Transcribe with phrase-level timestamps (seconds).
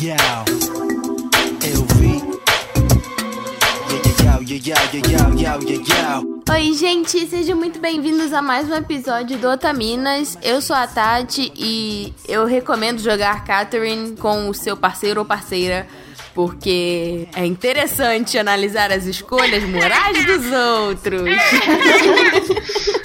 [0.00, 0.44] Yeah.
[1.66, 2.22] Eu vi.
[6.50, 10.38] Oi, gente, sejam muito bem-vindos a mais um episódio do Otaminas.
[10.40, 15.88] Eu sou a Tati e eu recomendo jogar Catherine com o seu parceiro ou parceira,
[16.38, 21.28] porque é interessante analisar as escolhas morais dos outros.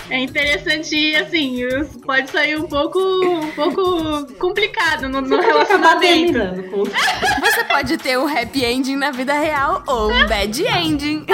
[0.07, 1.57] É interessante e assim,
[2.05, 6.37] pode sair um pouco, um pouco complicado no, no relacionamento.
[7.41, 11.25] Você pode ter um happy ending na vida real ou um bad ending.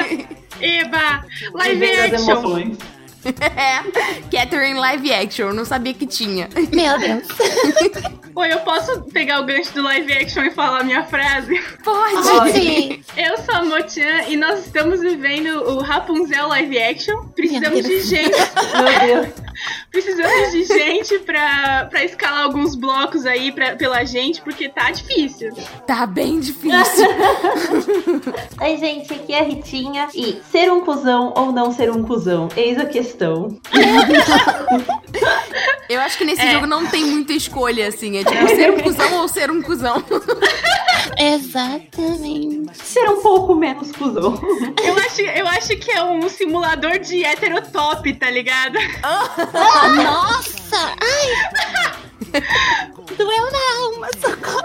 [0.62, 1.26] Eba!
[1.52, 2.97] Live action!
[4.30, 6.48] Catherine live action, não sabia que tinha.
[6.72, 7.26] Meu Deus.
[8.34, 11.60] Oi, eu posso pegar o gancho do live action e falar a minha frase?
[11.82, 12.52] Pode!
[12.52, 13.02] Sim.
[13.16, 17.24] Eu sou a Motian e nós estamos vivendo o Rapunzel live action.
[17.34, 18.30] Precisamos de gente.
[18.30, 19.47] Meu Deus.
[19.90, 25.50] Precisamos de gente pra, pra escalar alguns blocos aí pra, pela gente, porque tá difícil.
[25.86, 27.08] Tá bem difícil.
[28.60, 30.08] Oi, gente, aqui é a Ritinha.
[30.14, 32.48] E ser um cuzão ou não ser um cuzão?
[32.56, 33.58] Eis a questão.
[35.88, 36.52] Eu acho que nesse É.
[36.52, 38.18] jogo não tem muita escolha, assim.
[38.18, 40.02] É tipo ser um cuzão ou ser um cuzão.
[41.18, 42.76] Exatamente.
[42.82, 44.40] Ser um pouco menos cuzão.
[44.82, 48.78] Eu acho, eu acho que é um simulador de heterotop, tá ligado?
[49.96, 50.94] Nossa!
[51.00, 52.42] Ai!
[53.16, 54.62] Doeu na alma, socorro.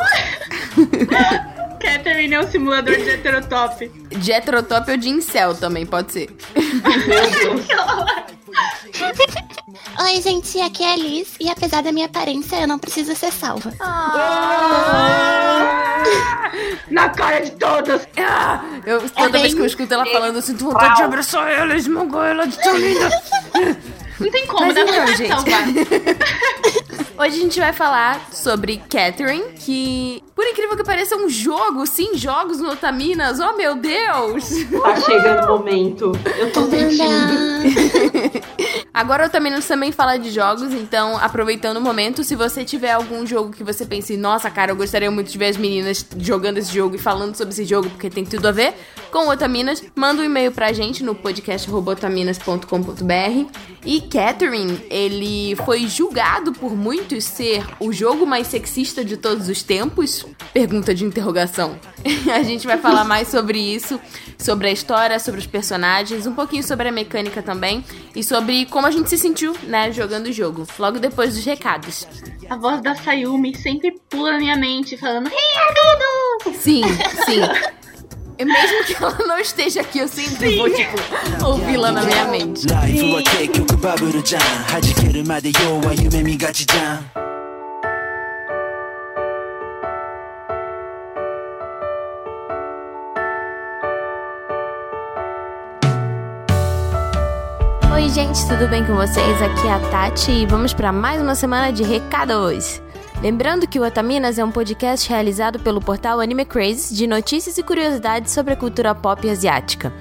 [1.80, 3.90] Catherine é um simulador de heterotop.
[4.09, 6.30] De heterotop ou de incel também, pode ser.
[6.56, 7.68] Meu Deus.
[10.04, 11.36] Oi, gente, aqui é a Liz.
[11.40, 13.72] E apesar da minha aparência, eu não preciso ser salva.
[16.90, 18.08] Na cara de todas!
[18.18, 21.50] Ah, eu, toda bem- vez que eu escuto ela falando, eu sinto vontade de abraçar
[21.50, 23.09] ela, esmagar ela de tão linda.
[24.20, 25.30] Não tem como, Mas dá então, vontade de gente.
[25.34, 25.64] salvar.
[27.17, 31.85] Hoje a gente vai falar sobre Catherine, que, por incrível que pareça, é um jogo,
[31.85, 33.39] sim, jogos no Otaminas.
[33.39, 34.50] Oh, meu Deus!
[34.81, 36.12] Tá chegando o momento.
[36.38, 38.44] Eu tô sentindo.
[38.94, 43.25] Agora o Otaminas também fala de jogos, então, aproveitando o momento, se você tiver algum
[43.25, 46.72] jogo que você pense, nossa, cara, eu gostaria muito de ver as meninas jogando esse
[46.72, 48.75] jogo e falando sobre esse jogo, porque tem tudo a ver
[49.12, 53.50] com o Otaminas, manda um e-mail pra gente no podcast.otaminas.com.br.
[53.85, 59.63] E Catherine, ele foi julgado por muitos ser o jogo mais sexista de todos os
[59.63, 60.25] tempos?
[60.53, 61.79] Pergunta de interrogação.
[62.29, 63.97] a gente vai falar mais sobre isso,
[64.38, 68.85] sobre a história, sobre os personagens, um pouquinho sobre a mecânica também e sobre como
[68.85, 70.67] a gente se sentiu, né, jogando o jogo.
[70.77, 72.05] Logo depois dos recados.
[72.49, 76.59] A voz da Sayumi sempre pula na minha mente, falando Riadudo!
[76.59, 76.83] Sim,
[77.25, 77.73] sim.
[78.38, 80.57] É mesmo que ela não esteja aqui, eu sempre Sim.
[80.57, 80.95] vou, tipo,
[81.45, 82.61] ouvi-la na minha mente.
[82.61, 83.11] Sim.
[97.94, 99.41] Oi, gente, tudo bem com vocês?
[99.41, 102.82] Aqui é a Tati e vamos para mais uma semana de recados.
[103.23, 107.63] Lembrando que o Otaminas é um podcast realizado pelo portal Anime Craze de notícias e
[107.63, 109.94] curiosidades sobre a cultura pop asiática.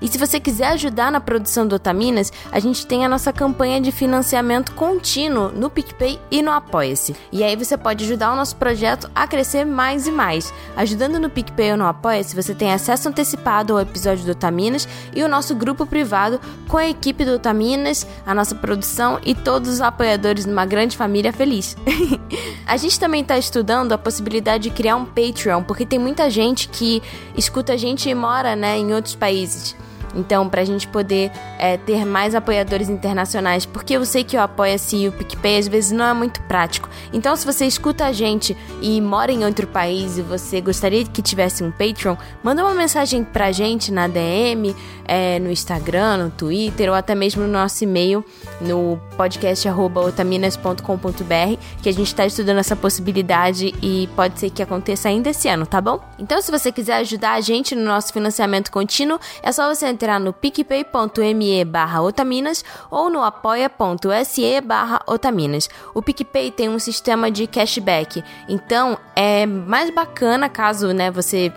[0.00, 3.80] E se você quiser ajudar na produção do Otaminas, a gente tem a nossa campanha
[3.80, 7.16] de financiamento contínuo no PicPay e no Apoia-se.
[7.32, 10.52] E aí você pode ajudar o nosso projeto a crescer mais e mais.
[10.76, 15.22] Ajudando no PicPay ou no Apoia-se, você tem acesso antecipado ao episódio do Otaminas e
[15.22, 19.80] o nosso grupo privado com a equipe do Otaminas, a nossa produção e todos os
[19.80, 21.76] apoiadores numa grande família feliz.
[22.66, 26.68] a gente também está estudando a possibilidade de criar um Patreon, porque tem muita gente
[26.68, 27.02] que
[27.36, 29.76] escuta a gente e mora né, em outros países.
[30.16, 34.96] Então, pra gente poder é, ter mais apoiadores internacionais, porque eu sei que o Apoia-se
[34.96, 36.88] e o PicPay às vezes não é muito prático.
[37.12, 41.20] Então, se você escuta a gente e mora em outro país e você gostaria que
[41.20, 46.88] tivesse um Patreon, manda uma mensagem pra gente na DM, é, no Instagram, no Twitter
[46.88, 48.24] ou até mesmo no nosso e-mail
[48.60, 55.30] no podcast.otaminas.com.br que a gente está estudando essa possibilidade e pode ser que aconteça ainda
[55.30, 56.00] esse ano, tá bom?
[56.18, 60.05] Então, se você quiser ajudar a gente no nosso financiamento contínuo, é só você entrar
[60.20, 65.68] no picpay.me barra otaminas ou no apoia.se barra otaminas.
[65.94, 71.52] O PicPay tem um sistema de cashback, então é mais bacana caso né, você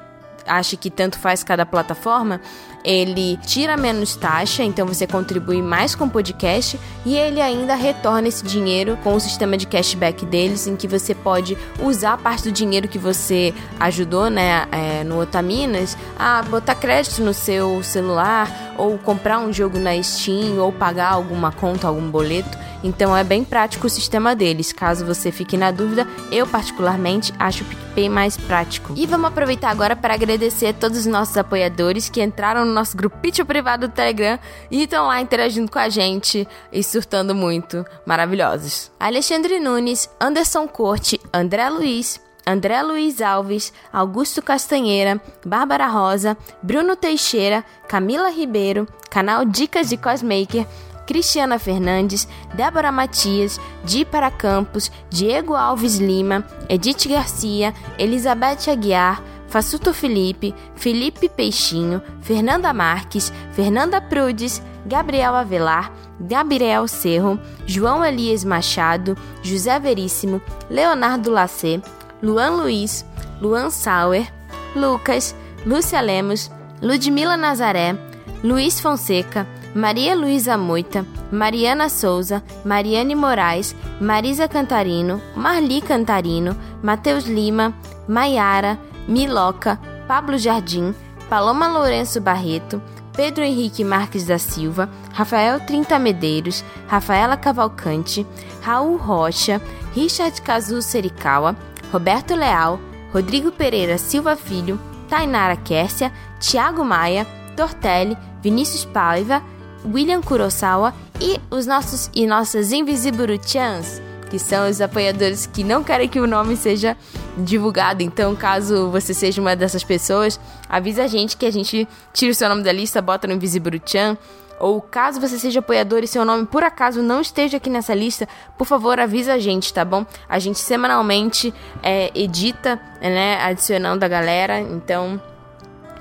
[0.46, 2.42] ache que tanto faz cada plataforma,
[2.84, 8.28] ele tira menos taxa, então você contribui mais com o podcast e ele ainda retorna
[8.28, 12.52] esse dinheiro com o sistema de cashback deles, em que você pode usar parte do
[12.52, 18.98] dinheiro que você ajudou, né, é, no Otaminas, a botar crédito no seu celular ou
[18.98, 22.58] comprar um jogo na Steam, ou pagar alguma conta, algum boleto.
[22.84, 24.72] Então é bem prático o sistema deles.
[24.72, 28.94] Caso você fique na dúvida, eu particularmente acho o PicPay mais prático.
[28.96, 32.96] E vamos aproveitar agora para agradecer a todos os nossos apoiadores que entraram no nosso
[32.96, 34.40] grupinho privado do Telegram
[34.72, 37.86] e estão lá interagindo com a gente e surtando muito.
[38.06, 38.92] Maravilhosos.
[39.00, 47.64] Alexandre Nunes, Anderson Corte, André Luiz, André Luiz Alves, Augusto Castanheira, Bárbara Rosa, Bruno Teixeira,
[47.88, 50.66] Camila Ribeiro, canal Dicas de Cosmaker,
[51.06, 59.94] Cristiana Fernandes, Débora Matias, Di Para Campos, Diego Alves Lima, Edith Garcia, Elizabeth Aguiar, Fassuto
[59.94, 69.80] Felipe, Felipe Peixinho, Fernanda Marques, Fernanda Prudes, Gabriel Avelar, Gabriel Cerro, João Elias Machado, José
[69.80, 71.82] Veríssimo, Leonardo Lacê,
[72.22, 73.06] Luan Luiz,
[73.42, 74.32] Luan Sauer,
[74.76, 75.36] Lucas,
[75.66, 76.52] Lúcia Lemos,
[76.82, 77.98] Ludmila Nazaré,
[78.44, 87.74] Luiz Fonseca, Maria Luísa Moita, Mariana Souza, Mariane Moraes, Marisa Cantarino, Marli Cantarino, Matheus Lima,
[88.08, 88.80] Maiara,
[89.10, 90.94] Miloca, Pablo Jardim,
[91.28, 92.80] Paloma Lourenço Barreto,
[93.14, 98.26] Pedro Henrique Marques da Silva, Rafael Trinta Medeiros, Rafaela Cavalcante,
[98.62, 99.60] Raul Rocha,
[99.96, 101.56] Richard Cazu Serikawa,
[101.92, 102.80] Roberto Leal,
[103.12, 104.80] Rodrigo Pereira Silva Filho,
[105.10, 107.26] Tainara Kércia, Tiago Maia,
[107.58, 109.42] Tortelli, Vinícius Paiva,
[109.84, 116.08] William Kurosawa e os nossos e nossas Invisiburuchans, que são os apoiadores que não querem
[116.08, 116.96] que o nome seja
[117.38, 118.04] divulgado.
[118.04, 122.36] Então, caso você seja uma dessas pessoas, avisa a gente que a gente tira o
[122.36, 124.18] seu nome da lista, bota no Invisiburuchan.
[124.60, 128.28] Ou caso você seja apoiador e seu nome por acaso não esteja aqui nessa lista,
[128.58, 130.06] por favor avisa a gente, tá bom?
[130.28, 135.22] A gente semanalmente é, edita, né, adicionando a galera, então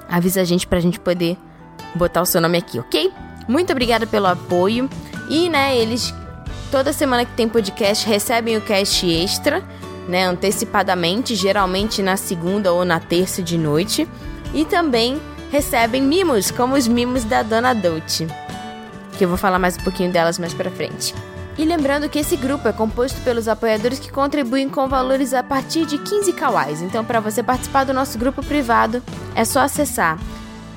[0.08, 1.38] avisa a gente pra gente poder
[1.94, 3.12] botar o seu nome aqui, ok?
[3.46, 4.90] Muito obrigada pelo apoio.
[5.28, 6.12] E, né, eles
[6.70, 9.62] toda semana que tem podcast recebem o cast extra,
[10.08, 14.08] né, antecipadamente, geralmente na segunda ou na terça de noite.
[14.54, 15.20] E também
[15.50, 18.26] recebem mimos, como os mimos da Dona Dolce,
[19.16, 21.14] que eu vou falar mais um pouquinho delas mais pra frente.
[21.58, 25.84] E lembrando que esse grupo é composto pelos apoiadores que contribuem com valores a partir
[25.86, 26.80] de 15 kawais.
[26.80, 29.02] Então, para você participar do nosso grupo privado,
[29.34, 30.18] é só acessar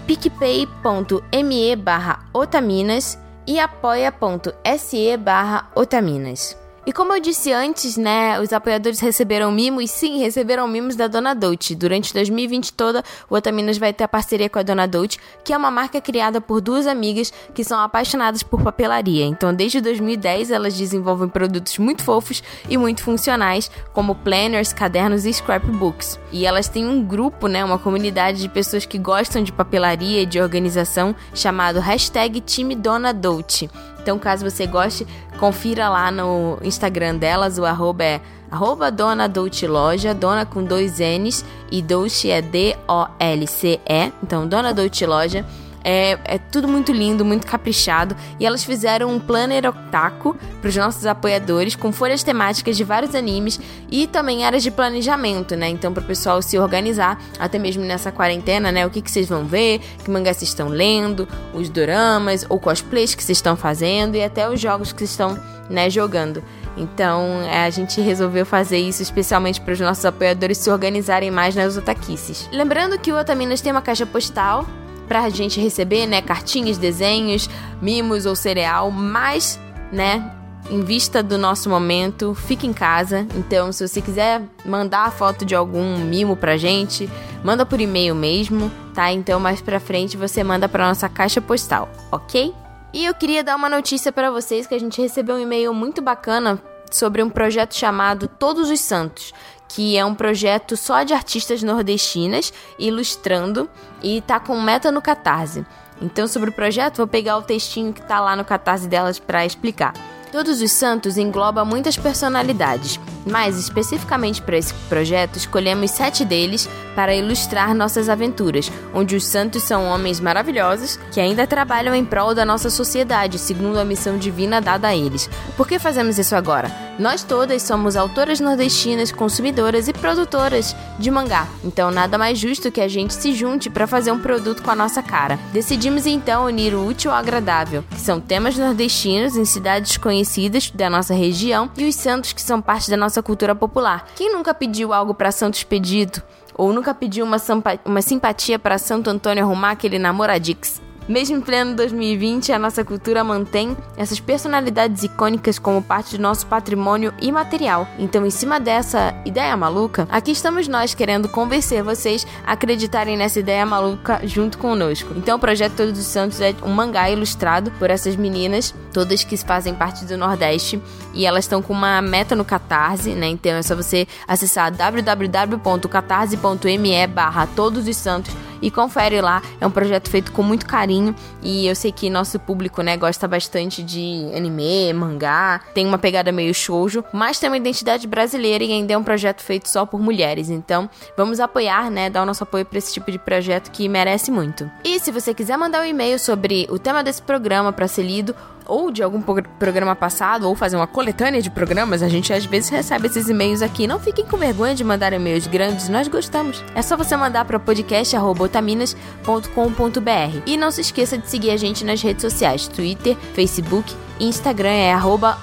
[0.08, 3.18] picpay.me barra otaminas
[3.52, 6.61] e apoia.se barra otaminas.
[6.84, 11.36] E como eu disse antes, né, os apoiadores receberam mimos, sim, receberam mimos da Dona
[11.36, 11.76] Dolce.
[11.76, 15.58] Durante 2020 toda, o Otaminas vai ter a parceria com a Dona Dolce, que é
[15.58, 19.26] uma marca criada por duas amigas que são apaixonadas por papelaria.
[19.26, 25.32] Então, desde 2010, elas desenvolvem produtos muito fofos e muito funcionais, como planners, cadernos e
[25.32, 26.20] scrapbooks.
[26.32, 30.26] E elas têm um grupo, né, uma comunidade de pessoas que gostam de papelaria e
[30.26, 33.70] de organização, chamado hashtag Time Dona Dolce.
[34.02, 35.06] Então, caso você goste,
[35.40, 41.00] confira lá no Instagram delas, o arroba é arroba Dona Dolce Loja, Dona com dois
[41.00, 45.46] N's e Dolce é D-O-L-C-E, então Dona Dolce Loja.
[45.84, 48.16] É, é, tudo muito lindo, muito caprichado.
[48.40, 53.16] E elas fizeram um planner otaku para os nossos apoiadores, com folhas temáticas de vários
[53.16, 55.70] animes e também áreas de planejamento, né?
[55.70, 58.86] Então, para o pessoal se organizar, até mesmo nessa quarentena, né?
[58.86, 63.16] O que, que vocês vão ver, que mangás vocês estão lendo, os doramas ou cosplays
[63.16, 65.40] que vocês estão fazendo e até os jogos que vocês estão
[65.70, 66.44] né, jogando.
[66.78, 71.56] Então, é, a gente resolveu fazer isso especialmente para os nossos apoiadores se organizarem mais
[71.56, 72.48] nas otaquices.
[72.52, 74.66] Lembrando que o Otaminas tem uma caixa postal
[75.12, 77.50] pra gente receber, né, cartinhas, desenhos,
[77.82, 79.60] mimos ou cereal, mas,
[79.92, 80.32] né,
[80.70, 83.28] em vista do nosso momento, fica em casa.
[83.36, 87.10] Então, se você quiser mandar a foto de algum mimo pra gente,
[87.44, 89.12] manda por e-mail mesmo, tá?
[89.12, 92.54] Então, mais pra frente você manda pra nossa caixa postal, ok?
[92.94, 96.02] E eu queria dar uma notícia para vocês que a gente recebeu um e-mail muito
[96.02, 96.58] bacana
[96.90, 99.34] sobre um projeto chamado Todos os Santos,
[99.74, 103.70] que é um projeto só de artistas nordestinas ilustrando
[104.04, 105.66] e tá com meta no Catarse.
[106.02, 109.46] Então, sobre o projeto, vou pegar o textinho que tá lá no Catarse delas para
[109.46, 109.94] explicar.
[110.32, 117.14] Todos os Santos engloba muitas personalidades, mas especificamente para esse projeto escolhemos sete deles para
[117.14, 122.46] ilustrar nossas aventuras, onde os santos são homens maravilhosos que ainda trabalham em prol da
[122.46, 125.30] nossa sociedade, segundo a missão divina dada a eles.
[125.58, 126.72] Por que fazemos isso agora?
[126.98, 132.82] Nós todas somos autoras nordestinas, consumidoras e produtoras de mangá, então nada mais justo que
[132.82, 135.40] a gente se junte para fazer um produto com a nossa cara.
[135.52, 140.70] Decidimos então unir o útil ao agradável, que são temas nordestinos em cidades conhecidas conhecidas
[140.72, 144.08] da nossa região e os santos que são parte da nossa cultura popular.
[144.16, 146.22] Quem nunca pediu algo para Santo Expedito?
[146.54, 147.38] Ou nunca pediu uma,
[147.84, 150.82] uma simpatia para Santo Antônio arrumar aquele namoradix?
[151.08, 156.46] Mesmo em pleno 2020, a nossa cultura mantém essas personalidades icônicas como parte do nosso
[156.46, 157.88] patrimônio imaterial.
[157.98, 163.40] Então, em cima dessa ideia maluca, aqui estamos nós querendo convencer vocês a acreditarem nessa
[163.40, 165.14] ideia maluca junto conosco.
[165.16, 169.36] Então, o projeto Todos os Santos é um mangá ilustrado por essas meninas, todas que
[169.38, 170.82] fazem parte do Nordeste,
[171.14, 173.28] e elas estão com uma meta no Catarse, né?
[173.28, 179.42] Então é só você acessar www.catarse.me barra Todos os Santos e confere lá.
[179.60, 183.28] É um projeto feito com muito carinho e eu sei que nosso público, né, gosta
[183.28, 188.72] bastante de anime, mangá, tem uma pegada meio shoujo, mas tem uma identidade brasileira e
[188.72, 190.50] ainda é um projeto feito só por mulheres.
[190.50, 194.32] Então, vamos apoiar, né, dar o nosso apoio para esse tipo de projeto que merece
[194.32, 194.70] muito.
[194.84, 198.36] E se você quiser mandar um e-mail sobre o tema desse programa para ser lido
[198.72, 202.70] ou de algum programa passado, ou fazer uma coletânea de programas, a gente às vezes
[202.70, 203.86] recebe esses e-mails aqui.
[203.86, 206.64] Não fiquem com vergonha de mandar e-mails grandes, nós gostamos.
[206.74, 210.42] É só você mandar para podcast.otaminas.com.br.
[210.46, 214.96] E não se esqueça de seguir a gente nas redes sociais: Twitter, Facebook Instagram é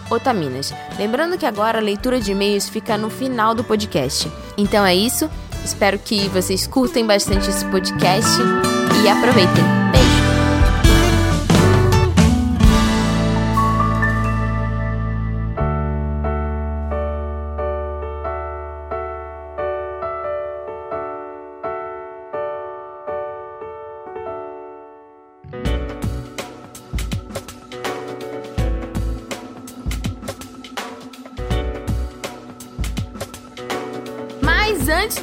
[0.08, 0.72] otaminas.
[0.96, 4.30] Lembrando que agora a leitura de e-mails fica no final do podcast.
[4.56, 5.28] Então é isso.
[5.64, 8.38] Espero que vocês curtem bastante esse podcast
[9.04, 9.77] e aproveitem.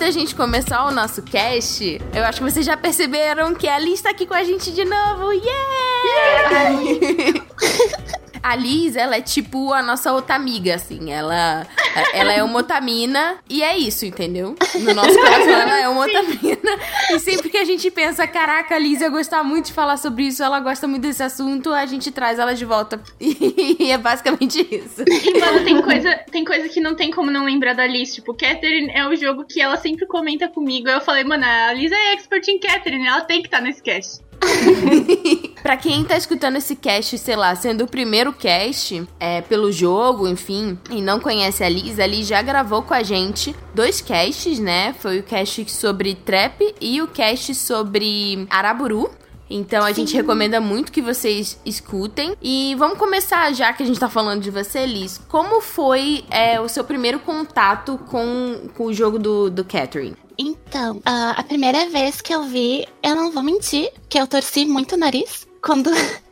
[0.05, 4.01] Da gente começar o nosso cast, eu acho que vocês já perceberam que a Liz
[4.01, 5.31] tá aqui com a gente de novo.
[5.31, 6.03] Yeah!
[6.05, 7.95] yeah!
[8.45, 11.11] a Liz, ela é tipo a nossa outra amiga, assim.
[11.11, 11.65] Ela,
[12.13, 14.55] ela é uma otamina e é isso, entendeu?
[14.75, 16.79] No nosso coração, ela é uma otamina.
[17.09, 20.27] E sempre que a gente pensa, caraca, a Liz ia gostar muito de falar sobre
[20.27, 23.01] isso, ela gosta muito desse assunto, a gente traz ela de volta.
[23.77, 25.03] E é basicamente isso.
[25.07, 28.13] E, mano, tem coisa, tem coisa que não tem como não lembrar da Liz.
[28.13, 30.87] Tipo, Catherine é o jogo que ela sempre comenta comigo.
[30.87, 33.81] Eu falei, mano, a Liz é expert em Catherine, ela tem que estar tá nesse
[33.81, 34.23] cast.
[35.61, 40.27] pra quem tá escutando esse cast, sei lá, sendo o primeiro cast é, pelo jogo,
[40.27, 44.59] enfim, e não conhece a Liz, a Liz já gravou com a gente dois casts,
[44.59, 44.93] né?
[44.99, 49.09] Foi o cast sobre trap e o cast sobre Araburu.
[49.49, 50.01] Então a Sim.
[50.01, 52.35] gente recomenda muito que vocês escutem.
[52.41, 55.19] E vamos começar, já que a gente tá falando de você, Liz.
[55.27, 60.15] Como foi é, o seu primeiro contato com, com o jogo do, do Catherine?
[60.37, 64.95] Então, a primeira vez que eu vi, eu não vou mentir, que eu torci muito
[64.95, 65.89] o nariz quando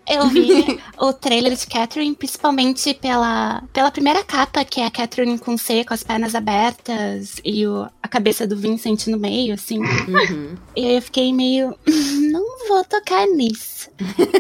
[0.08, 5.38] eu vi o trailer de Catherine, principalmente pela, pela primeira capa, que é a Catherine
[5.38, 9.80] com C, com as pernas abertas e o, a cabeça do Vincent no meio, assim.
[9.80, 10.56] Uhum.
[10.76, 11.76] E aí eu fiquei meio.
[12.32, 13.90] Não vou tocar nisso.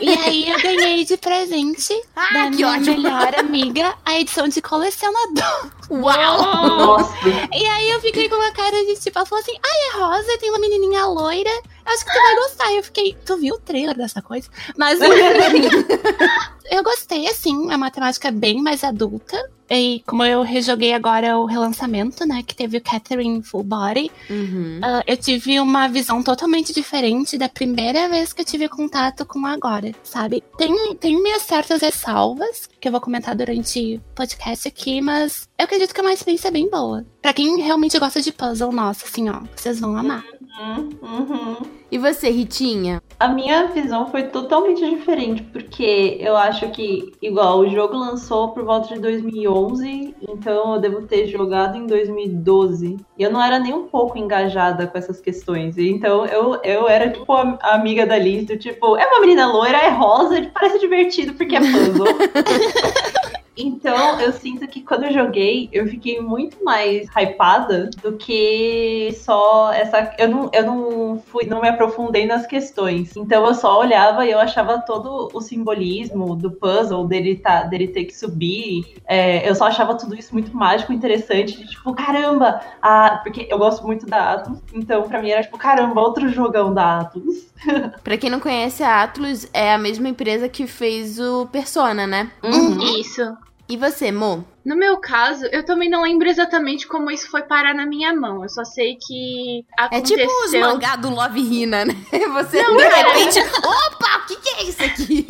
[0.01, 2.97] e aí eu ganhei de presente ah, da minha ótimo.
[2.97, 5.71] melhor amiga a edição de colecionador.
[5.89, 6.97] Uau!
[6.97, 7.13] Nossa.
[7.53, 10.37] E aí eu fiquei com uma cara de tipo, ela falou assim: ai, é rosa,
[10.39, 11.51] tem uma menininha loira
[11.85, 12.73] acho que tu vai gostar.
[12.73, 14.49] Eu fiquei, tu viu o trailer dessa coisa?
[14.77, 14.99] Mas
[16.69, 19.37] eu gostei, assim, a matemática é bem mais adulta.
[19.69, 22.43] E como eu rejoguei agora o relançamento, né?
[22.45, 24.79] Que teve o Catherine Full Body, uhum.
[24.79, 29.45] uh, eu tive uma visão totalmente diferente da primeira vez que eu tive contato com
[29.45, 30.43] agora, sabe?
[30.57, 35.65] Tem, tem minhas certas ressalvas, que eu vou comentar durante o podcast aqui, mas eu
[35.65, 37.05] acredito que é uma experiência bem boa.
[37.21, 40.23] Pra quem realmente gosta de puzzle, nossa, assim, ó, vocês vão amar.
[40.59, 41.57] Uhum, uhum.
[41.93, 43.03] E você, Ritinha?
[43.19, 48.63] A minha visão foi totalmente diferente, porque eu acho que, igual, o jogo lançou por
[48.63, 52.97] volta de 2011, então eu devo ter jogado em 2012.
[53.15, 55.77] E eu não era nem um pouco engajada com essas questões.
[55.77, 59.77] Então eu, eu era, tipo, a, amiga da Liz, do tipo, é uma menina loira,
[59.77, 62.07] é rosa, parece divertido porque é puzzle.
[63.55, 69.71] Então, eu sinto que quando eu joguei, eu fiquei muito mais hypada do que só
[69.71, 70.13] essa.
[70.17, 73.15] Eu não, eu não fui, não me aprofundei nas questões.
[73.15, 77.87] Então eu só olhava e eu achava todo o simbolismo do puzzle dele, tá, dele
[77.87, 78.95] ter que subir.
[79.05, 81.57] É, eu só achava tudo isso muito mágico, interessante.
[81.57, 82.61] De, tipo, caramba!
[82.81, 83.21] A...
[83.23, 84.59] Porque eu gosto muito da Atlus.
[84.73, 87.53] Então, pra mim era tipo, caramba, outro jogão da Atlus.
[88.03, 92.31] pra quem não conhece, a Atlus é a mesma empresa que fez o Persona, né?
[92.43, 92.99] Uhum.
[92.99, 93.37] Isso.
[93.73, 94.45] E você, Mo?
[94.65, 98.43] No meu caso, eu também não lembro exatamente como isso foi parar na minha mão.
[98.43, 100.17] Eu só sei que É aconteceu.
[100.17, 101.93] tipo os mangá do Love Hina, né?
[102.33, 103.13] Você Não, de cara.
[103.13, 103.39] repente.
[103.39, 105.27] Opa, o que, que é isso aqui?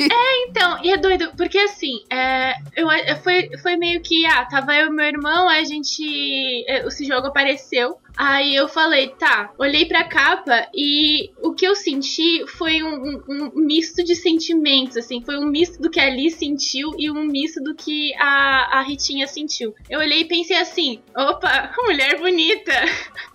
[0.48, 4.74] Então, e é doido, porque assim, é, eu, eu- foi, foi meio que, ah, tava
[4.76, 6.64] eu e meu irmão, a gente.
[6.68, 7.96] é, Esse jogo apareceu.
[8.16, 13.52] Aí eu falei, tá, olhei pra capa e o que eu senti foi um, um-
[13.56, 17.24] um misto de sentimentos, assim, foi um misto do que a Liz sentiu e um
[17.24, 19.74] misto do que a, a Ritinha sentiu.
[19.88, 22.72] Eu olhei e pensei assim, opa, mulher bonita.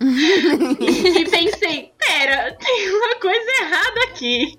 [0.00, 4.58] e pensei, pera, tem uma coisa errada aqui.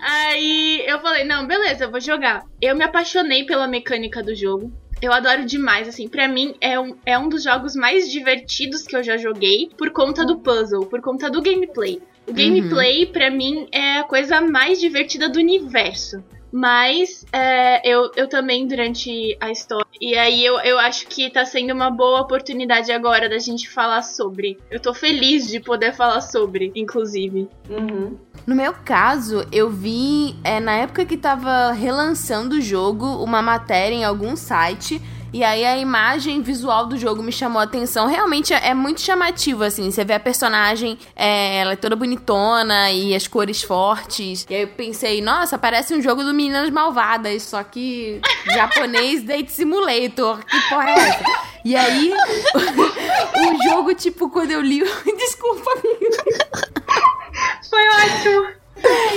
[0.00, 2.44] Aí eu falei, não, beleza, eu vou jogar.
[2.60, 4.72] Eu me apaixonei pela mecânica do jogo.
[5.00, 8.94] Eu adoro demais, assim, pra mim é um, é um dos jogos mais divertidos que
[8.94, 12.00] eu já joguei por conta do puzzle, por conta do gameplay.
[12.24, 16.22] O gameplay, pra mim, é a coisa mais divertida do universo.
[16.52, 19.86] Mas é, eu, eu também, durante a história.
[19.98, 24.02] E aí eu, eu acho que tá sendo uma boa oportunidade agora da gente falar
[24.02, 24.58] sobre.
[24.70, 27.48] Eu tô feliz de poder falar sobre, inclusive.
[27.70, 28.18] Uhum.
[28.46, 33.94] No meu caso, eu vi é, na época que tava relançando o jogo uma matéria
[33.94, 35.00] em algum site.
[35.32, 38.06] E aí a imagem visual do jogo me chamou a atenção.
[38.06, 39.90] Realmente é, é muito chamativo, assim.
[39.90, 44.46] Você vê a personagem, é, ela é toda bonitona e as cores fortes.
[44.50, 48.20] E aí eu pensei, nossa, parece um jogo do Meninas Malvadas, só que
[48.52, 50.44] japonês Date Simulator.
[50.44, 51.24] Que porra é essa?
[51.64, 52.12] E aí,
[52.54, 54.80] o jogo, tipo, quando eu li.
[55.16, 56.16] Desculpa, amigo.
[57.70, 58.61] Foi ótimo!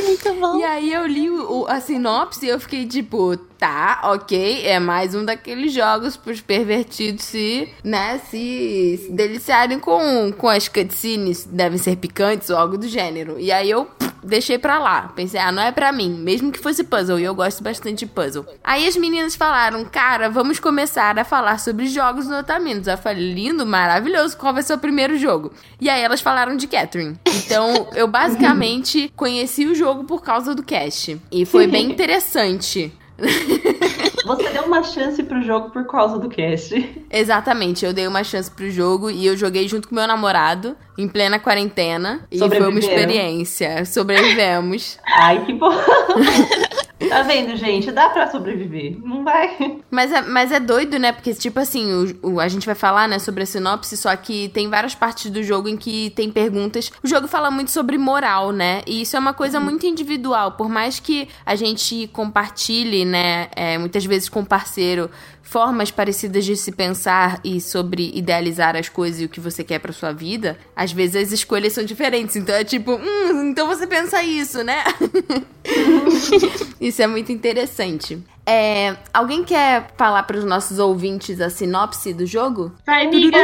[0.03, 0.60] Muito bom.
[0.60, 4.79] E aí eu li o- o- a sinopse e eu fiquei tipo, tá, ok, é
[4.79, 11.45] mais um daqueles jogos pros pervertidos se, né, se, se deliciarem com, com as cutscenes,
[11.45, 13.39] devem ser picantes ou algo do gênero.
[13.39, 13.88] E aí eu
[14.25, 17.36] deixei pra lá, pensei, ah, não é pra mim, mesmo que fosse puzzle, e eu
[17.36, 18.46] gosto bastante de puzzle.
[18.63, 22.88] Aí as meninas falaram, cara, vamos começar a falar sobre jogos no Otaminos.
[22.88, 25.53] Eu falei, lindo, maravilhoso, qual vai ser o primeiro jogo?
[25.79, 27.17] E aí elas falaram de Catherine.
[27.27, 31.20] Então eu basicamente conheci o jogo por causa do cast.
[31.32, 32.91] E foi bem interessante.
[34.25, 37.05] Você deu uma chance pro jogo por causa do cast.
[37.12, 41.08] Exatamente, eu dei uma chance pro jogo e eu joguei junto com meu namorado em
[41.08, 42.22] plena quarentena.
[42.32, 43.86] E foi uma experiência.
[43.86, 44.98] Sobrevivemos.
[45.05, 45.72] Ai, que bom.
[47.09, 47.91] Tá vendo, gente?
[47.91, 48.97] Dá pra sobreviver.
[49.03, 49.79] Não vai.
[49.91, 51.11] Mas é, mas é doido, né?
[51.11, 54.47] Porque, tipo assim, o, o- a gente vai falar, né, sobre a sinopse, só que
[54.49, 56.91] tem várias partes do jogo em que tem perguntas.
[57.03, 58.81] O jogo fala muito sobre moral, né?
[58.87, 60.53] E isso é uma coisa muito individual.
[60.53, 65.09] Por mais que a gente compartilhe, né, é, muitas vezes com o parceiro,
[65.46, 69.79] formas parecidas de se pensar e sobre idealizar as coisas e o que você quer
[69.79, 72.36] pra sua vida, às vezes as escolhas são diferentes.
[72.36, 74.84] Então é tipo, hum, então você pensa isso, né?
[76.79, 78.22] Isso é muito interessante.
[78.46, 82.72] É, alguém quer falar para os nossos ouvintes a sinopse do jogo?
[82.86, 83.38] Vai, amiga!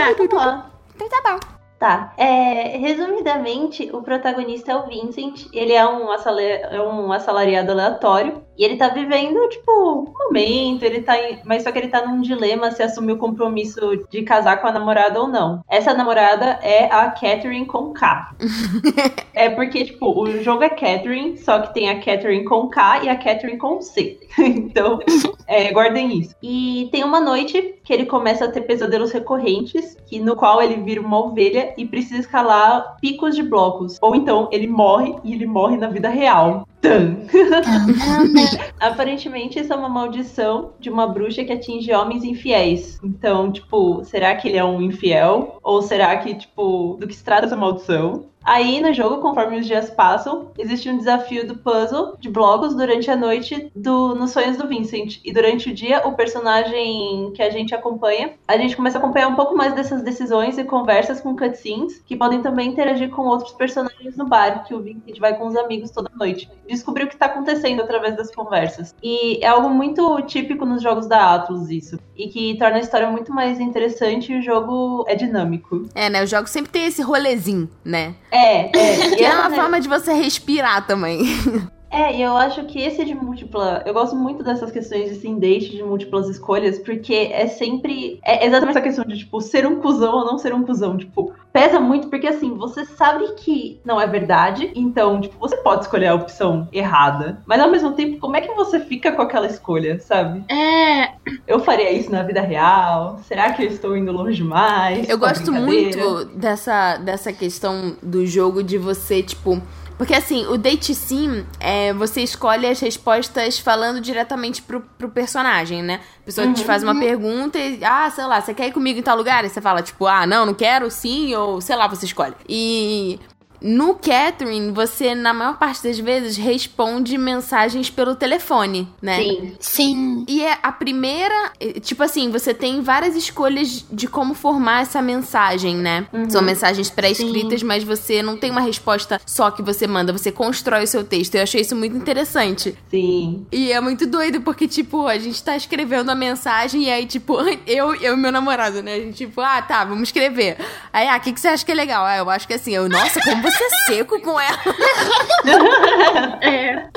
[0.96, 1.61] Então tá bom.
[1.82, 2.14] Tá.
[2.16, 5.48] É, resumidamente, o protagonista é o Vincent.
[5.52, 8.44] Ele é um, é um assalariado aleatório.
[8.56, 9.72] E ele tá vivendo, tipo,
[10.08, 10.84] um momento.
[10.84, 13.80] Ele tá em- Mas só que ele tá num dilema se assumir o compromisso
[14.12, 15.64] de casar com a namorada ou não.
[15.68, 18.30] Essa namorada é a Catherine com K.
[19.34, 23.10] é porque, tipo, o jogo é Catherine, só que tem a Catherine com K e
[23.10, 24.20] a Catherine com C.
[24.38, 25.00] então,
[25.48, 26.36] é, guardem isso.
[26.44, 30.82] E tem uma noite que ele começa a ter pesadelos recorrentes, que no qual ele
[30.82, 33.98] vira uma ovelha e precisa escalar picos de blocos.
[34.02, 36.66] Ou então ele morre e ele morre na vida real.
[38.80, 42.98] Aparentemente, isso é uma maldição de uma bruxa que atinge homens infiéis.
[43.04, 45.60] Então, tipo, será que ele é um infiel?
[45.62, 48.31] Ou será que, tipo, do que se trata essa maldição?
[48.44, 53.10] Aí no jogo, conforme os dias passam, existe um desafio do puzzle de blocos durante
[53.10, 55.20] a noite do, nos sonhos do Vincent.
[55.24, 59.28] E durante o dia, o personagem que a gente acompanha, a gente começa a acompanhar
[59.28, 63.54] um pouco mais dessas decisões e conversas com cutscenes, que podem também interagir com outros
[63.54, 66.50] personagens no bar, que o Vincent vai com os amigos toda noite.
[66.68, 68.96] Descobrir o que tá acontecendo através das conversas.
[69.04, 72.00] E é algo muito típico nos jogos da Atlus, isso.
[72.16, 75.88] E que torna a história muito mais interessante e o jogo é dinâmico.
[75.94, 76.24] É, né?
[76.24, 78.16] O jogo sempre tem esse rolezinho, né?
[78.32, 79.20] É, é.
[79.20, 81.22] E é uma né, forma de você respirar também.
[81.92, 83.84] É, e eu acho que esse de múltipla.
[83.86, 88.20] Eu gosto muito dessas questões de sim date, de múltiplas escolhas, porque é sempre.
[88.24, 90.98] É exatamente essa questão de, tipo, ser um cuzão ou não ser um cuzão.
[90.98, 95.82] Tipo, pesa muito porque, assim, você sabe que não é verdade, então, tipo, você pode
[95.82, 99.48] escolher a opção errada, mas ao mesmo tempo, como é que você fica com aquela
[99.48, 100.44] escolha, sabe?
[100.50, 101.12] É,
[101.48, 103.20] Eu faria isso na vida real?
[103.24, 105.08] Será que eu estou indo longe demais?
[105.10, 109.62] Eu a gosto muito dessa, dessa questão do jogo de você, tipo,
[110.02, 115.84] Porque assim, o date sim, é, você escolhe as respostas falando diretamente pro, pro personagem,
[115.84, 116.02] né?
[116.24, 119.04] A pessoa te faz uma pergunta e, ah, sei lá, você quer ir comigo em
[119.04, 119.46] tal lugar?
[119.46, 122.34] E você fala, tipo, ah, não, não quero, sim, ou sei lá, você escolhe.
[122.50, 123.20] E
[123.62, 129.18] no Catherine, você, na maior parte das vezes, responde mensagens pelo telefone, né?
[129.18, 129.56] Sim.
[129.60, 130.26] Sim.
[130.28, 135.76] E é a primeira, tipo assim, você tem várias escolhas de como formar essa mensagem,
[135.76, 136.08] né?
[136.30, 140.84] São mensagens pré-escritas, mas você não tem uma resposta só que você manda, você constrói
[140.84, 141.36] o seu texto.
[141.36, 142.76] Eu achei isso muito interessante.
[142.90, 143.46] Sim.
[143.52, 147.38] E é muito doido, porque, tipo, a gente tá escrevendo a mensagem e aí, tipo,
[147.68, 148.96] eu, eu e meu namorado, né?
[148.96, 150.58] A gente, tipo, ah, tá, vamos escrever.
[150.92, 152.06] Aí, ah, o que, que você acha que é legal?
[152.06, 154.58] Ah, eu acho que assim, eu, nossa, como você é seco com ela.
[156.42, 156.88] É.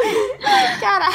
[0.81, 1.15] Caraca.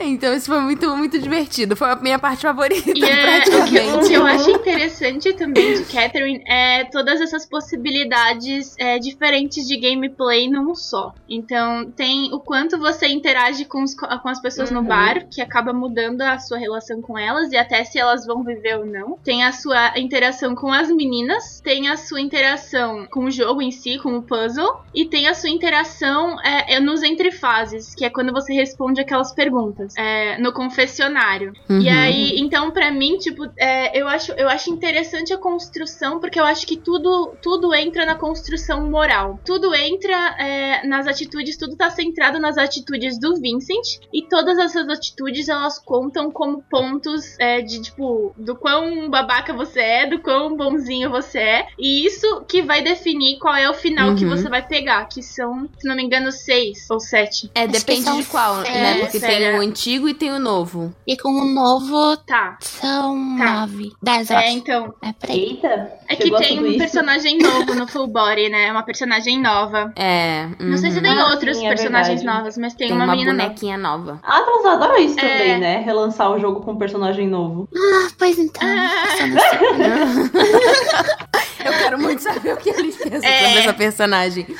[0.00, 1.76] Então isso foi muito, muito divertido.
[1.76, 5.74] Foi a minha parte favorita, E é, o, que, o que eu acho interessante também
[5.74, 11.14] de Catherine é todas essas possibilidades é, diferentes de gameplay num só.
[11.28, 15.72] Então, tem o quanto você interage com, os- com as pessoas no bar, que acaba
[15.72, 19.18] mudando a sua relação com elas e até se elas vão viver ou não.
[19.22, 23.70] Tem a sua interação com as meninas, tem a sua interação com o jogo em
[23.70, 28.10] si, com o puzzle, e tem a sua interação é, é, nos entrefases, que é
[28.10, 31.52] quando você responde aquelas perguntas é, no confessionário.
[31.68, 31.88] E Uhum.
[31.88, 36.44] aí, então, pra mim, tipo, é, eu, acho, eu acho interessante a construção, porque eu
[36.44, 39.40] acho que tudo, tudo entra na construção moral.
[39.44, 44.88] Tudo entra é, nas atitudes, tudo tá centrado nas atitudes do Vincent, e todas essas
[44.88, 50.56] atitudes elas contam como pontos é, de, tipo, do quão babaca você é, do quão
[50.56, 54.30] bonzinho você é, e isso que vai definir qual é o final que Uhum.
[54.30, 57.50] você vai pegar, que são, se não me engano, seis ou sete.
[57.54, 58.68] É, Acho que depende são de qual, né?
[58.68, 59.58] é, Porque tem sério.
[59.58, 60.92] o antigo e tem o novo.
[61.06, 62.56] E com o novo Tá.
[62.60, 63.60] são Tá.
[63.60, 63.92] nove.
[64.02, 64.94] Dez, É, então.
[65.02, 65.38] É por aí.
[65.40, 65.90] Eita.
[66.08, 66.78] É que tem um isso.
[66.78, 68.70] personagem novo no Full Body, né?
[68.70, 69.92] Uma personagem nova.
[69.96, 70.46] É.
[70.60, 71.02] Não sei se uhum.
[71.02, 72.38] tem Ah, outros sim, é personagens verdade.
[72.38, 73.44] novos, mas tem, Tem uma, uma, menina nova.
[73.48, 74.20] bonequinha nova.
[74.22, 75.22] A Atlas adora isso É.
[75.28, 75.78] também, né?
[75.78, 77.68] Relançar o jogo com um personagem novo.
[77.74, 78.68] Ah, pois então.
[78.68, 79.02] Ah.
[81.64, 83.44] Eu quero muito saber o que eles pensam É.
[83.46, 84.46] sobre essa personagem.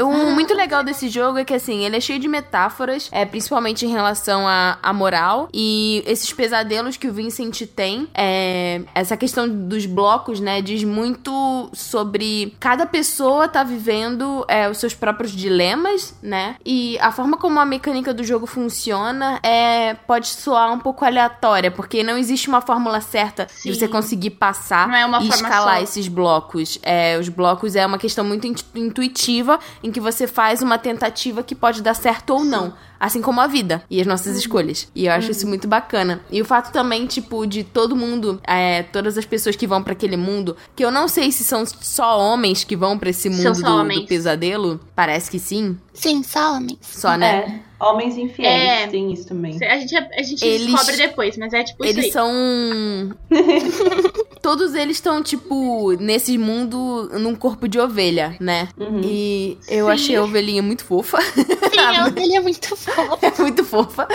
[0.00, 3.84] O muito legal desse jogo é que, assim, ele é cheio de metáforas, é, principalmente
[3.84, 5.48] em relação à, à moral.
[5.52, 11.68] E esses pesadelos que o Vincent tem, é, essa questão dos blocos, né, diz muito
[11.72, 16.56] sobre cada pessoa tá vivendo é, os seus próprios dilemas, né?
[16.64, 21.70] E a forma como a mecânica do jogo funciona é pode soar um pouco aleatória,
[21.70, 23.70] porque não existe uma fórmula certa Sim.
[23.70, 25.82] de você conseguir passar é uma e escalar só.
[25.82, 26.78] esses blocos.
[26.82, 31.42] É, os blocos é uma questão muito intu- intuitiva em que você faz uma tentativa
[31.42, 32.74] que pode dar certo ou não.
[33.00, 34.38] Assim como a vida e as nossas Uhum.
[34.40, 34.88] escolhas.
[34.94, 36.20] E eu acho isso muito bacana.
[36.30, 39.92] E o fato também, tipo, de todo mundo, é, todas as pessoas que vão pra
[39.92, 43.62] aquele mundo, que eu não sei se são só homens que vão pra esse mundo
[43.62, 44.00] do, homens.
[44.00, 44.80] do pesadelo.
[44.96, 45.78] Parece que sim.
[45.94, 46.78] Sim, só homens.
[46.82, 47.62] Só, né?
[47.64, 47.68] É.
[47.84, 48.86] Homens infiéis, É.
[48.88, 49.56] tem isso também.
[49.64, 52.24] A gente, a gente Eles- descobre depois, mas é tipo Eles isso aí.
[52.24, 53.16] são.
[54.42, 58.68] Todos eles estão, tipo, nesse mundo num corpo de ovelha, né?
[58.78, 59.00] Uhum.
[59.04, 59.92] E eu Sim.
[59.92, 61.20] achei a ovelhinha muito fofa.
[61.20, 61.44] Sim,
[61.78, 62.60] ela- ele é muito
[63.22, 64.08] é muito fofa.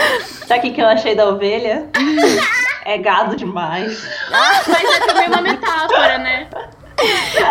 [0.47, 1.89] Sabe o que que eu achei da ovelha?
[2.85, 4.03] é gado demais.
[4.67, 6.49] Mas é também uma metáfora, né?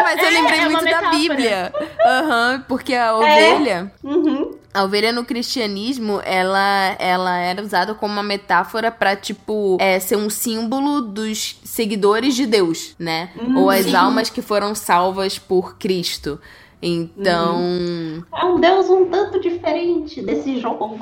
[0.04, 1.10] Mas eu lembrei é muito da.
[1.10, 1.72] Bíblia.
[2.04, 3.92] Aham, porque a ovelha.
[4.02, 4.56] Uhum.
[4.74, 10.16] A ovelha no cristianismo, ela, ela era usada como uma metáfora pra, tipo, é, ser
[10.16, 13.30] um símbolo dos seguidores de Deus, né?
[13.54, 13.94] Ou as sim.
[13.94, 16.40] almas que foram salvas por Cristo.
[16.82, 18.24] Então.
[18.34, 20.98] É um deus um tanto diferente desse jogo.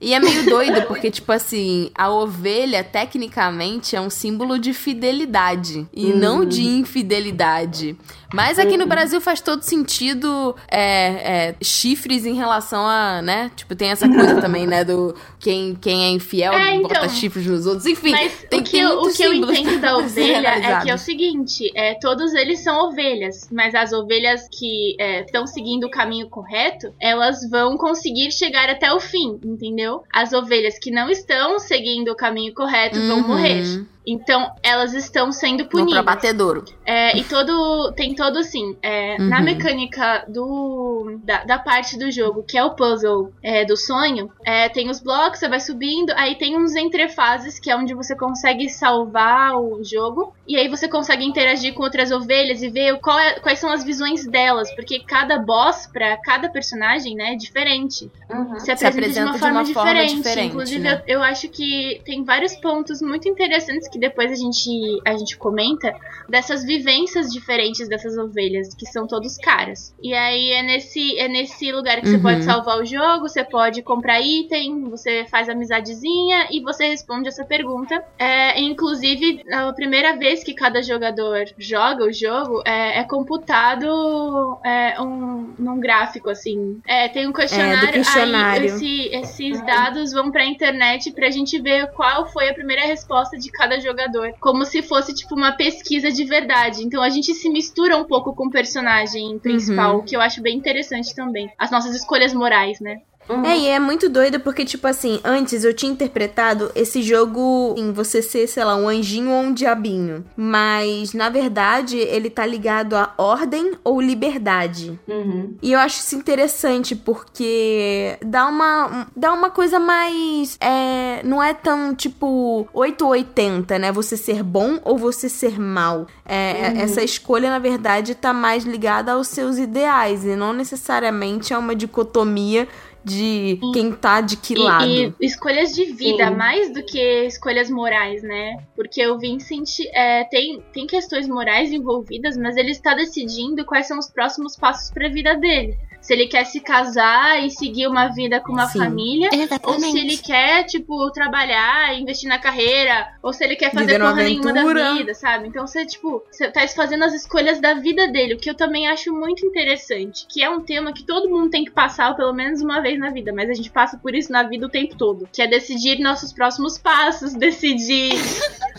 [0.00, 5.88] E é meio doido, porque, tipo assim, a ovelha, tecnicamente, é um símbolo de fidelidade
[5.92, 7.96] e não de infidelidade.
[8.32, 13.50] Mas aqui no Brasil faz todo sentido é, é, chifres em relação a, né?
[13.56, 14.84] Tipo, tem essa coisa também, né?
[14.84, 17.08] Do quem, quem é infiel É, bota então.
[17.08, 17.86] chifres nos outros.
[17.86, 20.90] Enfim, Mas tem, o que, tem eu, o que eu entendo da ovelha é que
[20.90, 25.90] é o seguinte: é, todos eles são ovelhas, mas as ovelhas que estão seguindo o
[25.90, 30.02] caminho correto, elas vão conseguir chegar até o fim, entendeu?
[30.12, 33.28] As ovelhas que não estão seguindo o caminho correto vão Uhum.
[33.28, 33.86] morrer.
[34.06, 36.04] Então, elas estão sendo Vão pra punidas.
[36.04, 36.64] batedouro.
[36.84, 37.92] É, e todo.
[37.92, 38.76] Tem todo assim.
[38.82, 39.44] é, Na Uhum.
[39.44, 41.18] mecânica do.
[41.24, 45.00] Da, da parte do jogo, que é o puzzle é, do sonho, é, tem os
[45.00, 49.82] blocos, você vai subindo, aí tem uns entrefases, que é onde você consegue salvar o
[49.84, 50.32] jogo.
[50.46, 53.84] E aí você consegue interagir com outras ovelhas e ver qual é- quais são as
[53.84, 54.70] visões delas.
[54.74, 58.58] Porque cada boss, pra cada personagem, né, é diferente Uhum.
[58.58, 60.16] se apresenta, de uma, forma, diferente.
[60.16, 61.02] diferente, Inclusive, né?
[61.06, 65.16] eu, eu acho que tem vários pontos muito interessantes coisas que depois a gente, a
[65.16, 65.94] gente comenta
[66.28, 69.94] dessas vivências diferentes dessas ovelhas, que são todos caras.
[70.02, 72.22] E aí é nesse, é nesse lugar que você Uhum.
[72.22, 77.44] pode salvar o jogo, você pode comprar item, você faz amizadezinha e você responde essa
[77.44, 78.02] pergunta.
[78.18, 85.00] É, inclusive, a primeira vez que cada jogador joga o jogo, é, é computado é,
[85.00, 86.80] um, num gráfico, assim.
[86.86, 88.60] É, tem um questionário, questionário.
[88.62, 93.38] aí esse- esses dados vão pra internet pra gente ver qual foi a primeira resposta
[93.38, 94.32] de cada jogador.
[94.40, 96.82] Como se fosse, tipo, uma pesquisa de verdade.
[96.84, 100.00] Então a gente se mistura um pouco com o personagem principal, Uhum.
[100.00, 101.50] o que eu acho bem interessante também.
[101.58, 103.00] As nossas escolhas morais, né?
[103.44, 107.92] É, e é muito doido porque, tipo assim, antes eu tinha interpretado esse jogo em
[107.92, 110.24] você ser, sei lá, um anjinho ou um diabinho.
[110.36, 114.98] Mas, na verdade, ele tá ligado a ordem ou liberdade.
[115.06, 115.56] Uhum.
[115.62, 120.56] E eu acho isso interessante porque dá uma, dá uma coisa mais.
[120.60, 123.92] É, não é tão tipo 8 ou 80, né?
[123.92, 126.06] Você ser bom ou você ser mal.
[126.24, 131.58] É, Essa escolha, na verdade, tá mais ligada aos seus ideais e não necessariamente a
[131.58, 132.68] uma dicotomia
[133.08, 134.86] de quem tá de que E- lado.
[134.86, 136.34] E, escolhas de vida, Sim.
[136.36, 138.56] mais do que escolhas morais, né?
[138.76, 143.98] Porque o Vincent é, tem, tem questões morais envolvidas, mas ele está decidindo quais são
[143.98, 145.76] os próximos passos para a vida dele.
[146.00, 148.78] Se ele quer se casar e seguir uma vida com uma Sim.
[148.78, 149.98] família, ou se Exatamente.
[149.98, 154.52] ele quer, tipo, trabalhar, investir na carreira, ou se ele quer fazer Viver porra nenhuma
[154.52, 155.48] da vida, sabe?
[155.48, 158.88] Então você, tipo, você tá fazendo as escolhas da vida dele, o que eu também
[158.88, 160.26] acho muito interessante.
[160.28, 163.10] Que é um tema que todo mundo tem que passar pelo menos uma vez na
[163.10, 165.28] vida, mas a gente passa por isso na vida o tempo todo.
[165.32, 168.12] Que é decidir nossos próximos passos, decidir.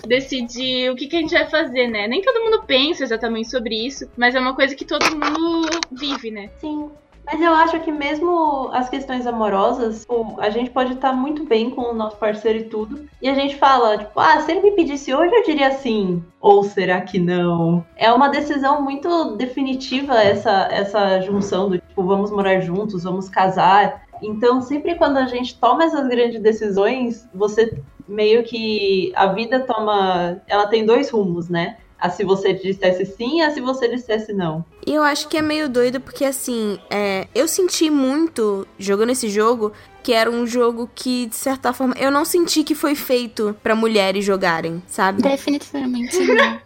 [0.08, 2.08] decidir o que, que a gente vai fazer, né?
[2.08, 6.32] Nem todo mundo pensa exatamente sobre isso, mas é uma coisa que todo mundo vive,
[6.32, 6.50] né?
[6.60, 6.90] Sim.
[7.32, 11.70] Mas eu acho que mesmo as questões amorosas, tipo, a gente pode estar muito bem
[11.70, 13.08] com o nosso parceiro e tudo.
[13.22, 16.24] E a gente fala, tipo, ah, se ele me pedisse hoje, eu diria sim.
[16.42, 17.86] Ou será que não?
[17.96, 24.08] É uma decisão muito definitiva essa, essa junção do tipo, vamos morar juntos, vamos casar.
[24.24, 30.42] Então, sempre quando a gente toma essas grandes decisões, você meio que a vida toma.
[30.48, 31.78] Ela tem dois rumos, né?
[32.00, 34.64] A se você dissesse sim, a se você dissesse não.
[34.86, 39.30] E eu acho que é meio doido porque, assim, é, eu senti muito jogando esse
[39.30, 43.56] jogo que era um jogo que, de certa forma, eu não senti que foi feito
[43.62, 45.22] pra mulheres jogarem, sabe?
[45.22, 46.60] Definitivamente não.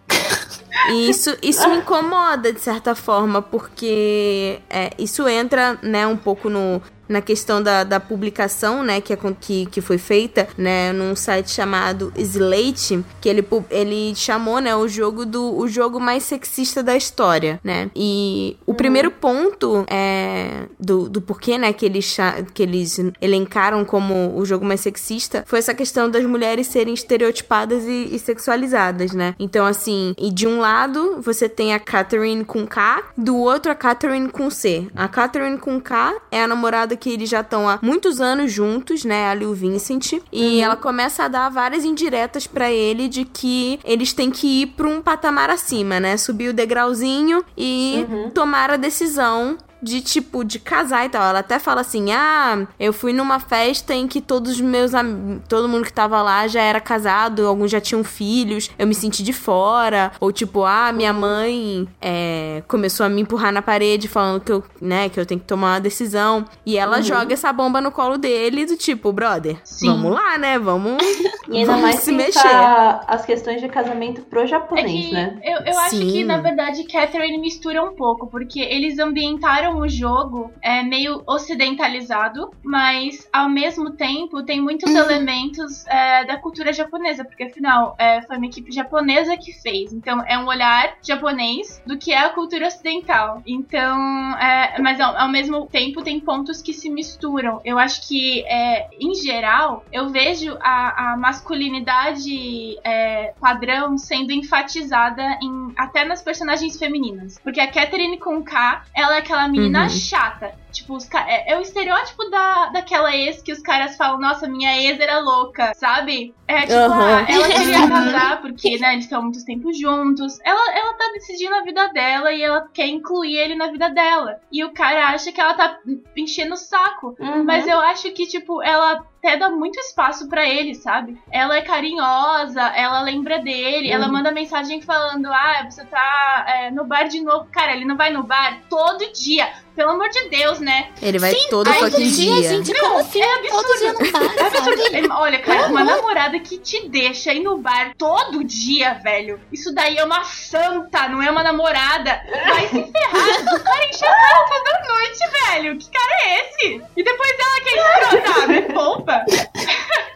[0.89, 6.49] E isso, isso me incomoda, de certa forma, porque é, isso entra, né, um pouco
[6.49, 6.81] no,
[7.13, 11.51] na questão da, da publicação, né, que, acon- que, que foi feita, né, num site
[11.51, 16.95] chamado Slate, que ele, ele chamou, né, o jogo do o jogo mais sexista da
[16.97, 17.91] história, né?
[17.95, 22.17] E o primeiro ponto é do, do porquê, né, que eles,
[22.53, 27.83] que eles elencaram como o jogo mais sexista foi essa questão das mulheres serem estereotipadas
[27.85, 29.35] e, e sexualizadas, né?
[29.37, 33.75] Então, assim, e de um lado você tem a Catherine com K, do outro a
[33.75, 34.87] Catherine com C.
[34.95, 39.03] A Catherine com K é a namorada que eles já estão há muitos anos juntos,
[39.03, 39.27] né?
[39.27, 40.13] Ali o Vincent.
[40.31, 44.67] E ela começa a dar várias indiretas pra ele de que eles têm que ir
[44.67, 46.15] pra um patamar acima, né?
[46.15, 51.21] Subir o degrauzinho e tomar a decisão de tipo de casar e tal.
[51.23, 55.39] Ela até fala assim: "Ah, eu fui numa festa em que todos os meus am...
[55.47, 59.21] todo mundo que tava lá já era casado, alguns já tinham filhos, eu me senti
[59.23, 60.11] de fora".
[60.19, 64.63] Ou tipo: "Ah, minha mãe é, começou a me empurrar na parede falando que eu,
[64.81, 66.45] né, que eu tenho que tomar uma decisão".
[66.65, 69.87] E ela joga essa bomba no colo dele do tipo: "Brother, Sim.
[69.87, 70.57] vamos lá, né?
[70.57, 70.97] Vamos
[71.49, 75.39] E ainda Vamos mais se pensar as questões de casamento pro É japonês, que né?
[75.43, 76.07] eu, eu acho Sim.
[76.11, 82.51] que, na verdade, Catherine mistura um pouco, porque eles ambientaram o jogo é, meio ocidentalizado,
[82.63, 84.97] mas ao mesmo tempo tem muitos Uhum.
[84.97, 89.91] elementos é, da cultura japonesa, porque afinal é, foi uma equipe japonesa que fez.
[89.93, 93.41] Então é um olhar japonês do que é a cultura ocidental.
[93.45, 97.61] Então, é, mas ao, ao mesmo tempo tem pontos que se misturam.
[97.63, 105.23] Eu acho que, é, em geral, eu vejo a, a masculinidade é, padrão sendo enfatizada
[105.41, 107.39] em, até nas personagens femininas.
[107.39, 109.89] Porque a Catherine com K, ela é aquela menina Uhum.
[109.89, 110.53] chata.
[110.71, 114.75] Tipo, os é, é o estereótipo da, daquela ex que os caras falam, nossa, minha
[114.81, 116.33] ex era louca, sabe?
[116.47, 117.25] É tipo, Aham.
[117.27, 120.39] ah, ela queria casar porque, né, eles estão há muito tempo juntos.
[120.43, 124.39] Ela, ela tá decidindo a vida dela e ela quer incluir ele na vida dela.
[124.51, 125.79] E o cara acha que ela tá
[126.17, 127.15] enchendo o saco.
[127.19, 127.43] Uhum.
[127.43, 131.17] Mas eu acho que, tipo, ela até dá muito espaço pra ele, sabe?
[131.31, 134.11] Ela é carinhosa, ela lembra dele, ela Uhum.
[134.11, 137.47] manda mensagem falando: Ah, você tá é, no bar de novo.
[137.49, 139.47] Cara, ele não vai no bar todo dia.
[139.75, 140.89] Pelo amor de Deus, né?
[141.01, 142.49] Ele vai Sim, todo todo fucking dia, dia.
[142.49, 143.21] gente, como assim?
[143.49, 144.81] todo dia no bar, É absurdo.
[144.95, 149.39] Ele- Olha, cara, uma namorada que te deixa ir no bar todo dia, velho.
[149.51, 152.21] Isso daí é uma santa, não é uma namorada.
[152.47, 153.55] Vai se ferrar.
[153.55, 155.19] O cara enche a cara toda noite,
[155.51, 155.77] velho.
[155.77, 156.81] Que cara é esse?
[156.95, 158.47] E depois ela quer escrotar.
[158.49, 159.25] Me poupa.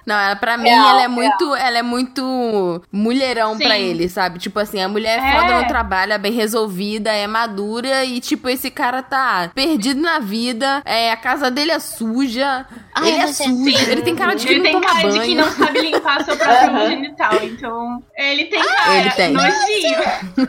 [0.05, 1.09] Não, ela, pra mim, Real, ela é real.
[1.11, 3.63] muito, ela é muito mulherão Sim.
[3.65, 4.39] pra ele, sabe?
[4.39, 5.41] Tipo assim, a mulher é É.
[5.41, 10.19] foda no trabalho, é bem resolvida, é madura e, tipo, esse cara tá perdido na
[10.19, 13.43] vida, é, a casa dele é suja, Ai, ele é nojento.
[13.49, 15.13] sujo, ele tem cara de que Ele não tem toma cara banho.
[15.21, 16.88] de que não sabe limpar seu próprio Aham.
[16.89, 17.33] genital.
[17.43, 18.97] Então, ele tem cara.
[18.97, 19.33] Ele tem.
[19.33, 19.97] Nojinho.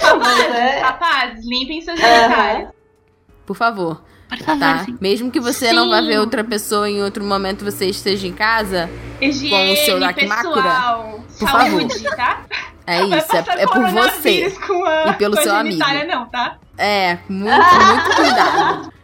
[0.00, 2.68] Mas Rapazes, é- rapazes, limpem seus genitais.
[3.46, 4.84] Por favor, Por favor, tá?
[4.84, 4.96] sim.
[5.00, 6.06] Mesmo que você não vá Sim.
[6.08, 8.88] ver outra pessoa em outro momento, você esteja em casa,
[9.20, 11.20] Higiene, Com o seu Dakimakura, pessoal.
[11.38, 12.42] por saúde, tá?
[12.86, 13.90] é isso, é, é por você.
[13.92, 15.82] coronavírus Com a, e pelo seu amigo.
[16.06, 16.58] não, tá?
[16.78, 18.92] É, muito, muito cuidado.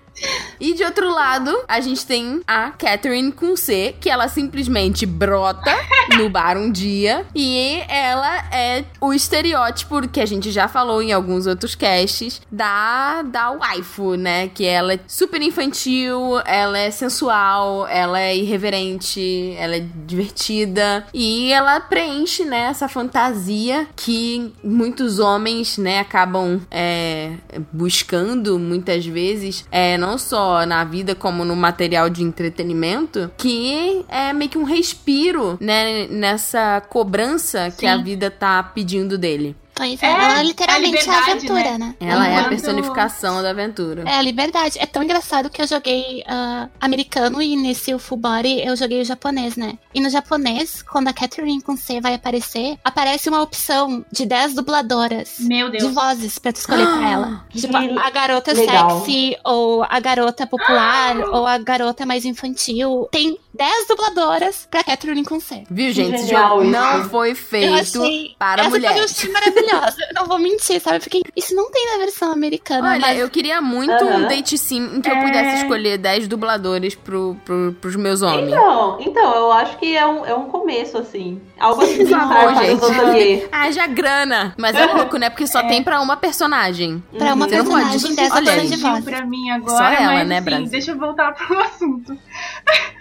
[0.60, 5.74] E de outro lado, a gente tem a Catherine com C, que ela simplesmente brota
[6.16, 7.26] no bar um dia.
[7.34, 13.22] E ela é o estereótipo que a gente já falou em alguns outros casts da,
[13.22, 14.48] da waifu, né?
[14.48, 21.06] Que ela é super infantil, ela é sensual, ela é irreverente, ela é divertida.
[21.12, 27.32] E ela preenche, né, essa fantasia que muitos homens, né, acabam é,
[27.72, 34.32] buscando muitas vezes, é, não só na vida como no material de entretenimento, que é
[34.34, 37.86] meio que um respiro, né, nessa cobrança que Sim.
[37.86, 39.56] a vida tá pedindo dele.
[39.74, 41.94] Pois é, É, ela a literalmente é a liberdade, aventura, né?
[42.00, 44.04] Ela é a Enquanto- personificação da aventura.
[44.06, 44.78] É a liberdade.
[44.78, 49.00] É tão engraçado que eu joguei ah, americano e nesse o full body eu joguei
[49.00, 49.76] o japonês, né?
[49.92, 54.54] E no japonês, quando a Catherine com C vai aparecer, aparece uma opção de 10
[54.54, 55.36] dubladoras.
[55.40, 55.92] Meu De Deus.
[55.94, 57.44] vozes pra tu escolher pra ela.
[57.54, 59.00] Tipo, a garota legal.
[59.00, 63.08] sexy, ou a garota popular, ou a garota mais infantil.
[63.10, 65.64] Tem 10 dubladoras pra Catherine com C.
[65.70, 66.14] Viu, gente?
[66.16, 66.70] Esse genial jogo isso.
[66.72, 68.34] não foi Eu feito achei.
[68.38, 69.04] para essa mulheres.
[69.04, 69.96] achei maravilhosa.
[70.08, 70.98] Eu não vou mentir, sabe?
[71.00, 72.90] Porque isso não tem na versão americana.
[72.90, 75.22] Olha, mas eu queria muito um date sim em que eu É.
[75.24, 78.48] pudesse escolher 10 dubladores pro, pro, pros meus homens.
[78.48, 81.40] Então, então, eu acho que é um, é um começo, assim.
[81.58, 83.48] Algo assim favor, gente.
[83.52, 84.54] Haja grana.
[84.58, 85.30] Mas é louco, né?
[85.30, 87.02] Porque só tem pra uma personagem.
[87.16, 89.04] pra uma Você personagem dessa olha de voz.
[89.04, 90.66] pra mim agora, Só ela, mas né, Brasil?
[90.68, 92.18] deixa eu voltar pro assunto.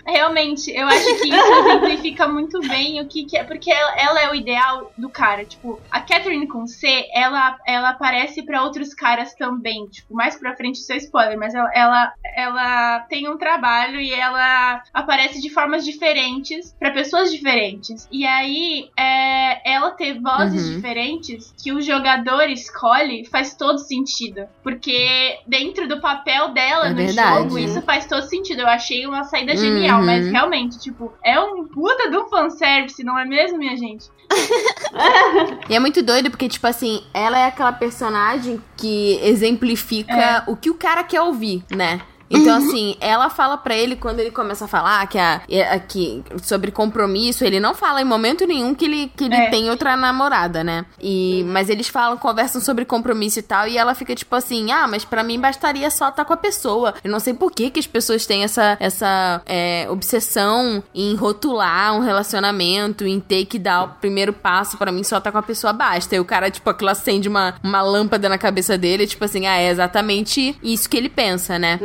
[0.06, 4.22] Realmente, eu acho que isso exemplifica muito bem o que, que é, porque ela, ela
[4.24, 5.46] é o ideal do cara.
[5.46, 9.86] Tipo, a Catherine com C, ela, ela aparece pra outros caras também.
[9.88, 14.14] Tipo, mais pra frente, isso é spoiler, mas ela, ela, ela tem um trabalho e
[14.14, 18.08] ela aparece de formas diferentes pra pessoas diferentes.
[18.12, 20.76] E aí, é, ela ter vozes Uhum.
[20.76, 24.46] diferentes que o jogador escolhe faz todo sentido.
[24.64, 27.38] Porque dentro do papel dela É no verdade.
[27.44, 28.62] jogo, isso faz todo sentido.
[28.62, 30.06] Eu achei uma saída genial, Uhum.
[30.06, 34.10] mas realmente, tipo, é um puta um fanservice, não é mesmo, minha gente?
[35.70, 40.70] E é muito doido porque, tipo assim, ela é aquela personagem que exemplifica o que
[40.70, 42.02] o cara quer ouvir, né?
[42.34, 46.24] Então, assim, ela fala pra ele quando ele começa a falar que, a, é- que
[46.42, 49.50] sobre compromisso, ele não fala em momento nenhum que ele, que ele É.
[49.50, 50.86] tem outra namorada, né?
[51.02, 54.88] E, mas eles falam, conversam sobre compromisso e tal, e ela fica tipo assim: ah,
[54.88, 56.94] mas pra mim bastaria só estar com a pessoa.
[57.04, 61.96] Eu não sei por que, que as pessoas têm essa, essa é, obsessão em rotular
[61.96, 64.78] um relacionamento, em ter que dar o primeiro passo.
[64.78, 66.16] Pra mim, só estar com a pessoa basta.
[66.16, 69.58] E o cara, tipo, aquilo acende uma, uma lâmpada na cabeça dele, tipo assim, ah,
[69.58, 71.80] é exatamente isso que ele pensa, né?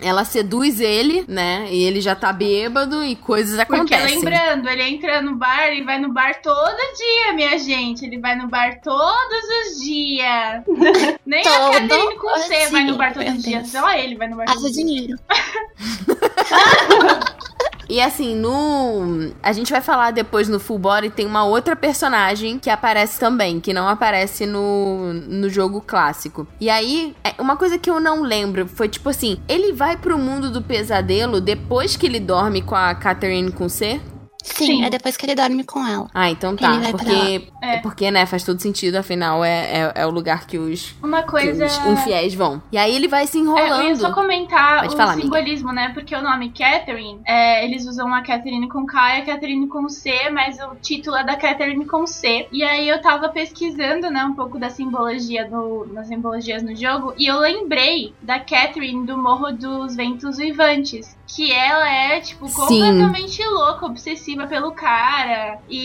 [0.00, 1.66] Ela seduz ele, né?
[1.70, 4.16] E ele já tá bêbado e coisas Porque acontecem.
[4.18, 8.04] lembrando, ele entra no bar, ele vai no bar todo dia, minha gente.
[8.04, 10.62] Ele vai no bar todos os dias.
[11.26, 13.72] Nem a Todo Catherine com C vai no bar dia, todos os meu dias.
[13.72, 13.84] Deus.
[13.84, 14.72] Só ele vai no bar os dias.
[14.74, 15.16] dinheiro.
[17.88, 19.32] E assim, no.
[19.42, 23.60] A gente vai falar depois no Full Body, tem uma outra personagem que aparece também,
[23.60, 26.46] que não aparece no, no jogo clássico.
[26.60, 30.18] E aí, é, uma coisa que eu não lembro foi tipo assim: ele vai pro
[30.18, 34.00] mundo do pesadelo depois que ele dorme com a Catherine com C?
[34.44, 34.84] Sim, Sim.
[34.84, 36.06] é depois que ele dorme com ela.
[36.12, 36.78] Ah, então tá.
[36.90, 37.78] Porque, É.
[37.78, 41.30] porque, né, faz todo sentido, afinal, é, é, é o lugar que os, Uma que
[41.30, 41.64] coisa.
[41.64, 42.62] os infiéis vão.
[42.70, 43.96] E aí ele vai se É, eu ia enrolando.
[43.96, 45.22] só comentar Pode o falar, amiga.
[45.26, 45.88] simbolismo, né?
[45.94, 49.88] Porque o nome Catherine, é, eles usam a Catherine com K e a Catherine com
[49.88, 52.46] C, mas o título é da Catherine com C.
[52.52, 57.14] E aí eu tava pesquisando, né, um pouco da simbologia do, das simbologias no jogo,
[57.16, 61.16] e eu lembrei da Catherine do Morro dos Ventos Vivantes.
[61.34, 62.54] Que ela é, tipo, Sim.
[62.56, 65.58] completamente louca, obsessiva pelo cara.
[65.68, 65.78] E,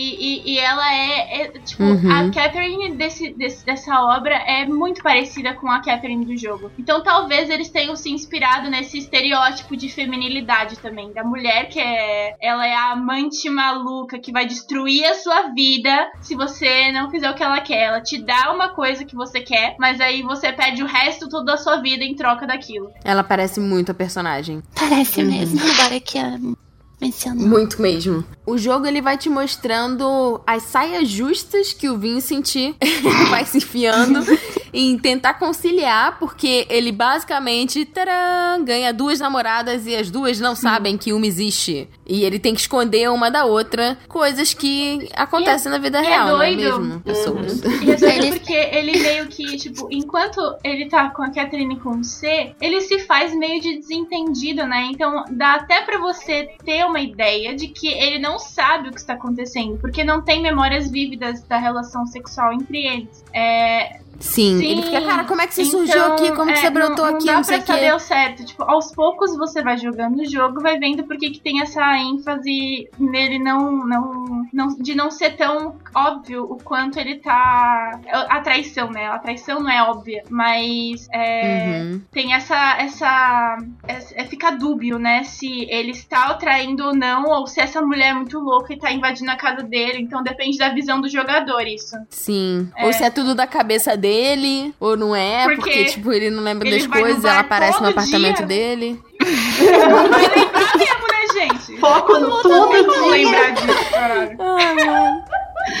[0.44, 2.10] e, e ela é, é, tipo, Uhum.
[2.12, 6.70] a Catherine desse, desse- dessa obra é muito parecida com a Catherine do jogo.
[6.78, 11.12] Então talvez eles tenham se inspirado nesse estereótipo de feminilidade também.
[11.12, 12.36] Da mulher que é.
[12.40, 17.30] Ela é a amante maluca que vai destruir a sua vida se você não fizer
[17.30, 17.82] o que ela quer.
[17.84, 21.44] Ela te dá uma coisa que você quer, mas aí você perde o resto todo
[21.44, 22.92] da sua vida em troca daquilo.
[23.04, 24.62] Ela parece muito a personagem.
[24.78, 25.30] Parece Uhum.
[25.40, 26.38] Mesmo, agora que a
[27.00, 27.48] mencionou.
[27.48, 28.24] Muito mesmo.
[28.46, 32.74] O jogo ele vai te mostrando as saias justas que o Vincent
[33.30, 34.20] vai se enfiando
[34.72, 40.98] em tentar conciliar, porque ele basicamente tcharam, ganha duas namoradas e as duas não sabem
[40.98, 41.88] que uma existe.
[42.10, 46.08] E ele tem que esconder uma da outra, coisas que acontecem na vida e é
[46.08, 46.80] real, não é doido.
[46.80, 47.62] mesmo, pessoas?
[47.62, 52.02] E é doido porque ele meio que, tipo, enquanto ele tá com a Catherine com
[52.02, 54.88] C, ele se faz meio de desentendido, né?
[54.90, 58.98] Então dá até pra você ter uma ideia de que ele não sabe o que
[58.98, 63.24] está acontecendo, porque não tem memórias vívidas da relação sexual entre eles.
[63.32, 64.64] É, Sim, Sim.
[64.64, 66.30] ele fica, cara, como é que você então, surgiu aqui?
[66.32, 67.26] Como que é, você brotou não, aqui?
[67.26, 68.44] Não dá Não sei pra saber o certo.
[68.44, 72.88] Tipo, aos poucos você vai jogando o jogo, vai vendo porque que tem essa ênfase
[72.98, 74.68] nele não, não, não.
[74.76, 78.00] de não ser tão óbvio o quanto ele tá.
[78.28, 79.06] A traição, né?
[79.06, 82.00] A traição não é óbvia, mas é, Uhum.
[82.12, 82.76] tem essa.
[82.78, 85.24] essa é, é, fica dúbio, né?
[85.24, 88.90] Se ele está traindo ou não, ou se essa mulher é muito louca e tá
[88.92, 90.00] invadindo a casa dele.
[90.02, 91.96] Então depende da visão do jogador, isso.
[92.08, 92.68] Sim.
[92.82, 96.42] Ou se é tudo da cabeça dele, ou não é, porque, Porque tipo, ele não
[96.42, 98.46] lembra das coisas, ela aparece no apartamento dia.
[98.46, 99.00] dele.
[99.20, 101.76] Não vai lembrar mesmo, né, gente?
[101.78, 103.10] Foco no Todo todo mundo dia.
[103.10, 104.36] lembrar disso, caralho.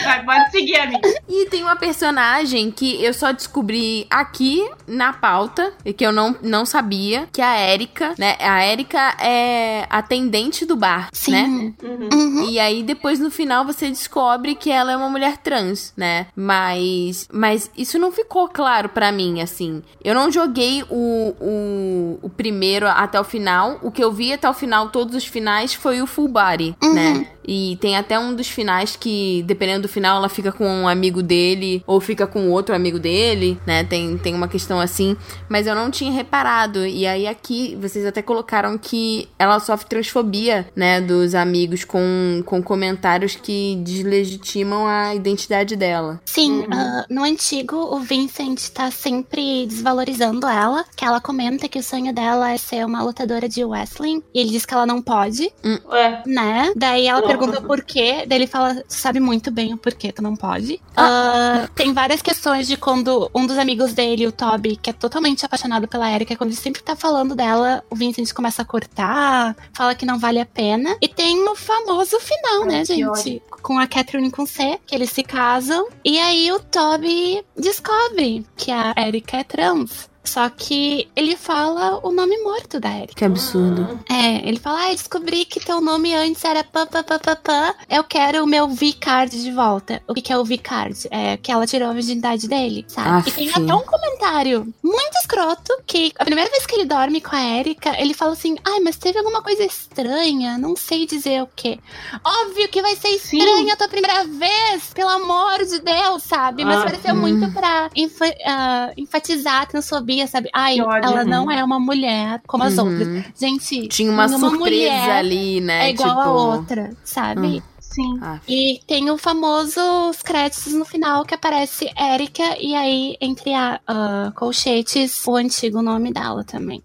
[0.04, 1.08] Vai, pode seguir, amiga.
[1.28, 6.36] E tem uma personagem que eu só descobri aqui na pauta, e que eu não,
[6.42, 8.36] não sabia, que é a Erika, né?
[8.40, 11.32] A Erika é atendente do bar, Sim.
[11.32, 11.72] né?
[11.82, 12.48] Uhum.
[12.48, 16.26] E aí depois no final você descobre que ela é uma mulher trans, né?
[16.34, 19.82] Mas mas isso não ficou claro pra mim, assim.
[20.02, 23.78] Eu não joguei o, o, o primeiro até o final.
[23.82, 27.26] O que eu vi até o final, todos os finais, foi o full body, né?
[27.46, 31.22] E tem até um dos finais que, dependendo do final, ela fica com um amigo
[31.22, 33.84] dele ou fica com outro amigo dele, né?
[33.84, 35.16] Tem, tem uma questão assim.
[35.48, 36.86] Mas eu não tinha reparado.
[36.86, 41.00] E aí aqui, vocês até colocaram que ela sofre transfobia, né?
[41.00, 46.20] Dos amigos com, com comentários que deslegitimam a identidade dela.
[46.24, 51.82] Sim, ah, no antigo, o Vincent tá sempre desvalorizando ela, que ela comenta que o
[51.82, 55.50] sonho dela é ser uma lutadora de wrestling, e ele diz que ela não pode,
[55.90, 56.72] Ué, né?
[56.76, 57.29] Daí ela.
[57.36, 60.80] Pergunta por quê, daí ele fala, "Tu sabe muito bem o porquê tu não pode.
[60.96, 65.44] Ah, tem várias questões de quando um dos amigos dele, o Toby, que é totalmente
[65.44, 69.94] apaixonado pela Erika, quando ele sempre tá falando dela, o Vincent começa a cortar, fala
[69.94, 70.96] que não vale a pena.
[71.00, 73.42] E tem o famoso final, Ai, né, gente?
[73.62, 75.88] Com a Catherine com C, que eles se casam.
[76.04, 80.09] E aí o Toby descobre que a Erika é trans.
[80.22, 83.14] Só que ele fala o nome morto da Erika.
[83.14, 83.98] Que absurdo.
[84.08, 87.74] É, ele fala, ah, descobri que teu nome antes era pã, pã, pã, pã, pã.
[87.88, 90.02] Eu quero o meu V-card de volta.
[90.06, 91.08] O que, que é o V-card?
[91.10, 93.08] É que ela tirou a virgindade dele, sabe?
[93.08, 93.28] Aff.
[93.30, 97.34] E tem até um comentário muito escroto que a primeira vez que ele dorme com
[97.34, 101.48] a Erika, ele fala assim, ai, mas teve alguma coisa estranha, não sei dizer o
[101.56, 101.80] que.
[102.24, 106.64] Óbvio que vai ser estranha a tua primeira vez, pelo amor de Deus, sabe?
[106.64, 110.48] Mas Ah, pareceu muito pra enfa- ah, enfatizar a transfobia, sabe?
[110.52, 111.08] Ai, ódio.
[111.10, 112.86] ela não é uma mulher como as Uhum.
[112.86, 113.24] outras.
[113.38, 115.86] Gente, Tinha uma surpresa mulher ali, né?
[115.86, 116.20] É igual tipo...
[116.20, 117.62] a outra, sabe?
[117.80, 118.18] Sim.
[118.22, 119.80] Ah, E tem o famoso
[120.10, 125.82] os créditos no final que aparece Erika e aí entre a ah, colchetes o antigo
[125.82, 126.82] nome dela também.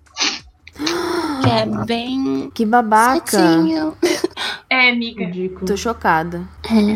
[1.43, 3.37] Que é bem que babaca.
[4.69, 5.25] É, amiga.
[5.25, 5.65] ridículo.
[5.65, 6.41] Tô chocada.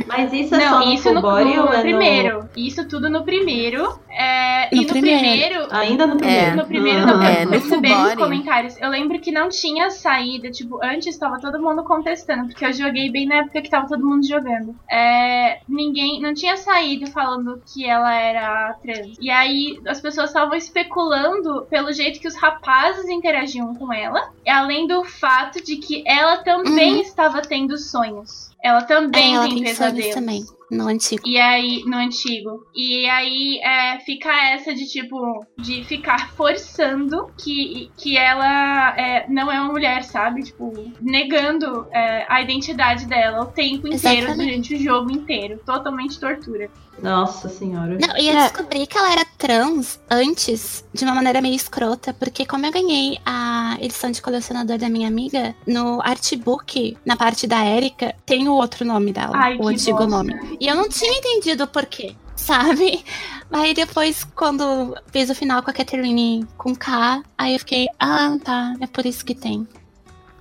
[0.07, 1.43] Mas isso é Não, só no isso no, no é
[1.76, 2.49] no- primeiro.
[2.57, 3.99] Isso tudo no primeiro.
[4.09, 5.20] É, No e no primeiro.
[5.20, 5.67] primeiro.
[5.70, 6.55] Ainda no primeiro.
[6.57, 7.05] No primeiro, Ah.
[7.05, 8.78] não, É, eu no recebi nos comentários.
[8.82, 13.11] Eu lembro que não tinha saída, tipo, antes tava todo mundo contestando, porque eu joguei
[13.11, 14.76] bem na época que tava todo mundo jogando.
[14.89, 19.15] É, ninguém, não tinha saído falando que ela era trans.
[19.22, 24.49] E aí as pessoas estavam especulando pelo jeito que os rapazes interagiam com ela, e
[24.49, 28.49] além do fato de que ela também estava tendo sonhos.
[28.64, 30.14] Ela também É, ela tem tem pesadelos.
[30.16, 31.22] também, no antigo.
[31.26, 32.66] E aí, no antigo.
[32.76, 39.49] E aí é, fica essa de tipo, de ficar forçando que, que ela é, não
[39.51, 40.43] é uma mulher, sabe?
[40.43, 44.45] Tipo, negando é, a identidade dela o tempo inteiro, Exatamente.
[44.45, 45.60] durante o jogo inteiro.
[45.66, 46.70] Totalmente tortura.
[47.02, 47.97] Nossa senhora.
[48.00, 48.43] Não, e eu É.
[48.43, 53.18] descobri que ela era trans antes, de uma maneira meio escrota, porque como eu ganhei
[53.26, 58.54] a edição de colecionador da minha amiga, no artbook, na parte da Erika, tem o
[58.54, 60.12] outro nome dela, Ai, o que antigo bosta.
[60.12, 60.58] nome.
[60.60, 63.04] E eu não tinha entendido o porquê, sabe?
[63.52, 68.38] Aí depois, quando fiz o final com a Catherine com K, aí eu fiquei, ah,
[68.43, 69.68] tá, é por isso que tem.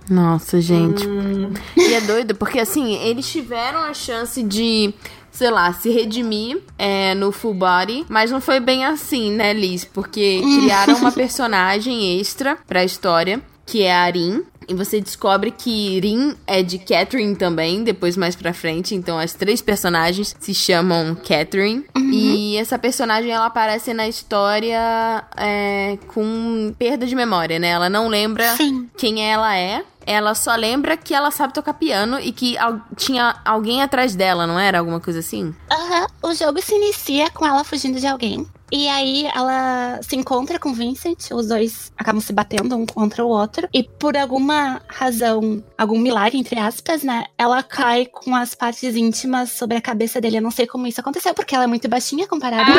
[0.07, 1.07] Nossa, gente.
[1.07, 4.93] Hum, E é doido, porque assim, eles tiveram a chance de,
[5.39, 9.85] sei lá, se redimir é, no full body, mas não foi bem assim, né, Liz?
[9.85, 14.43] Porque criaram uma personagem extra pra história, que é a Arin.
[14.67, 18.93] E você descobre que Rin é de Catherine também, depois mais pra frente.
[18.93, 21.85] Então as três personagens se chamam Catherine.
[21.95, 27.69] E essa personagem ela aparece na história é, com perda de memória, né?
[27.69, 28.87] Ela não lembra Sim.
[28.95, 29.83] quem ela é.
[30.11, 34.47] Ela só lembra que ela sabe tocar piano e que al- tinha alguém atrás dela,
[34.47, 34.79] não era?
[34.79, 35.53] Alguma coisa assim?
[35.71, 38.47] Aham, o jogo se inicia com ela fugindo de alguém.
[38.71, 43.29] E aí ela se encontra com Vincent, os dois acabam se batendo um contra o
[43.29, 43.67] outro.
[43.73, 47.25] E por alguma razão, algum milagre, entre aspas, né?
[47.37, 50.37] Ela cai com as partes íntimas sobre a cabeça dele.
[50.37, 52.69] Eu não sei como isso aconteceu, porque ela é muito baixinha comparada.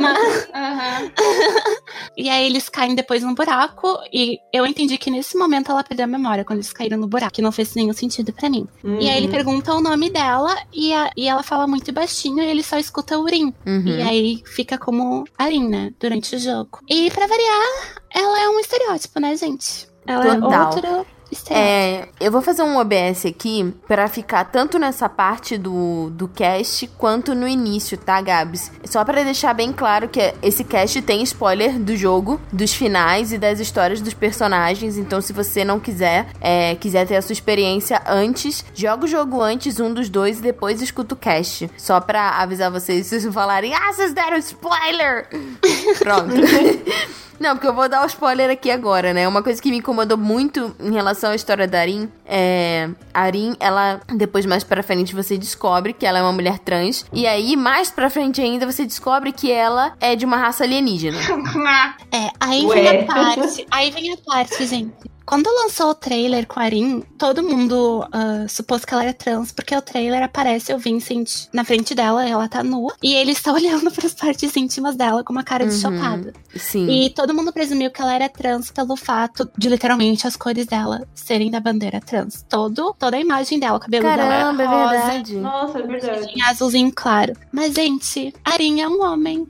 [0.00, 1.10] Mas- Aham.
[2.16, 3.88] E aí eles caem depois num buraco.
[4.12, 7.32] E eu entendi que nesse momento ela perdeu a memória quando eles caíram no buraco,
[7.32, 8.66] que não fez nenhum sentido pra mim.
[8.84, 9.32] E aí ele uhum.
[9.32, 13.18] pergunta o nome dela e, a- e ela fala muito baixinho e ele só escuta
[13.18, 13.52] o Urim.
[13.66, 13.86] Uhum.
[13.86, 15.92] E aí fica como Arin, né?
[16.00, 16.80] Durante o jogo.
[16.88, 19.88] E pra variar, ela é um estereótipo, né, gente?
[20.06, 20.52] Ela Total.
[20.52, 21.14] é outro estereótipo.
[21.50, 26.86] É, eu vou fazer um OBS aqui pra ficar tanto nessa parte do, do cast
[26.98, 28.70] quanto no início, tá, Gabs?
[28.84, 33.38] Só pra deixar bem claro que esse cast tem spoiler do jogo, dos finais e
[33.38, 34.96] das histórias dos personagens.
[34.96, 39.40] Então, se você não quiser, é, quiser ter a sua experiência antes, joga o jogo
[39.40, 41.70] antes, um dos dois, e depois escuta o cast.
[41.76, 45.28] Só pra avisar vocês, se vocês falarem, ah, vocês deram spoiler!
[45.98, 46.34] Pronto.
[47.38, 49.26] Não, porque eu vou dar o spoiler aqui agora, né?
[49.26, 52.88] Uma coisa que me incomodou muito em relação à história da Arin é.
[53.12, 54.00] A Arin, ela.
[54.14, 57.04] Depois, mais pra frente, você descobre que ela é uma mulher trans.
[57.12, 61.18] E aí, mais pra frente ainda, você descobre que ela é de uma raça alienígena.
[62.12, 62.74] É, aí Ué.
[62.74, 63.66] vem a parte.
[63.70, 64.92] Aí vem a parte, gente.
[65.26, 69.50] Quando lançou o trailer com a Arin, todo mundo ah, supôs que ela era trans,
[69.52, 73.50] porque o trailer aparece o Vincent na frente dela, ela tá nua, e ele está
[73.54, 75.80] olhando pras partes íntimas dela com uma cara de Uhum.
[75.80, 76.32] chocada.
[76.54, 76.88] Sim.
[76.88, 81.06] E todo mundo presumiu que ela era trans pelo fato de literalmente as cores dela
[81.14, 82.44] serem da bandeira trans.
[82.48, 85.36] Todo, toda a imagem dela, o cabelo Caramba, é dela é rosa, verdade.
[85.36, 86.32] Nossa, é verdade.
[86.36, 87.32] em azulzinho claro.
[87.50, 89.46] Mas, gente, a Arin é um homem.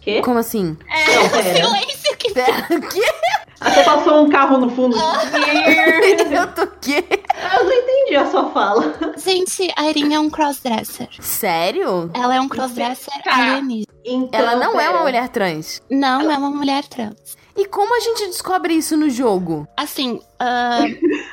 [0.00, 0.20] Quê?
[0.22, 0.76] Como assim?
[0.88, 1.54] Não, pera.
[1.54, 3.02] Silêncio que Pera, o quê?
[3.60, 4.96] Até passou um carro no fundo.
[4.96, 7.04] Eu tô quê?
[7.52, 8.94] Eu não entendi a sua fala.
[9.18, 11.08] Gente, a Erin é um crossdresser.
[11.20, 12.10] Sério?
[12.14, 13.34] Ela é um crossdresser Tá.
[13.34, 13.86] alienígena.
[14.04, 14.90] Então, Ela não é pera.
[14.96, 15.82] uma mulher trans.
[15.90, 17.36] Não é uma mulher trans.
[17.56, 19.66] E como a gente descobre isso no jogo?
[19.76, 20.80] Assim, ah,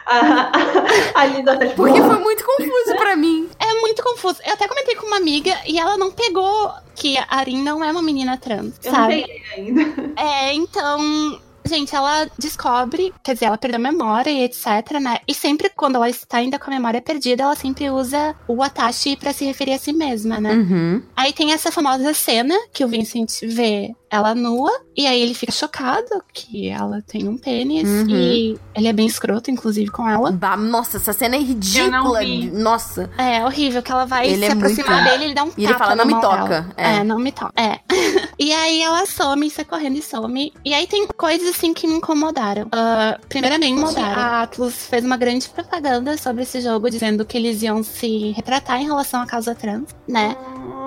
[0.06, 0.16] A,
[1.16, 1.66] a, a Linda tá.
[1.76, 3.50] Porque foi muito confuso pra mim.
[3.60, 4.40] é muito confuso.
[4.46, 7.92] Eu até comentei com uma amiga e ela não pegou que a Arin não é
[7.92, 9.22] uma menina trans, Eu não sabe?
[9.22, 10.14] peguei ainda.
[10.18, 11.40] É, então.
[11.66, 15.18] Gente, ela descobre, quer dizer, ela perdeu a memória e etc, né?
[15.28, 19.18] E sempre quando ela está ainda com a memória perdida, ela sempre usa o Atashi
[19.18, 20.54] pra se referir a si mesma, né?
[20.54, 21.04] Uhum.
[21.14, 25.52] Aí tem essa famosa cena que o Vincent vê ela nua, e aí ele fica
[25.52, 28.10] chocado que ela tem um pênis, Uhum.
[28.10, 30.32] e ele é bem escroto, inclusive, com ela.
[30.32, 32.20] Bah, Nossa, essa cena é ridícula.
[32.54, 33.10] Nossa.
[33.18, 35.64] É horrível que ela vai Ele se é aproximar muito- dele, ele dá um E
[35.64, 36.96] ele tapa fala, na "Não me toca." É.
[36.98, 37.04] É.
[37.04, 37.54] não me toca.
[37.62, 37.80] É.
[38.40, 40.54] e aí ela some, sai correndo e some.
[40.64, 42.68] E aí tem coisas assim que me incomodaram.
[42.72, 47.84] Ah, primeiramente, a Atlus fez uma grande propaganda sobre esse jogo, dizendo que eles iam
[47.84, 50.36] se retratar em relação à causa trans, né?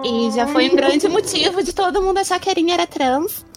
[0.05, 3.10] E já foi um grande motivo de todo mundo achar que a Erin era trans.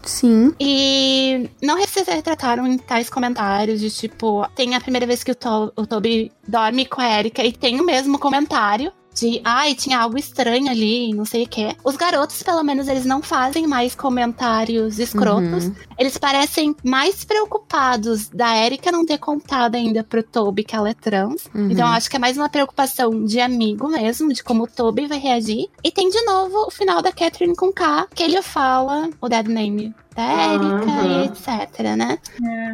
[0.03, 0.53] Sim.
[0.59, 5.35] E não se retrataram em tais comentários de tipo, tem a primeira vez que o,
[5.35, 8.91] to o Toby dorme com a Erika e tem o mesmo comentário.
[9.13, 11.75] De, ai, tinha algo estranho ali, não sei o que.
[11.83, 15.65] Os garotos, pelo menos, eles não fazem mais comentários escrotos.
[15.65, 15.75] Uhum.
[15.97, 20.93] Eles parecem mais preocupados da Erika não ter contado ainda pro Toby que ela é
[20.93, 21.45] trans.
[21.53, 21.71] Uhum.
[21.71, 25.07] Então, eu acho que é mais uma preocupação de amigo mesmo, de como o Toby
[25.07, 25.69] vai reagir.
[25.83, 29.47] E tem de novo o final da Catherine com K, que ele fala o dead
[29.47, 31.23] name Erika Aham.
[31.23, 32.19] e etc, né?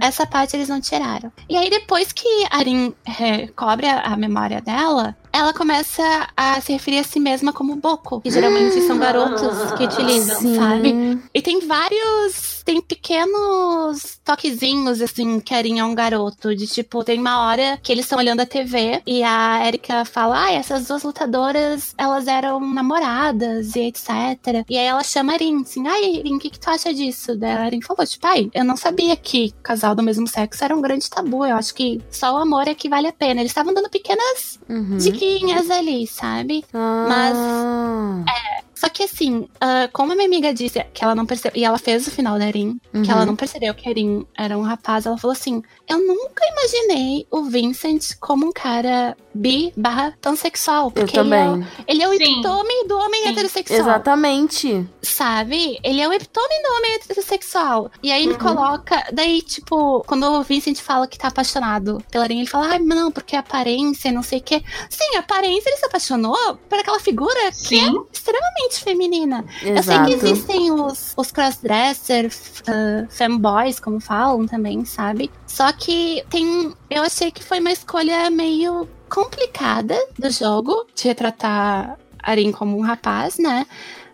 [0.01, 1.31] Essa parte eles não tiraram.
[1.47, 6.73] E aí, depois que a Arin recobre a, a memória dela, ela começa a se
[6.73, 10.55] referir a si mesma como Boko, que geralmente são garotos que utilizam, Sim.
[10.55, 11.21] sabe?
[11.33, 16.55] E tem vários tem pequenos toquezinhos, assim, que a é um garoto.
[16.55, 20.45] De tipo, tem uma hora que eles estão olhando a TV e a Erika fala:
[20.45, 24.63] Ah, essas duas lutadoras, elas eram namoradas e etc.
[24.69, 27.35] E aí ela chama a Erin, assim, ai, Erin, o que, que tu acha disso?
[27.35, 30.75] Daí a Erin falou, tipo, ai, eu não sabia que casal do mesmo sexo era
[30.75, 31.43] um grande tabu.
[31.47, 33.41] Eu acho que só o amor é que vale a pena.
[33.41, 34.97] Eles estavam dando pequenas Uhum.
[34.97, 36.63] diquinhas ali, sabe?
[36.71, 38.25] Mas Ah.
[38.79, 41.77] Só que assim, ah, como a minha amiga disse que ela não percebeu, e ela
[41.77, 43.01] fez o final da Erin, Uhum.
[43.03, 46.43] que ela não percebeu que a Erin era um rapaz, ela falou assim: Eu nunca
[46.45, 50.85] imaginei o Vincent como um cara bi barra pansexual.
[50.87, 51.67] Eu Porque ele é, o- também.
[51.87, 52.23] ele é o Sim.
[52.23, 53.29] epitome do homem Sim.
[53.29, 53.79] heterossexual.
[53.79, 54.87] Exatamente.
[55.01, 55.79] Sabe?
[55.83, 57.91] Ele é o epitome do homem heterossexual.
[58.01, 58.39] E aí ele Uhum.
[58.39, 59.03] coloca.
[59.11, 63.11] Daí, tipo, quando o Vincent fala que tá apaixonado pela Erin, ele fala: Ai, não,
[63.11, 64.63] porque a aparência, não sei o quê.
[64.89, 68.03] Sim, a aparência ele se apaixonou por aquela figura que é Sim.
[68.69, 69.45] Extremamente feminina.
[69.61, 70.05] Eu sei Exato.
[70.05, 75.31] que existem os, os crossdresser, f- ah, femboys, como falam também, sabe?
[75.47, 76.73] Só que tem.
[76.89, 82.81] Eu achei que foi uma escolha meio complicada do jogo de retratar Arin como um
[82.81, 83.65] rapaz, né?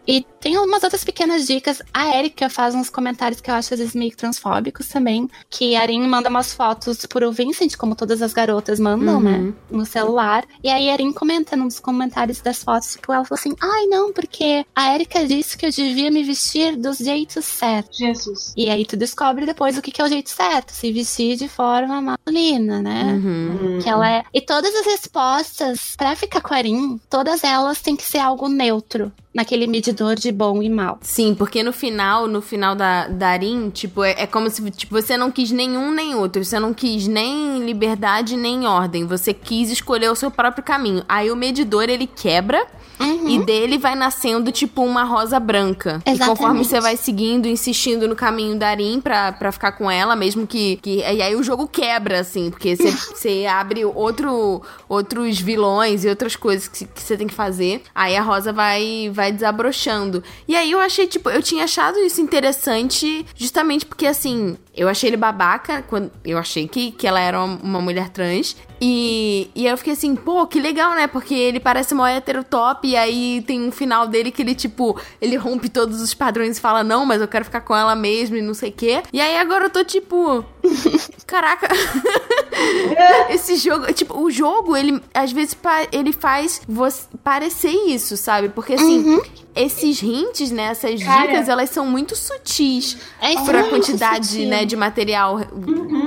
[0.08, 1.82] E tem umas outras pequenas dicas.
[1.94, 5.30] A Erika faz uns comentários que eu acho às vezes meio transfóbicos também.
[5.50, 9.38] Que a Arin manda umas fotos pro Vincent, como todas as garotas mandam, né?
[9.38, 9.54] Uhum.
[9.72, 10.46] no celular.
[10.64, 14.14] E aí a Erin comenta nos comentários das fotos, tipo, ela falou assim: Ai, não,
[14.14, 17.98] porque a Erika disse que eu devia me vestir dos jeitos certos.
[17.98, 18.54] Jesus.
[18.56, 21.48] E aí tu descobre depois o que que é o jeito certo, se vestir de
[21.48, 23.14] forma masculina, né?
[23.14, 23.80] Uhum.
[23.82, 24.24] Que ela é.
[24.34, 28.48] E todas as respostas pra ficar com a Erin, todas elas têm que ser algo
[28.48, 29.12] neutro.
[29.36, 30.98] Naquele medidor de bom e mal.
[31.02, 33.38] Sim, porque no final, no final da, da
[33.74, 36.42] tipo, é, é como se tipo, você não quis nenhum nem outro.
[36.42, 39.06] Você não quis nem liberdade nem ordem.
[39.06, 41.04] Você quis escolher o seu próprio caminho.
[41.10, 42.66] Aí o medidor, ele quebra
[43.00, 43.30] Uhum.
[43.30, 46.02] e dele vai nascendo, tipo, uma rosa branca.
[46.06, 46.38] E Exatamente.
[46.38, 50.48] conforme você vai seguindo, insistindo no caminho da Arin pra, pra ficar com ela, mesmo
[50.48, 51.00] que, que...
[51.00, 56.68] E aí o jogo quebra, assim, porque você, abre outro, outros vilões e outras coisas
[56.68, 57.82] que, que você tem que fazer.
[57.94, 60.24] Aí a rosa vai, vai desabrochando.
[60.48, 65.10] E aí eu achei, tipo, eu tinha achado isso interessante justamente porque, assim, eu achei
[65.10, 68.56] ele babaca, quando eu achei que, que ela era uma, uma mulher trans.
[68.82, 71.08] E, e eu fiquei assim, pô, que legal, né?
[71.08, 75.00] Porque ele parece mó hétero top, e aí tem um final dele que ele, tipo,
[75.22, 78.36] ele rompe todos os padrões e fala, não, mas eu quero ficar com ela mesmo
[78.36, 79.04] e não sei o quê.
[79.12, 80.44] E aí agora eu tô tipo.
[81.28, 81.68] Caraca.
[83.30, 85.58] Esse jogo, tipo, o jogo, ele às vezes
[85.92, 88.50] ele faz você parecer isso, sabe?
[88.50, 89.22] Porque assim,
[89.56, 91.28] esses hints, né, essas Cara.
[91.28, 94.48] dicas, elas são muito sutis É pra quantidade, sutil.
[94.50, 95.40] né, de material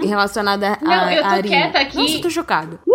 [0.03, 1.97] relacionada a, Não, eu tô quieta aqui.
[1.99, 2.79] Nossa, eu tô chocado.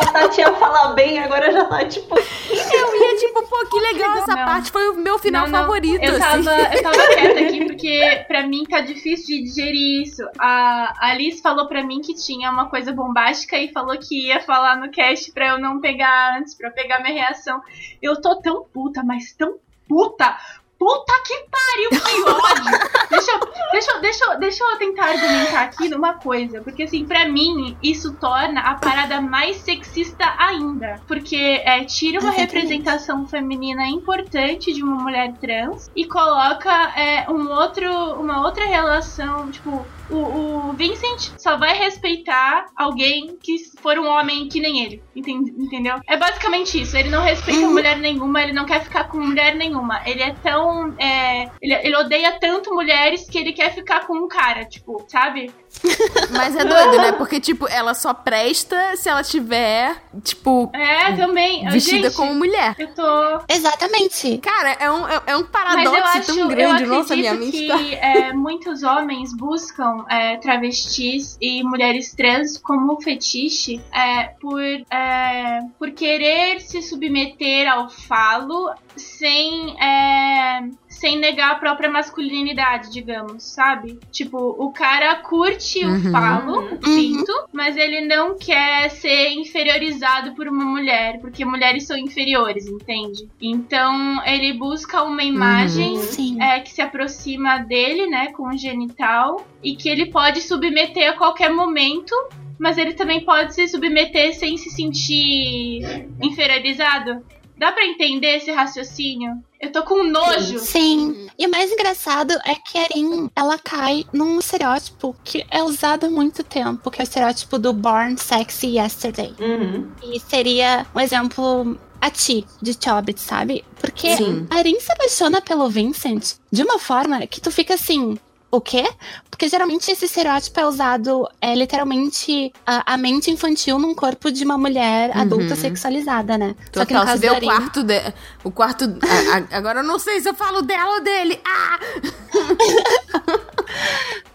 [0.00, 2.16] A Tati ia falar bem, agora já tá tipo.
[2.16, 4.44] Eu ia tipo, pô, que legal essa Não.
[4.44, 6.42] parte, foi o meu final Não, não, favorito, Eu assim.
[6.42, 10.22] tava, eu tava quieta aqui porque pra mim tá difícil de digerir isso.
[10.38, 14.40] A a Alice falou pra mim que tinha uma coisa bombástica e falou que ia
[14.40, 17.60] falar no cast pra eu não pegar antes, pra eu pegar minha reação.
[18.00, 20.36] Eu tô tão puta, mas tão puta.
[20.80, 22.88] Puta que pariu, que ódio!
[23.10, 26.62] deixa, eu, deixa, eu- deixa, eu- deixa eu tentar argumentar aqui numa coisa.
[26.62, 30.98] Porque, assim, pra mim, isso torna a parada mais sexista ainda.
[31.06, 37.50] Porque é, tira uma representação feminina importante de uma mulher trans e coloca é, um
[37.50, 39.50] outro, uma outra relação.
[39.50, 45.02] Tipo, o, o Vincent só vai respeitar alguém que for um homem que nem ele.
[45.14, 45.96] enten- Entendeu?
[46.08, 46.96] É basicamente isso.
[46.96, 50.00] Ele não respeita mulher nenhuma, ele não quer ficar com mulher nenhuma.
[50.06, 50.69] Ele é tão.
[50.98, 55.52] É, ele, ele odeia tanto mulheres que ele quer ficar com um cara, tipo, sabe?
[56.30, 57.12] Mas é doido, né?
[57.12, 61.68] Porque, tipo, ela só presta se ela tiver, tipo, É, também.
[61.68, 62.74] vestida Gente, como mulher.
[62.78, 63.40] Eu tô.
[63.48, 64.38] Exatamente.
[64.38, 66.86] Cara, é um, é, é um Mas eu paradoxo acho, tão grande.
[66.86, 67.78] Nossa, minha mente que tá...
[67.80, 75.90] é, muitos homens buscam é, travestis e mulheres trans como fetiche é, por, é, por
[75.92, 83.98] querer se submeter ao falo sem, é, sem negar a própria masculinidade, digamos, sabe?
[84.10, 86.08] Tipo, o cara curte Uhum.
[86.08, 91.86] o falo, o pinto, mas ele não quer ser inferiorizado por uma mulher, porque mulheres
[91.86, 93.28] são inferiores, entende?
[93.40, 96.40] Então ele busca uma imagem Sim.
[96.42, 101.16] é, que se aproxima dele, né, com o genital, e que ele pode submeter a
[101.16, 102.14] qualquer momento,
[102.58, 105.82] mas ele também pode se submeter sem se sentir
[106.22, 107.24] inferiorizado.
[107.60, 109.34] Dá pra entender esse raciocínio?
[109.60, 110.58] Eu tô com nojo.
[110.60, 111.28] Sim.
[111.38, 116.06] E o mais engraçado é que a Erin, ela cai num estereótipo que é usado
[116.06, 119.34] há muito tempo, que é o estereótipo do Born Sexy Yesterday.
[119.38, 119.92] Uhum.
[120.02, 123.62] E seria um exemplo a ti, de Chobit, sabe?
[123.78, 124.46] Porque Sim.
[124.48, 128.18] a Erin se apaixona pelo Vincent de uma forma que tu fica assim.
[128.52, 128.84] O quê?
[129.30, 134.44] Porque geralmente esse estereótipo é usado é literalmente a, a mente infantil num corpo de
[134.44, 135.20] uma mulher Uhum.
[135.22, 136.56] adulta sexualizada, né?
[136.72, 138.14] Só que Total, no você caso vê da o quarto de...
[138.44, 138.84] O quarto.
[138.84, 141.40] a- a- agora eu não sei se eu falo dela ou dele.
[141.44, 141.78] Ah!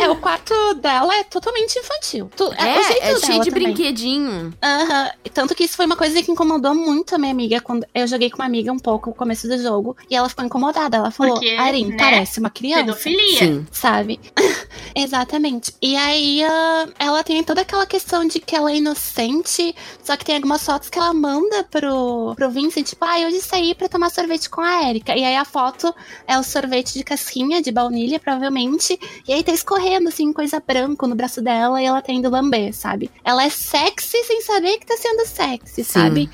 [0.00, 2.30] É, o quarto dela é totalmente infantil.
[2.36, 3.64] Tu- o jeito É, é cheio dela de também.
[3.72, 4.54] brinquedinho.
[4.62, 5.10] Aham.
[5.32, 8.30] Tanto que isso foi uma coisa que incomodou muito a minha amiga quando eu joguei
[8.30, 9.96] com uma amiga um pouco no começo do jogo.
[10.08, 10.96] E ela ficou incomodada.
[10.98, 12.84] Ela falou: Porque, Arin, né, parece uma criança.
[12.84, 13.38] Pedofilia.
[13.38, 13.66] Sim.
[13.72, 14.20] Sabe?
[14.94, 15.74] Exatamente.
[15.82, 20.24] E aí, ah, ela tem toda aquela questão de que ela é inocente, só que
[20.24, 23.88] tem algumas fotos que ela manda pro, pro Vincent, tipo, ah, eu hoje saí pra
[23.88, 25.16] tomar sorvete com a Erika.
[25.16, 25.92] E aí a foto
[26.26, 28.98] é o sorvete de casquinha, de baunilha, provavelmente.
[29.26, 32.74] E aí tá escorrendo, assim, coisa branca no braço dela e ela tá indo lamber,
[32.74, 33.10] sabe?
[33.24, 36.30] Ela é sexy sem saber que tá sendo sexy, sabe?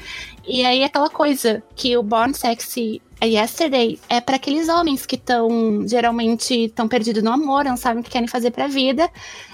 [0.46, 5.86] E aí aquela coisa que o Born Sexy Yesterday é para aqueles homens que estão
[5.86, 9.08] geralmente estão perdidos no amor, não sabem o que querem fazer pra vida.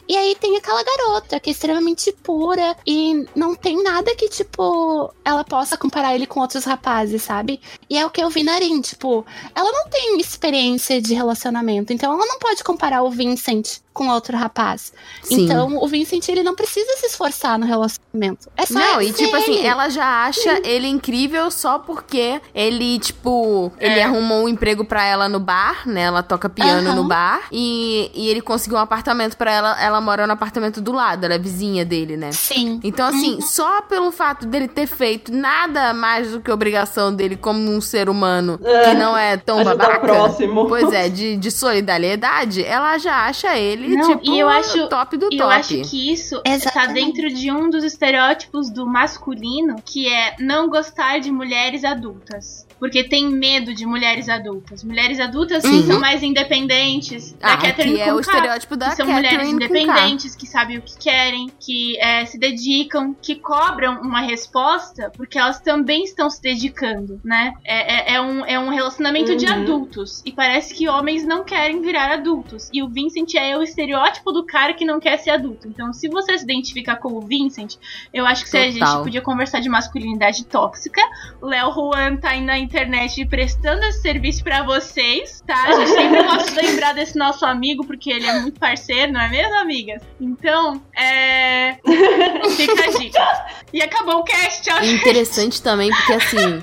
[0.09, 5.13] E aí tem aquela garota que é extremamente pura e não tem nada que, tipo,
[5.25, 7.61] ela possa comparar ele com outros rapazes, sabe?
[7.91, 11.93] E é o que eu vi na Arin, tipo, ela não tem experiência de relacionamento,
[11.93, 14.93] então ela não pode comparar o Vincent com outro rapaz.
[15.23, 15.45] Sim.
[15.45, 18.51] Então o Vincent, ele não precisa se esforçar no relacionamento.
[18.57, 19.67] É só Não, ele e tipo ser assim, ele.
[19.67, 24.05] ela já acha ele incrível só porque ele, tipo, ele É.
[24.05, 26.03] arrumou um emprego pra ela no bar, né?
[26.03, 26.97] Ela toca piano Aham.
[26.97, 27.47] no bar.
[27.51, 29.83] E, e ele conseguiu um apartamento pra ela.
[29.83, 32.33] Ela mora no apartamento do lado, ela é vizinha dele, né?
[32.33, 32.81] Sim.
[32.83, 33.41] Então, assim, Uhum.
[33.41, 38.09] só pelo fato dele ter feito nada mais do que obrigação dele como um ser
[38.09, 40.01] humano É, que não é tão Ajudar o babaca.
[40.01, 40.67] próximo.
[40.67, 45.17] Pois é, de, de solidariedade, ela já acha ele, Não, tipo, e eu acho- top
[45.17, 45.41] do E top.
[45.43, 46.95] eu acho que isso tá Exatamente.
[47.15, 52.67] dentro de um dos estereótipos do masculino, que é não gostar de mulheres adultas.
[52.79, 54.85] Porque tem medo de mulheres adultas.
[54.85, 55.87] Mulheres adultas que Uhum.
[55.87, 57.33] são mais independentes.
[57.35, 60.47] Da Ah, Catherine que é o K, estereótipo da que são Catherine mulheres independentes, que
[60.47, 66.05] sabem o que querem, que é, se dedicam, que cobram uma resposta, porque elas também
[66.05, 67.55] estão se dedicando, né?
[67.64, 69.53] É, é, é um, é um relacionamento de Uhum.
[69.53, 70.22] adultos.
[70.24, 72.68] E parece que homens não querem virar adultos.
[72.72, 75.66] E o Vincent é o estereótipo do cara que não quer ser adulto.
[75.68, 77.74] Então, se você se identificar com o Vincent,
[78.12, 81.01] eu acho que se a gente podia conversar de masculinidade tóxica.
[81.41, 85.62] O Léo Juan tá aí internet prestando esse serviço pra vocês, tá?
[85.64, 89.21] A gente sempre gosta de lembrar desse nosso amigo, porque ele é muito parceiro, não
[89.21, 90.03] é mesmo, amigas?
[90.21, 91.77] Então, é.
[92.57, 93.47] Fica a dica.
[93.73, 94.83] E acabou o cast, tchau.
[94.83, 96.62] E interessante também, porque assim,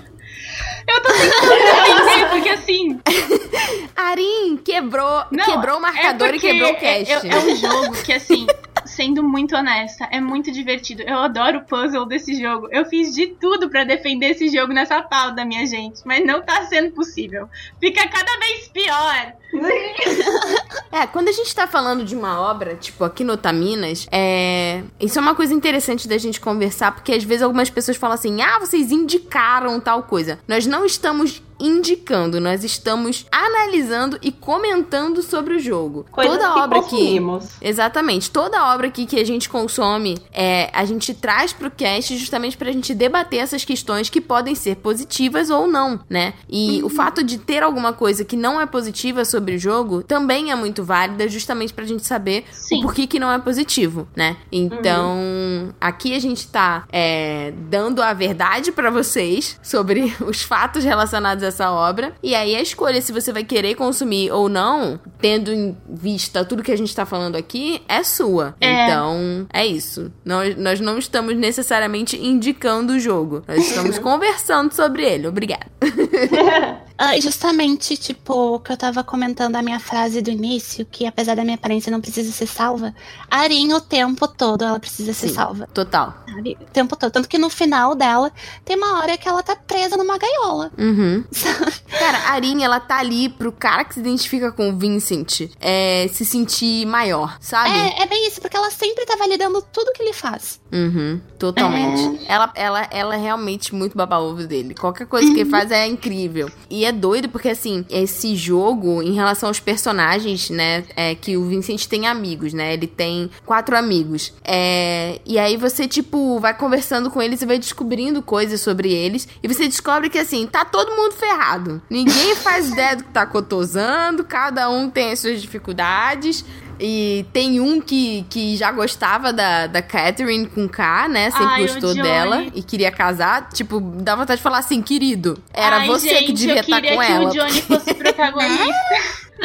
[0.88, 3.00] Eu tô tentando entender, porque assim.
[3.96, 7.28] Arin quebrou, Não, quebrou o marcador é e quebrou o é- cast.
[7.28, 8.46] É, é um jogo que, assim,
[8.94, 11.02] sendo muito honesta, é muito divertido.
[11.04, 12.68] Eu adoro o puzzle desse jogo.
[12.72, 16.02] Eu fiz de tudo pra defender esse jogo nessa pauta, minha gente.
[16.06, 17.50] Mas não tá sendo possível.
[17.80, 19.34] Fica cada vez pior.
[20.92, 24.84] É, quando a gente tá falando de uma obra, tipo, aqui no Otaminas, é...
[25.00, 28.44] Isso é uma coisa interessante da gente conversar, porque às vezes algumas pessoas falam assim,
[28.44, 30.40] ah, vocês indicaram tal coisa.
[30.48, 36.06] Nós não estamos indicando, nós estamos analisando e comentando sobre o jogo.
[36.12, 36.90] Coisas Toda que obra que...
[36.90, 37.50] consumimos.
[37.62, 38.30] Exatamente.
[38.30, 42.70] Toda obra aqui que a gente consome, é, a gente traz pro cast justamente pra
[42.72, 46.34] gente debater essas questões que podem ser positivas ou não, né?
[46.50, 50.52] E o fato de ter alguma coisa que não é positiva sobre o jogo também
[50.52, 52.80] é muito válida, justamente pra gente saber Sim.
[52.80, 54.36] o porquê que não é positivo, né?
[54.52, 61.44] Então, aqui a gente tá é, dando a verdade pra vocês sobre os fatos relacionados
[61.44, 62.14] a essa obra.
[62.22, 66.64] E aí a escolha se você vai querer consumir ou não, tendo em vista tudo
[66.64, 68.56] que a gente tá falando aqui, é sua.
[68.60, 68.86] É.
[68.86, 70.12] Então, é isso.
[70.26, 73.44] Nós, nós não estamos necessariamente indicando o jogo.
[73.48, 75.28] Nós estamos conversando sobre ele.
[75.28, 75.68] Obrigada.
[76.98, 81.36] Ah, justamente, tipo, o que eu tava comentando a minha frase do início, que apesar
[81.36, 82.94] da minha aparência não precisa ser salva,
[83.30, 85.34] a Arin o tempo todo ela precisa ser Sim.
[85.34, 86.14] salva, Total.
[86.30, 86.58] sabe?
[86.62, 87.12] O tempo todo.
[87.12, 88.32] Tanto que no final dela
[88.64, 90.72] tem uma hora que ela tá presa numa gaiola.
[90.78, 91.24] Uhum.
[92.00, 96.08] Cara, a Arin, ela tá ali pro cara que se identifica com o Vincent é,
[96.12, 97.70] se sentir maior, sabe?
[97.70, 100.60] É, é bem isso, porque ela sempre tá validando tudo que ele faz.
[100.72, 102.26] Uhum, totalmente.
[102.28, 104.74] Ela, ela, ela é realmente muito baba-ovo dele.
[104.74, 106.50] Qualquer coisa que ele faz é incrível.
[106.70, 111.46] E é doido porque, assim, esse jogo, em relação aos personagens, né, é que o
[111.46, 112.74] Vincent tem amigos, né?
[112.74, 114.34] Ele tem quatro amigos.
[114.44, 119.28] É, e aí você, tipo, vai conversando com eles e vai descobrindo coisas sobre eles.
[119.42, 121.82] E você descobre que, assim, tá todo mundo ferrado.
[121.90, 126.44] Ninguém faz ideia do que tá cotosando, cada um tem as suas dificuldades.
[126.80, 131.30] E tem um que, que já gostava da, da Catherine com K, né?
[131.30, 133.48] Sempre Ai, gostou dela e queria casar.
[133.54, 136.76] Tipo, dá vontade de falar assim, querido, era Ai, você gente, que devia eu estar
[136.82, 137.30] queria com que ela.
[137.30, 138.74] o Johnny fosse protagonista.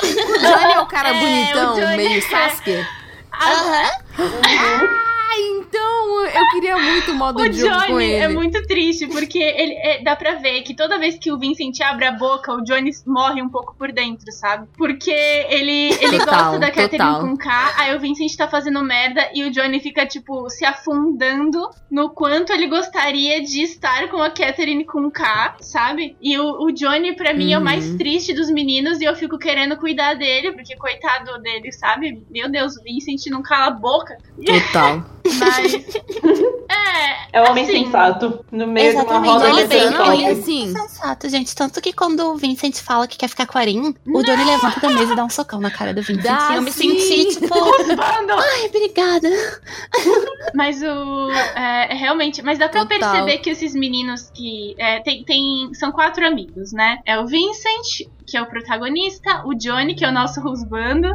[0.02, 2.86] o Johnny é o cara É, bonitão, o Johnny meio é- Sasuke?
[3.40, 3.90] Aham.
[4.18, 8.24] Ah, então eu queria muito o modo O de jogo com Johnny ele.
[8.24, 11.80] é muito triste, porque ele é- dá pra ver que toda vez que o Vincent
[11.80, 14.66] abre a boca, o Johnny morre um pouco por dentro, sabe?
[14.76, 17.20] Porque ele, ele Total, gosta da Catherine total.
[17.20, 21.68] com K, aí o Vincent tá fazendo merda e o Johnny fica, tipo, se afundando
[21.90, 26.16] no quanto ele gostaria de estar com a Catherine com K, sabe?
[26.20, 27.98] E o, o Johnny, pra mim, é o mais Uhum.
[27.98, 32.22] triste dos meninos e eu fico querendo cuidar dele, porque coitado dele, sabe?
[32.30, 34.16] Meu Deus, o Vincent não cala a boca.
[34.44, 35.04] Total.
[35.38, 35.97] Mas.
[36.70, 37.28] é.
[37.30, 38.44] É um homem assim, sensato.
[38.51, 41.55] No meio Exatamente, de uma roda ele é assim, Sensato, gente.
[41.55, 44.80] Tanto que quando o Vincent fala que quer ficar com a Arin, o Johnny levanta
[44.80, 46.24] da mesa e dá um socão na cara do Vincent.
[46.24, 46.99] Dá eu me sim.
[46.99, 49.28] senti, tipo, ai, obrigada.
[50.55, 51.30] Mas o.
[51.55, 52.42] É, é realmente.
[52.42, 52.99] Mas dá pra Total.
[52.99, 54.74] perceber que esses meninos que.
[54.78, 56.99] é, tem, tem, são quatro amigos, né?
[57.05, 61.09] É o Vincent, que é o protagonista, o Johnny, que é o nosso rusbando.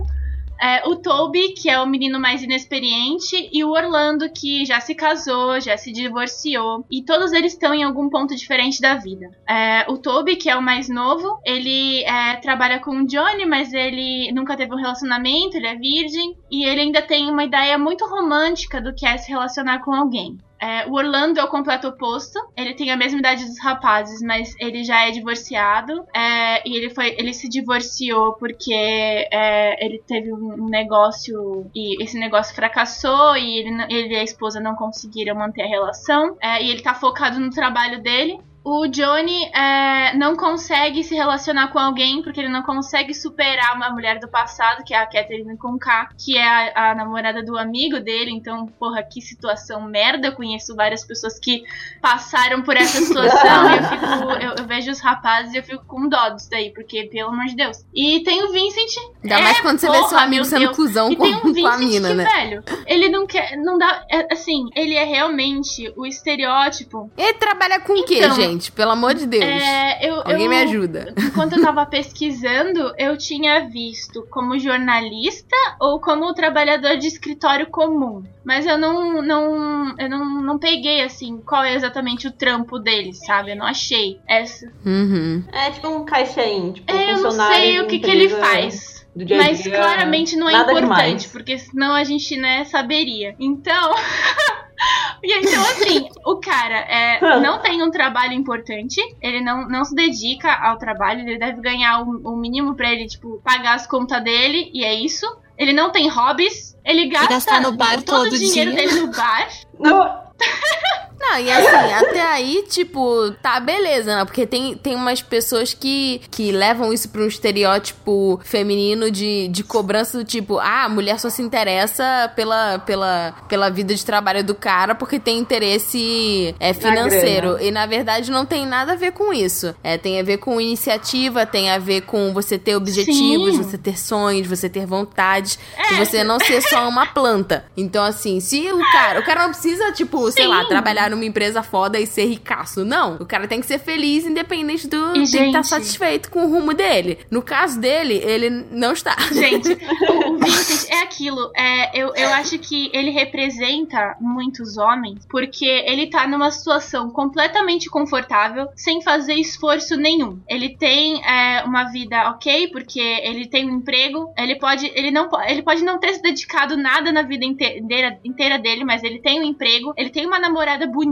[0.63, 4.95] É, o Toby, que é o menino mais inexperiente, e o Orlando, que já se
[4.95, 6.85] casou, já se divorciou.
[6.89, 9.29] E todos eles estão em algum ponto diferente da vida.
[9.45, 13.73] É, o Toby, que é o mais novo, ele é, trabalha com o Johnny, mas
[13.73, 16.37] ele nunca teve um relacionamento, ele é virgem.
[16.49, 20.37] E ele ainda tem uma ideia muito romântica do que é se relacionar com alguém.
[20.63, 22.39] É, o Orlando é o completo oposto.
[22.55, 26.05] Ele tem a mesma idade dos rapazes, mas ele já é divorciado.
[26.15, 32.17] É, e ele foi, ele se divorciou porque é, ele teve um negócio e esse
[32.17, 36.37] negócio fracassou e ele, ele e a esposa não conseguiram manter a relação.
[36.41, 38.39] É, e ele tá focado no trabalho dele.
[38.63, 43.89] O Johnny é, não consegue se relacionar com alguém porque ele não consegue superar uma
[43.89, 47.57] mulher do passado, que é a Catherine com K, que é a, a namorada do
[47.57, 48.31] amigo dele.
[48.31, 50.27] Então, porra, que situação merda.
[50.27, 51.63] Eu conheço várias pessoas que
[52.01, 54.05] passaram por essa situação e eu, fico,
[54.41, 57.45] eu, eu vejo os rapazes e eu fico com dó disso daí, porque, pelo amor
[57.45, 57.83] de Deus.
[57.93, 58.95] E tem o Vincent.
[59.23, 60.75] ainda é, mais quando você vê seu porra, amigo sendo Deus.
[60.75, 62.23] cuzão E com, tem um com a Vincent mina, que, né?
[62.23, 63.57] velho, ele não quer.
[63.57, 64.05] Não dá.
[64.09, 67.11] é, assim, ele é realmente o estereótipo.
[67.17, 68.71] Ele trabalha com o quê, Então, gente?
[68.71, 69.43] Pelo amor de Deus.
[69.43, 71.13] É, eu, Alguém eu- me ajuda.
[71.17, 78.23] Enquanto eu tava pesquisando, eu tinha visto como jornalista ou como trabalhador de escritório comum.
[78.45, 83.13] Mas eu não, não, eu não, não peguei assim qual é exatamente o trampo dele,
[83.13, 83.51] sabe?
[83.51, 84.65] Eu não achei essa.
[84.85, 85.43] Uhum.
[85.51, 89.05] É tipo um caixain, tipo, É, eu não funcionário sei o que, que ele faz.
[89.15, 91.25] dia Mas dia, claramente não é nada importante, demais.
[91.27, 93.35] porque senão a gente, né, saberia.
[93.39, 93.93] Então.
[95.23, 99.95] e então, assim, o cara é, não tem um trabalho importante, ele não, não se
[99.95, 104.23] dedica ao trabalho, ele deve ganhar o, o mínimo pra ele, tipo, pagar as contas
[104.23, 105.25] dele, e é isso.
[105.57, 108.87] Ele não tem hobbies, ele gasta no bar todo, todo o dinheiro dia.
[108.87, 109.47] dele no bar.
[109.79, 110.23] Não,
[111.23, 114.25] Não, e assim, até aí, tipo, tá beleza, né?
[114.25, 119.63] Porque tem, tem umas pessoas que, que levam isso pra um estereótipo feminino de, de
[119.63, 124.43] cobrança do tipo, ah, a mulher só se interessa pela, pela, pela vida de trabalho
[124.43, 127.57] do cara porque tem interesse é, financeiro.
[127.61, 129.73] E na verdade não tem nada a ver com isso.
[129.81, 133.63] É, tem a ver com iniciativa, tem a ver com você ter objetivos, Sim.
[133.63, 135.93] você ter sonhos, você ter vontades, É.
[135.93, 137.65] e você não ser só uma planta.
[137.77, 139.19] Então, assim, se o cara.
[139.19, 142.83] O cara não precisa, tipo, sei lá, trabalhar numa empresa foda e ser ricaço.
[142.85, 143.15] Não.
[143.15, 145.11] O cara tem que ser feliz, independente do.
[145.11, 147.19] E, tem que estar gente- satisfeito com o rumo dele.
[147.29, 149.15] No caso dele, ele não está.
[149.33, 149.73] Gente,
[150.09, 151.51] o, Vincent é aquilo.
[151.55, 157.89] É, eu, eu acho que ele representa muitos homens porque ele tá numa situação completamente
[157.89, 160.39] confortável, sem fazer esforço nenhum.
[160.47, 164.33] Ele tem é, uma vida ok, porque ele tem um emprego.
[164.37, 168.59] Ele pode, ele não, ele pode não ter se dedicado nada na vida inteira, inteira
[168.59, 169.93] dele, mas ele tem um emprego.
[169.97, 171.02] Ele tem uma namorada bonita,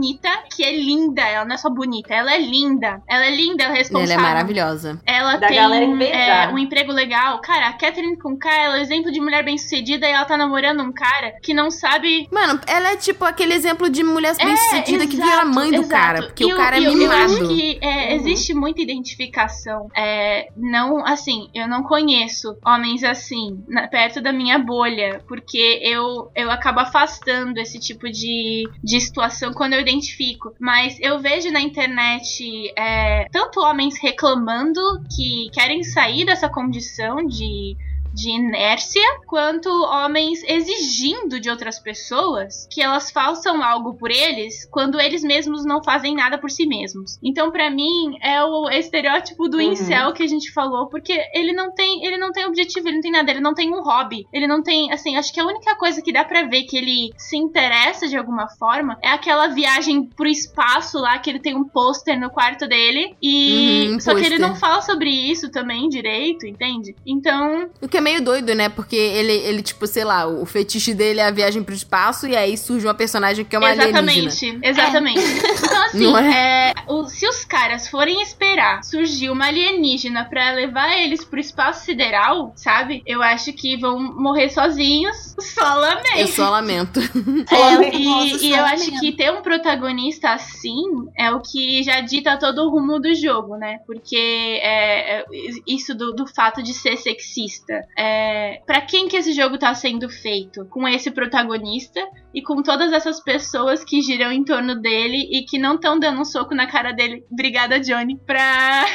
[0.54, 1.22] que é linda.
[1.22, 3.02] Ela não é só bonita, ela é linda.
[3.08, 4.12] Ela é linda, ela é responsável.
[4.14, 5.00] Ela é maravilhosa.
[5.06, 7.40] Ela Da tem é, um emprego legal.
[7.40, 10.24] Cara, a Catherine com K, ela é o exemplo de mulher bem sucedida e ela
[10.24, 12.28] tá namorando um cara que não sabe.
[12.30, 15.76] Mano, ela é tipo aquele exemplo de mulher bem sucedida que vira É, mãe do
[15.82, 15.88] exato.
[15.88, 16.22] cara.
[16.22, 17.20] Porque E o cara é eu, mimado.
[17.20, 18.16] Eu acho que é, Uhum.
[18.16, 19.88] existe muita identificação.
[19.96, 26.30] É, não, assim, eu não conheço homens assim, na- perto da minha bolha, porque eu,
[26.34, 30.54] eu acabo afastando esse tipo de, de situação quando eu identifico.
[30.58, 34.80] Mas eu vejo na internet é, tanto homens reclamando
[35.14, 37.76] que querem sair dessa condição de
[38.12, 45.00] de inércia, quanto homens exigindo de outras pessoas que elas façam algo por eles quando
[45.00, 47.18] eles mesmos não fazem nada por si mesmos.
[47.22, 49.72] Então, pra mim, é o estereótipo do Uhum.
[49.72, 53.02] incel que a gente falou, porque ele não tem, ele não tem objetivo, ele não
[53.02, 55.74] tem nada, ele não tem um hobby, ele não tem, assim, acho que a única
[55.76, 60.04] coisa que dá pra ver que ele se interessa de alguma forma é aquela viagem
[60.04, 63.88] pro espaço lá, que ele tem um pôster no quarto dele, e.
[63.88, 66.94] Uhum, um só que ele não fala sobre isso também direito, entende?
[67.06, 68.68] Então, O que é meio doido, né?
[68.68, 72.36] Porque ele, ele, tipo, sei lá, o fetiche dele é a viagem pro espaço e
[72.36, 74.58] aí surge uma personagem que é uma alienígena.
[74.62, 75.20] Exatamente, exatamente.
[75.64, 80.92] Então, assim, Não é, o- se os caras forem esperar surgir uma alienígena pra levar
[80.98, 83.02] eles pro espaço sideral, sabe?
[83.06, 86.20] Eu acho que vão morrer sozinhos, solamente.
[86.20, 87.00] Eu só lamento.
[87.00, 90.82] É, E, Nossa, e eu só acho que ter um protagonista assim
[91.16, 93.78] é o que já dita todo o rumo do jogo, né?
[93.86, 94.16] Porque
[94.62, 95.24] é, é,
[95.66, 97.74] isso do, do fato de ser sexista.
[97.96, 100.64] É, para quem que esse jogo tá sendo feito?
[100.66, 102.00] Com esse protagonista
[102.34, 106.20] e com todas essas pessoas que giram em torno dele e que não estão dando
[106.20, 107.24] um soco na cara dele.
[107.30, 108.18] Obrigada, Johnny.
[108.18, 108.86] Pra.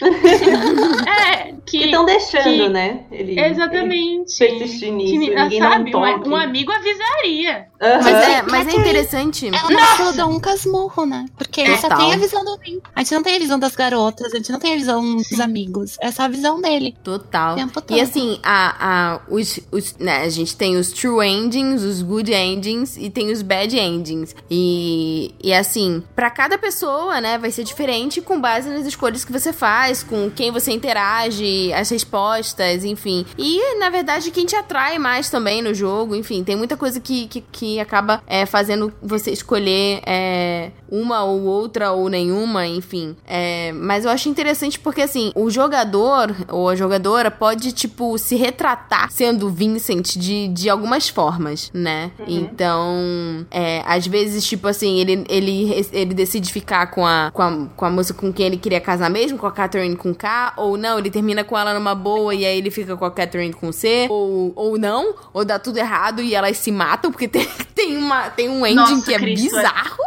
[1.06, 3.04] é, Que estão deixando, que- né?
[3.10, 4.42] Ele, Exatamente.
[4.42, 7.66] ele persistir nisso, Que, ninguém sabe, não um, um amigo avisaria.
[7.80, 8.02] Aham.
[8.02, 9.46] Mas é, mas é Catherine, interessante.
[9.48, 11.24] Ela não dá um casmurro, né?
[11.36, 12.78] Porque ele só tem a visão do Vin.
[12.94, 15.40] A gente não tem a visão das garotas, a gente não tem a visão dos
[15.40, 15.96] amigos.
[16.00, 16.94] É só a visão dele.
[17.02, 17.56] Total.
[17.90, 22.32] E assim, a, a, os, os, né, a gente tem os true endings, os good
[22.32, 24.34] endings e tem os bad endings.
[24.50, 29.32] E, e assim, pra cada pessoa, né, vai ser diferente com base nas escolhas que
[29.32, 33.24] você faz, com quem você interage, as respostas, enfim.
[33.36, 37.26] E, na verdade, quem te atrai mais também no jogo, enfim, tem muita coisa que,
[37.26, 43.16] que, que acaba é, fazendo você escolher é, uma ou outra ou nenhuma, enfim.
[43.26, 48.36] É, mas eu acho interessante porque, assim, o jogador ou a jogadora pode, tipo, se
[48.36, 52.10] retratar sendo Vincent de, de algumas formas, né?
[52.26, 57.66] Então, é, às vezes, tipo assim, ele, ele, ele decide ficar com a, com, a,
[57.76, 60.76] com a moça com quem ele queria casar mesmo, com a Catherine com K, ou
[60.76, 63.72] não, ele termina com ela numa boa e aí ele fica com a Catherine com
[63.72, 67.96] C, ou, ou não, ou dá tudo errado e elas se matam, porque tem, tem,
[67.96, 69.62] uma, tem um ending Nossa, que é Cristo, é.
[69.62, 69.98] bizarro.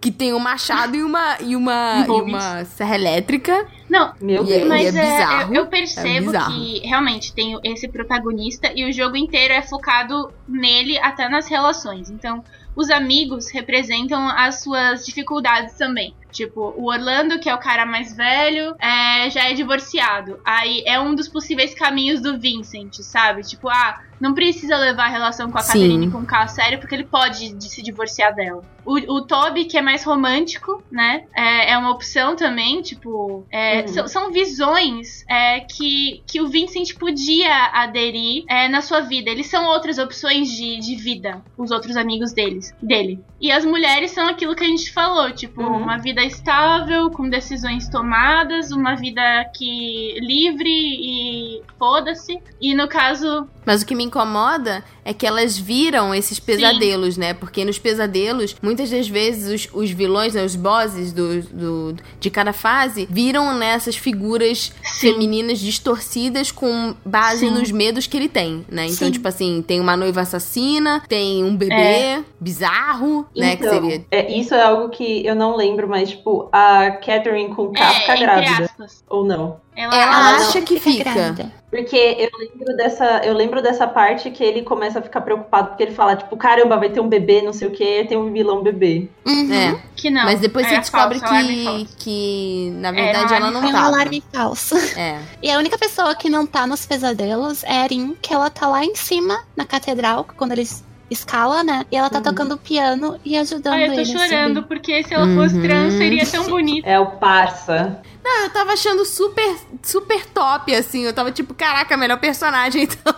[0.00, 3.66] Que tem um machado e uma, e uma, e uma serra elétrica.
[3.88, 4.68] Não, Meu E é- Deus.
[4.68, 5.54] Mas e é, bizarro.
[5.54, 6.52] eu, eu percebo É bizarro.
[6.54, 12.10] que realmente tem esse protagonista e o jogo inteiro é focado nele até nas relações.
[12.10, 12.42] Então,
[12.74, 16.14] os amigos representam as suas dificuldades também.
[16.30, 20.40] Tipo, o Orlando, que é o cara mais velho, é, já é divorciado.
[20.44, 23.42] Aí é um dos possíveis caminhos do Vincent, sabe?
[23.42, 25.72] Tipo, ah, não precisa levar a relação com a Sim.
[25.72, 28.62] Catherine com o K a sério, porque ele pode de- se divorciar dela.
[28.84, 31.24] O, o Toby, que é mais romântico, né?
[31.36, 33.44] É, é uma opção também, tipo.
[33.50, 33.88] é, Uhum.
[33.88, 39.30] são, são visões é, que, que o Vincent podia aderir é, na sua vida.
[39.30, 43.20] Eles são outras opções de, de vida, os outros amigos deles, dele.
[43.40, 45.78] E as mulheres são aquilo que a gente falou, tipo, Uhum.
[45.82, 49.22] uma vida estável, com decisões tomadas, uma vida
[49.56, 52.38] que livre e foda-se.
[52.60, 57.34] E no caso, Mas o que me incomoda é que elas viram esses pesadelos, né?
[57.34, 62.30] Porque nos pesadelos, muitas das vezes, os, os vilões, né, os bosses do, do- de
[62.30, 65.12] cada fase, viram nessas figuras Sim.
[65.12, 67.50] femininas distorcidas com base Sim.
[67.50, 68.84] nos medos que ele tem, né?
[68.86, 69.10] Então, Sim.
[69.10, 72.22] tipo assim, tem uma noiva assassina, tem um bebê É.
[72.38, 73.56] bizarro, né?
[73.56, 74.04] Que Então, seria.
[74.10, 77.94] é, isso é algo que eu não lembro, mas, tipo, a Catherine com K é,
[78.00, 78.70] fica grávida.
[78.82, 79.04] Aspas.
[79.08, 79.60] Ou não?
[79.76, 81.12] Ela, Ela Ah, acha que fica.
[81.12, 81.52] grávida.
[81.70, 85.82] Porque eu lembro dessa, eu lembro dessa parte que ele começa a ficar preocupado porque
[85.84, 88.62] ele fala, tipo, caramba, vai ter um bebê, não sei o que, tem um vilão
[88.62, 89.08] bebê.
[89.26, 89.52] Uhum.
[89.52, 89.80] É.
[89.96, 90.24] que não.
[90.24, 93.72] Mas depois é você descobre falso, alarme que, que, na verdade, um ela não É
[93.72, 94.76] um alarme falso.
[94.98, 95.18] É.
[95.42, 98.66] E a única pessoa que não tá nos pesadelos é a Erin, que ela tá
[98.68, 101.84] lá em cima, na catedral, quando eles escala, né?
[101.92, 102.24] E ela tá Uhum.
[102.24, 105.62] tocando piano e ajudando Ai, eu tô ele chorando, porque se ela fosse Uhum.
[105.62, 106.86] trans seria tão bonito.
[106.86, 108.00] É o parça.
[108.24, 111.02] Eu tava achando super, super top, assim.
[111.04, 113.14] Eu tava tipo, caraca, melhor personagem, então.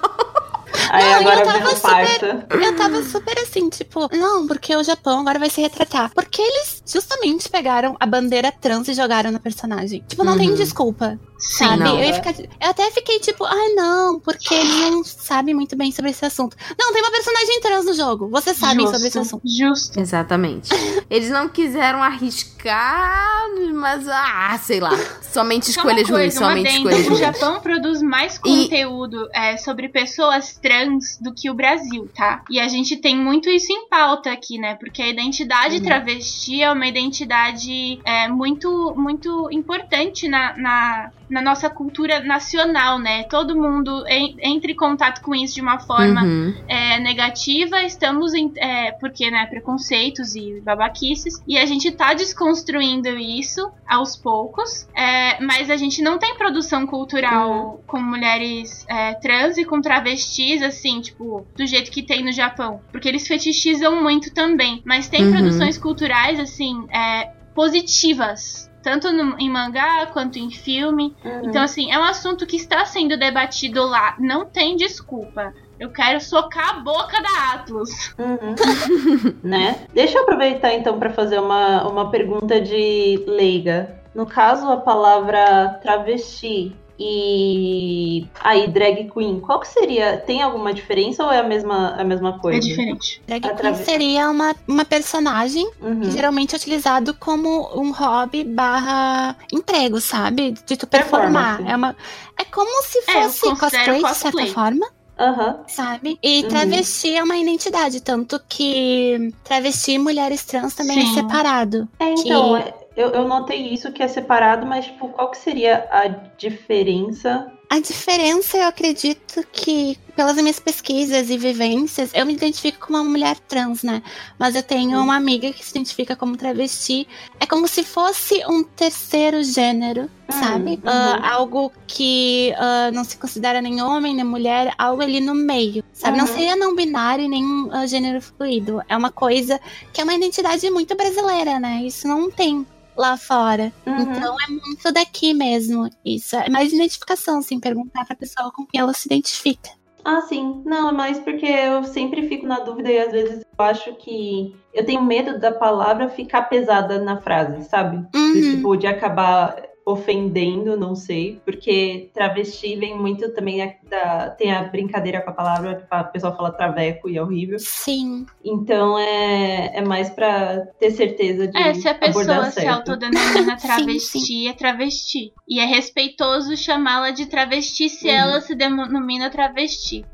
[0.90, 2.46] Aí Não, agora eu tava super-.
[2.50, 6.11] Eu tava super assim, tipo, não, porque o Japão agora vai se retratar.
[6.14, 10.05] Porque eles justamente pegaram a bandeira trans e jogaram no personagem.
[10.09, 10.57] Tipo, não tem Uhum.
[10.57, 11.18] desculpa,
[11.51, 11.84] Sim, sabe?
[11.84, 11.99] não.
[11.99, 15.92] eu, ia ficar- eu até fiquei tipo, ai não, porque ele não sabe muito bem
[15.92, 16.57] sobre esse assunto.
[16.78, 18.28] Não, tem uma personagem trans no jogo.
[18.30, 19.42] Você sabe justo, sobre esse assunto.
[19.47, 20.01] Justo.
[20.01, 20.70] Exatamente.
[21.11, 24.90] Eles não quiseram arriscar, mas, ah, sei lá.
[25.22, 27.18] Somente escolhas ruins, somente adendo, escolhas O ruins.
[27.20, 32.42] Japão produz mais conteúdo é, sobre pessoas trans do que o Brasil, tá?
[32.51, 34.74] E a gente tem muito isso em pauta aqui, né?
[34.76, 35.82] Porque a identidade Uhum.
[35.82, 43.24] travesti é uma identidade é, muito, muito importante na, na, na nossa cultura nacional, né?
[43.24, 46.55] Todo mundo en, entra em contato com isso de uma forma Uhum.
[46.68, 48.53] é, negativa, estamos em.
[48.57, 51.43] É, porque, né, preconceitos e babaquices.
[51.47, 54.87] E a gente tá desconstruindo isso aos poucos.
[54.97, 60.62] é, mas a gente não tem produção cultural com mulheres é, trans e com travestis,
[60.62, 62.80] assim, tipo, do jeito que tem no Japão.
[62.93, 64.80] Porque eles fetichizam muito também.
[64.85, 65.32] Mas tem Uhum.
[65.32, 68.70] produções culturais, assim, é, positivas.
[68.85, 71.16] Tanto no- em mangá quanto em filme.
[71.43, 74.14] Então, assim, é um assunto que está sendo debatido lá.
[74.20, 75.53] Não tem desculpa.
[75.80, 78.14] Eu quero socar a boca da Atlas.
[78.18, 78.55] Uhum.
[79.43, 79.87] né?
[79.93, 83.97] Deixa eu aproveitar então para fazer uma, uma pergunta de leiga.
[84.14, 90.16] No caso, a palavra travesti e aí drag queen, qual que seria?
[90.18, 92.59] Tem alguma diferença ou é a mesma, a mesma coisa?
[92.59, 93.20] É diferente.
[93.26, 96.01] Drag queen Através- seria uma, uma personagem Uhum.
[96.01, 100.53] que geralmente é utilizado como um hobby barra emprego, sabe?
[100.66, 101.61] De tu performar.
[101.68, 101.97] É, uma,
[102.38, 104.32] é como se É, fosse considero cosplay, de cosplay.
[104.47, 104.86] certa forma,
[105.18, 105.59] Aham.
[105.68, 106.18] sabe?
[106.22, 106.49] E Uhum.
[106.49, 111.11] travesti é uma identidade, tanto que travesti e mulheres trans também Sim.
[111.11, 111.88] é separado.
[111.99, 115.36] É, então, Que- é, eu, eu notei isso que é separado, mas tipo, qual que
[115.38, 117.51] seria a diferença?
[117.70, 123.05] A diferença, eu acredito que, pelas minhas pesquisas e vivências, eu me identifico como uma
[123.11, 124.03] mulher trans, né?
[124.38, 125.05] Mas eu tenho Hum.
[125.05, 127.09] uma amiga que se identifica como travesti.
[127.40, 130.72] É como se fosse um terceiro gênero, sabe?
[130.72, 130.80] uhum.
[130.84, 135.82] Ah, algo que ah, não se considera nem homem, nem mulher, algo ali no meio,
[135.92, 136.18] sabe?
[136.18, 136.32] Não Uhum.
[136.32, 137.42] seria não binário nem
[137.72, 138.82] ah, gênero fluido.
[138.88, 139.59] É uma coisa
[139.92, 141.82] que é uma identidade muito brasileira, né?
[141.84, 142.64] Isso não tem
[142.97, 143.72] lá fora.
[143.86, 143.99] Uhum.
[144.01, 145.88] Então é muito daqui mesmo.
[146.05, 149.70] Isso é mais identificação, assim, perguntar pra pessoa com quem ela se identifica.
[150.05, 150.62] Ah, sim.
[150.66, 154.55] Não, é mais porque eu sempre fico na dúvida e às vezes eu acho que
[154.74, 158.07] eu tenho medo da palavra ficar pesada na frase, sabe?
[158.12, 158.51] De, Uhum.
[158.57, 159.57] tipo, de acabar
[159.87, 165.35] ofendendo, não sei, porque travesti vem muito também a- da, tem a brincadeira com a
[165.35, 167.59] palavra, tipo, a pessoa fala traveco e é horrível.
[167.59, 168.24] Sim.
[168.45, 174.18] Então é, é mais pra ter certeza de É, se a pessoa se autodenomina travesti,
[174.20, 174.49] sim.
[174.49, 175.32] é travesti.
[175.49, 178.14] E é respeitoso chamá-la de travesti se Uhum.
[178.14, 180.05] ela se denomina travesti.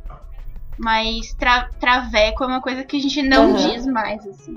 [0.79, 3.57] Mas tra traveco é uma coisa que a gente não Uhum.
[3.57, 4.55] diz mais, assim,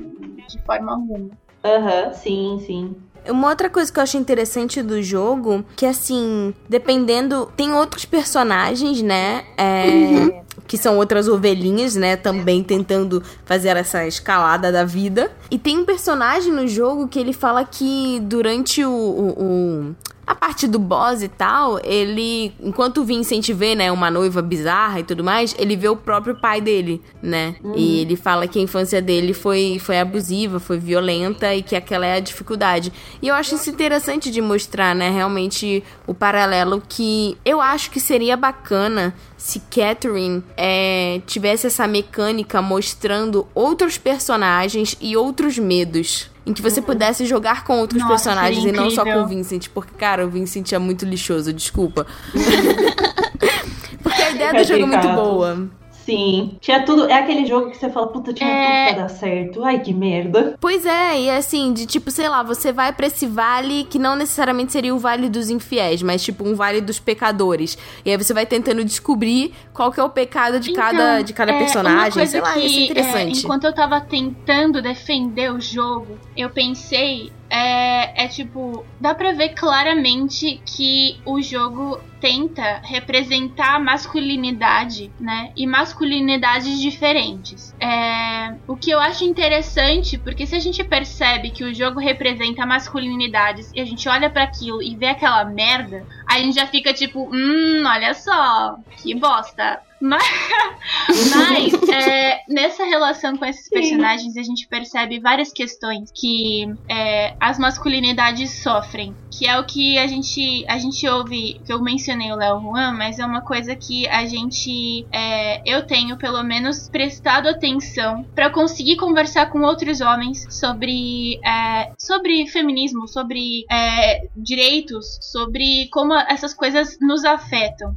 [0.47, 1.29] de forma alguma.
[1.65, 2.95] Aham, sim, sim.
[3.29, 7.51] Uma outra coisa que eu achei interessante do jogo, que assim, dependendo.
[7.55, 9.45] Tem outros personagens, né?
[9.57, 12.15] é, Que são outras ovelhinhas, né?
[12.15, 15.31] Também tentando fazer essa escalada da vida.
[15.49, 18.89] E tem um personagem no jogo que ele fala que durante o.
[18.91, 19.95] o- o-
[20.25, 22.53] a parte do boss e tal, ele.
[22.61, 26.33] Enquanto o Vincent vê, né, uma noiva bizarra e tudo mais, ele vê o próprio
[26.35, 27.55] pai dele, né?
[27.75, 32.05] E ele fala que a infância dele foi, foi abusiva, foi violenta e que aquela
[32.05, 32.93] é a dificuldade.
[33.21, 37.99] E eu acho isso interessante de mostrar, né, realmente o paralelo que eu acho que
[37.99, 46.31] seria bacana se Catherine é, tivesse essa mecânica mostrando outros personagens e outros medos.
[46.45, 49.67] Em que você pudesse jogar com outros Nossa, personagens e não só com o Vincent.
[49.73, 52.07] Porque, cara, o Vincent é muito lixoso, desculpa.
[54.01, 55.69] porque a ideia do jogo é muito boa.
[56.05, 56.57] Sim.
[56.59, 57.05] Tinha tudo.
[57.09, 58.85] É aquele jogo que você fala, puta, tinha É.
[58.85, 59.63] tudo pra dar certo.
[59.63, 60.55] Ai, que merda.
[60.59, 64.15] Pois é, e assim, de tipo, sei lá, você vai pra esse vale que não
[64.15, 67.77] necessariamente seria o vale dos infiéis, mas tipo um vale dos pecadores.
[68.05, 71.51] E aí você vai tentando descobrir qual que é o pecado de cada, de cada
[71.51, 72.11] é, uma personagem.
[72.13, 73.37] coisa Sei lá, que, isso é interessante.
[73.37, 77.31] é, enquanto eu tava tentando defender o jogo, eu pensei.
[77.55, 85.51] É, é tipo, dá pra ver claramente que o jogo tenta representar masculinidade, né?
[85.55, 87.75] E masculinidades diferentes.
[87.79, 92.65] É, o que eu acho interessante, porque se a gente percebe que o jogo representa
[92.65, 96.91] masculinidades e a gente olha pra aquilo e vê aquela merda, a gente já fica
[96.91, 99.79] tipo, hum, olha só, que bosta.
[100.03, 100.21] Mas,
[101.33, 103.71] mas é, nessa relação com esses Sim.
[103.71, 109.15] personagens, a gente percebe várias questões que é, as masculinidades sofrem.
[109.31, 112.91] Que é o que a gente, a gente ouve, que eu mencionei o Léo Juan,
[112.91, 115.07] mas é uma coisa que a gente.
[115.09, 121.93] é, eu tenho, pelo menos, prestado atenção para conseguir conversar com outros homens sobre, é,
[121.97, 127.95] sobre feminismo, sobre é, direitos, sobre como essas coisas nos afetam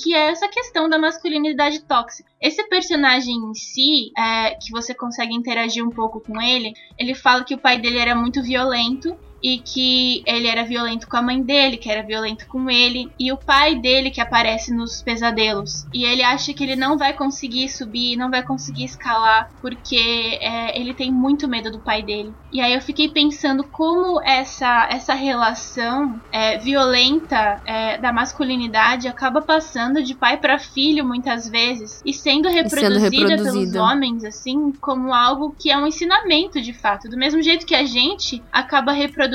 [0.00, 2.30] que é essa questão da masculinidade tóxica.
[2.40, 7.44] Esse personagem em si, é, que você consegue interagir um pouco com ele, ele fala
[7.44, 11.42] que o pai dele era muito violento e que ele era violento com a mãe
[11.42, 15.86] dele, que era violento com ele, e o pai dele que aparece nos pesadelos.
[15.92, 20.78] E ele acha que ele não vai conseguir subir, não vai conseguir escalar, porque é,
[20.78, 22.32] ele tem muito medo do pai dele.
[22.52, 29.40] E aí eu fiquei pensando como essa, essa relação é, violenta é, da masculinidade acaba
[29.40, 34.72] passando de pai para filho muitas vezes e sendo reproduzida, sendo reproduzida pelos homens, assim,
[34.80, 37.08] como algo que é um ensinamento de fato.
[37.08, 39.27] Do mesmo jeito que a gente acaba reproduzindo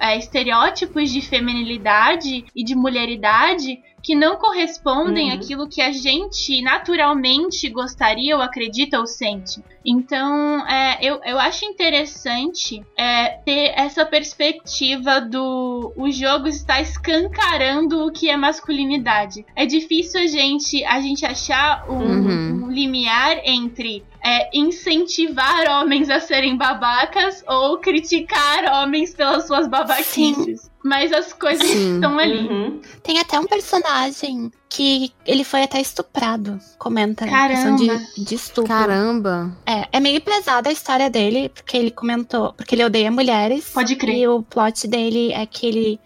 [0.00, 5.34] é, estereótipos de feminilidade e de mulheridade que não correspondem Uhum.
[5.36, 9.62] àquilo que a gente naturalmente gostaria ou acredita ou sente.
[9.86, 18.04] Então, é, eu, eu acho interessante é, ter essa perspectiva do o jogo está escancarando
[18.06, 19.44] o que é masculinidade.
[19.54, 22.64] É difícil a gente, a gente achar um, Uhum.
[22.66, 30.70] um limiar entre é, incentivar homens a serem babacas ou criticar homens pelas suas babaquices.
[30.84, 31.94] Mas as coisas Sim.
[31.94, 32.48] estão ali.
[32.48, 32.80] Uhum.
[33.02, 36.58] Tem até um personagem que ele foi até estuprado.
[36.78, 37.48] Comenta, né?
[37.48, 38.06] Questão de, Caramba.
[38.16, 38.68] de estupro.
[38.68, 39.56] Caramba.
[39.66, 43.66] É, é meio pesada a história dele, porque ele comentou, porque ele odeia mulheres.
[43.72, 44.16] Pode crer.
[44.16, 46.00] E o plot dele é que ele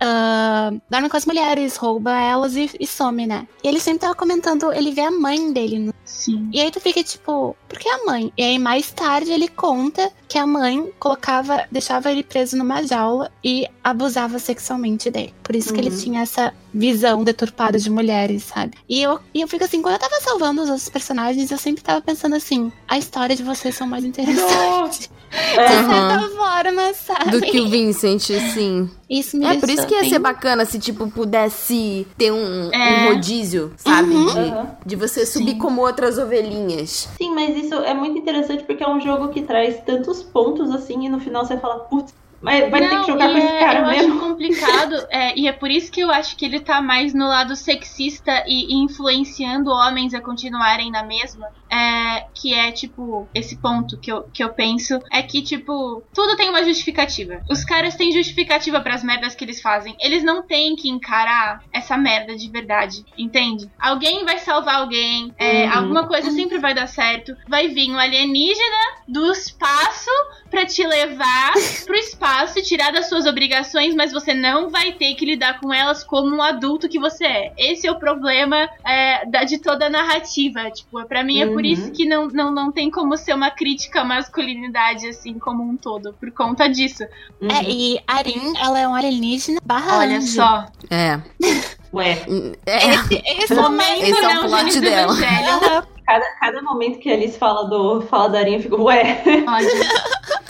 [0.00, 3.46] ah, dorme com as mulheres, rouba elas e, e some, né?
[3.62, 5.78] E ele sempre tava comentando, ele vê a mãe dele.
[5.78, 6.50] no- Sim.
[6.52, 8.32] E aí tu fica tipo, por que a mãe?
[8.36, 13.30] E aí mais tarde ele conta que a mãe colocava, deixava ele preso numa jaula
[13.42, 15.32] e abusava sexualmente dele.
[15.42, 15.96] Por isso que ele Uhum.
[15.98, 18.72] tinha essa visão deturpada de mulheres, sabe?
[18.88, 21.82] E eu, e eu fico assim, quando eu tava salvando os outros personagens, eu sempre
[21.84, 25.10] tava pensando assim, a história de vocês são mais interessantes.
[25.32, 27.30] De certa forma, sabe?
[27.30, 28.20] Do que o Vincent,
[28.52, 28.90] sim.
[29.08, 32.30] Isso me É por isso que ia deixou ser bem- bacana se, tipo, pudesse ter
[32.30, 32.98] um, É.
[32.98, 34.14] um rodízio, sabe?
[34.14, 34.26] Uhum.
[34.26, 34.76] De, Aham.
[34.84, 37.08] de você subir como outras ovelhinhas.
[37.16, 41.06] Sim, mas isso é muito interessante porque é um jogo que traz tantos pontos assim
[41.06, 42.12] e no final você fala, putz,
[42.42, 44.12] mas vai ter Não, que jogar com esse é- cara eu mesmo.
[44.14, 47.26] acho complicado, é, e é por isso que eu acho que ele tá mais no
[47.28, 51.48] lado sexista e influenciando homens a continuarem na mesma.
[51.70, 56.36] É, que é, tipo, esse ponto que eu, que eu penso é que, tipo, tudo
[56.36, 57.40] tem uma justificativa.
[57.48, 59.96] Os caras têm justificativa pras merdas que eles fazem.
[59.98, 63.70] Eles não têm que encarar essa merda de verdade, entende?
[63.80, 65.72] Alguém vai salvar alguém, é, Uhum.
[65.78, 67.34] alguma coisa sempre vai dar certo.
[67.48, 68.76] Vai vir um alienígena
[69.08, 70.10] do espaço
[70.50, 71.52] pra te levar
[71.86, 75.72] pro espaço e tirar das suas obrigações, mas você não vai ter que lidar com
[75.72, 77.52] elas como um adulto que você é.
[77.58, 80.70] Esse é o problema é, da, de toda a narrativa.
[80.70, 81.60] Tipo, pra mim é por Uhum.
[81.62, 85.76] isso que não, não, não tem como ser uma crítica à masculinidade, assim, como um
[85.76, 87.04] todo, por conta disso.
[87.40, 87.48] Uhum.
[87.50, 90.26] É, e Arin, ela é um alienígena barra Olha anjo.
[90.34, 90.66] só.
[90.90, 91.20] É.
[91.92, 92.24] Ué,
[92.64, 92.88] É.
[92.94, 95.14] Esse, esse Momento Esse é não, plot dela.
[96.04, 99.22] Cada, cada momento que a Alice fala, do, fala da Arinha, eu fico, ué.
[99.44, 99.66] Pode.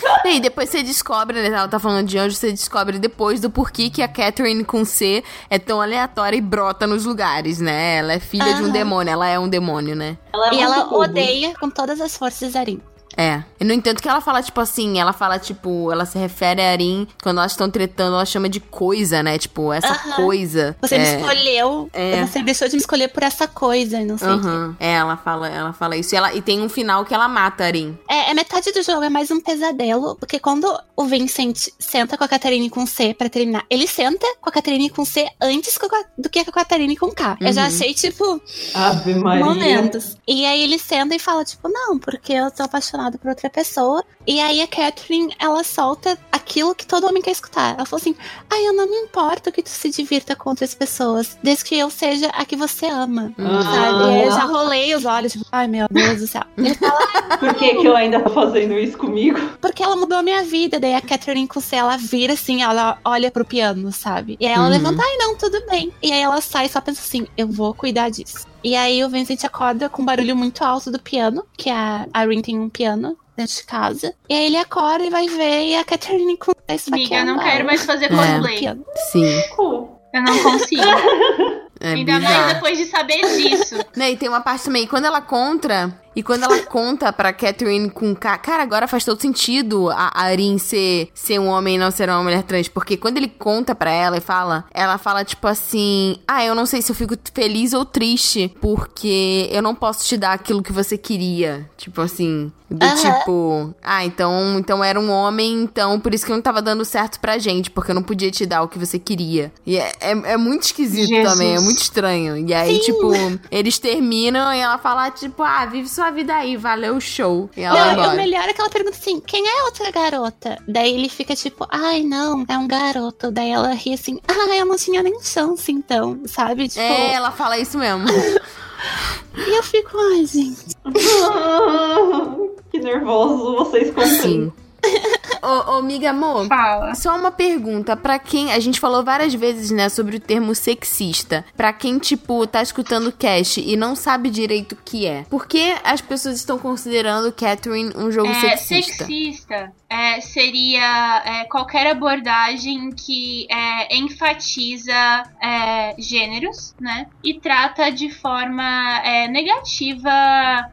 [0.25, 1.49] E depois você descobre, né?
[1.49, 5.23] Ela tá falando de anjo, você descobre depois do porquê que a Catherine com C
[5.51, 7.97] é tão aleatória e brota nos lugares, né?
[7.99, 10.17] Ela é filha de um demônio, ela é um demônio, né?
[10.33, 11.01] Ela é E ela cubo.
[11.01, 12.81] odeia com todas as forças Arin.
[13.17, 13.43] É.
[13.61, 16.71] E no entanto que ela fala, tipo assim, ela fala, tipo, ela se refere a
[16.73, 19.39] Arin, quando elas estão tretando, ela chama de coisa, né?
[19.39, 20.13] Tipo, essa Aham.
[20.17, 20.77] coisa.
[20.81, 22.25] Você é, me escolheu, É.
[22.27, 24.47] você deixou de me escolher por essa coisa, e não sei o quê.
[24.49, 24.77] Aham.
[24.81, 26.15] É, ela fala, ela fala isso.
[26.15, 27.97] E, ela, e tem um final que ela mata a Arin.
[28.09, 30.67] É, é metade do jogo, é mais um pesadelo, porque quando
[30.97, 34.91] o Vincent senta com a Catarine com C pra terminar, ele senta com a Catarine
[34.91, 35.79] com C antes
[36.19, 37.37] do que com a Catarine com K.
[37.41, 37.67] Eu já Uhum.
[37.69, 38.41] achei, tipo,
[38.75, 39.45] Ave Maria.
[39.45, 40.17] momentos.
[40.27, 42.67] E aí ele senta e fala, tipo, não, porque eu tô
[43.03, 44.05] apaixonado por outra pessoa.
[44.27, 47.75] E aí a Catherine, ela solta aquilo que todo homem quer escutar.
[47.77, 48.15] Ela falou assim:
[48.49, 51.91] ai, eu não me importo que tu se divirta com outras pessoas, desde que eu
[51.91, 53.33] seja a que você ama.
[53.39, 53.63] Ah.
[53.63, 54.05] Sabe?
[54.05, 56.43] E aí eu já rolei os olhos, tipo, ai meu Deus do céu.
[57.41, 59.39] Por que, que eu ainda tô fazendo isso comigo?
[59.61, 60.79] porque ela mudou a minha vida.
[60.79, 64.37] Daí a Catherine com C, ela vira assim, ela olha pro piano, sabe?
[64.39, 64.71] E aí ela Uhum.
[64.71, 65.93] levanta, ai não, tudo bem.
[66.03, 68.47] E aí ela sai e só pensa assim, eu vou cuidar disso.
[68.63, 72.43] E aí o Vincent acorda com um barulho muito alto do piano, que a Irene
[72.43, 74.15] tem um piano dentro de casa.
[74.29, 77.39] E aí ele acorda e vai ver e a Catherine com C Amiga, eu não
[77.39, 78.09] quero mais fazer É.
[78.09, 78.59] cosplay.
[78.59, 78.85] piano.
[79.11, 79.43] Sim.
[79.59, 80.83] Eu não consigo.
[81.85, 82.55] É Ainda mais bizarro.
[82.55, 83.75] depois de saber disso.
[83.97, 87.91] Né, e tem uma parte também, quando ela conta, e quando ela conta pra Catherine
[87.91, 91.91] com K, cara, agora faz todo sentido a Arin ser, ser um homem e não
[91.91, 95.47] ser uma mulher trans, porque quando ele conta pra ela e fala, ela fala tipo
[95.47, 100.07] assim, ah, eu não sei se eu fico feliz ou triste, porque eu não posso
[100.07, 102.95] te dar aquilo que você queria, tipo assim, do Aham.
[102.97, 107.21] tipo, ah, então, então era um homem, então por isso que não tava dando certo
[107.21, 109.53] pra gente, porque eu não podia te dar o que você queria.
[109.67, 111.31] E é, é, é muito esquisito Jesus.
[111.31, 112.37] também, é muito estranho.
[112.49, 112.81] E aí, Sim.
[112.81, 113.13] tipo,
[113.51, 117.49] eles terminam e ela fala, tipo, ah, vive sua sua vida aí, valeu o show.
[117.57, 120.59] E ela Não, o melhor é que ela pergunta assim: quem é a outra garota?
[120.67, 123.31] Daí ele fica tipo, ai não, é um garoto.
[123.31, 126.69] Daí ela ri assim, ah, eu não tinha nem chance então, sabe?
[126.69, 128.05] Tipo, É, ela fala isso mesmo.
[129.47, 130.77] e eu fico, ai, gente.
[132.71, 134.53] que nervoso vocês contando.
[135.43, 136.47] Ô, ô, amiga amor.
[136.47, 136.95] Fala.
[136.95, 138.53] Só uma pergunta, pra quem.
[138.53, 141.45] A gente falou várias vezes, né, sobre o termo sexista.
[141.57, 145.25] Pra quem, tipo, tá escutando o cast e não sabe direito o que é.
[145.29, 149.05] Por que as pessoas estão considerando Catherine um jogo É, sexista?
[149.05, 157.09] sexista é, seria é, qualquer abordagem que é, enfatiza é, gêneros, né?
[157.23, 160.11] E trata de forma é, negativa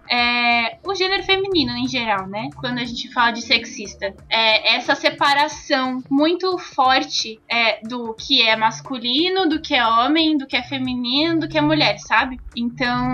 [0.10, 2.50] é, o gênero feminino em geral, né?
[2.56, 4.16] Quando a gente fala de sexista.
[4.30, 10.48] É, essa separação muito forte é, do que é masculino, do que é homem, do
[10.48, 12.40] que é feminino, do que é mulher, sabe?
[12.56, 13.10] Então,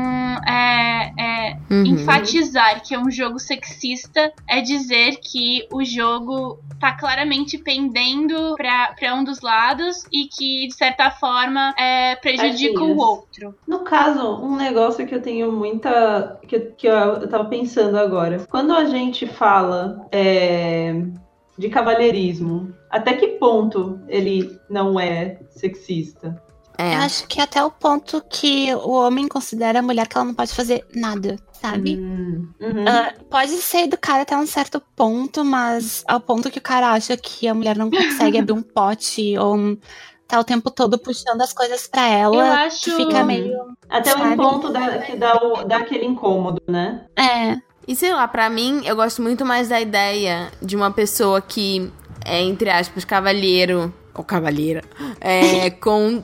[1.70, 1.86] Uhum.
[1.86, 9.14] enfatizar que é um jogo sexista é dizer que o jogo tá claramente pendendo pra
[9.16, 13.56] um dos lados e que, de certa forma, é, prejudica o outro.
[13.68, 16.40] No caso, um negócio que eu tenho muita.
[16.48, 18.46] que, eu- que eu, eu tava pensando agora.
[18.50, 20.94] Quando a gente fala é,
[21.58, 26.42] de cavalheirismo, até que ponto ele não é sexista?
[26.78, 26.96] É.
[26.96, 30.34] Eu acho que até o ponto que o homem considera a mulher que ela não
[30.34, 31.98] pode fazer nada, sabe?
[31.98, 32.86] Hum, uhum.
[32.88, 37.16] Ah, pode ser educada até um certo ponto, mas ao ponto que o cara acha
[37.18, 39.78] que a mulher não consegue abrir um pote ou um-
[40.28, 42.96] tá o tempo todo puxando as coisas pra ela, Eu que acho.
[42.98, 43.54] fica meio.
[43.90, 44.36] Até um sabe?
[44.36, 47.06] ponto da- que dá, o, dá aquele incômodo, né?
[47.16, 47.58] É.
[47.88, 51.92] E sei lá, pra mim, eu gosto muito mais da ideia de uma pessoa que
[52.26, 54.82] é, entre aspas, cavalheiro ou cavalheira
[55.22, 56.24] é, com,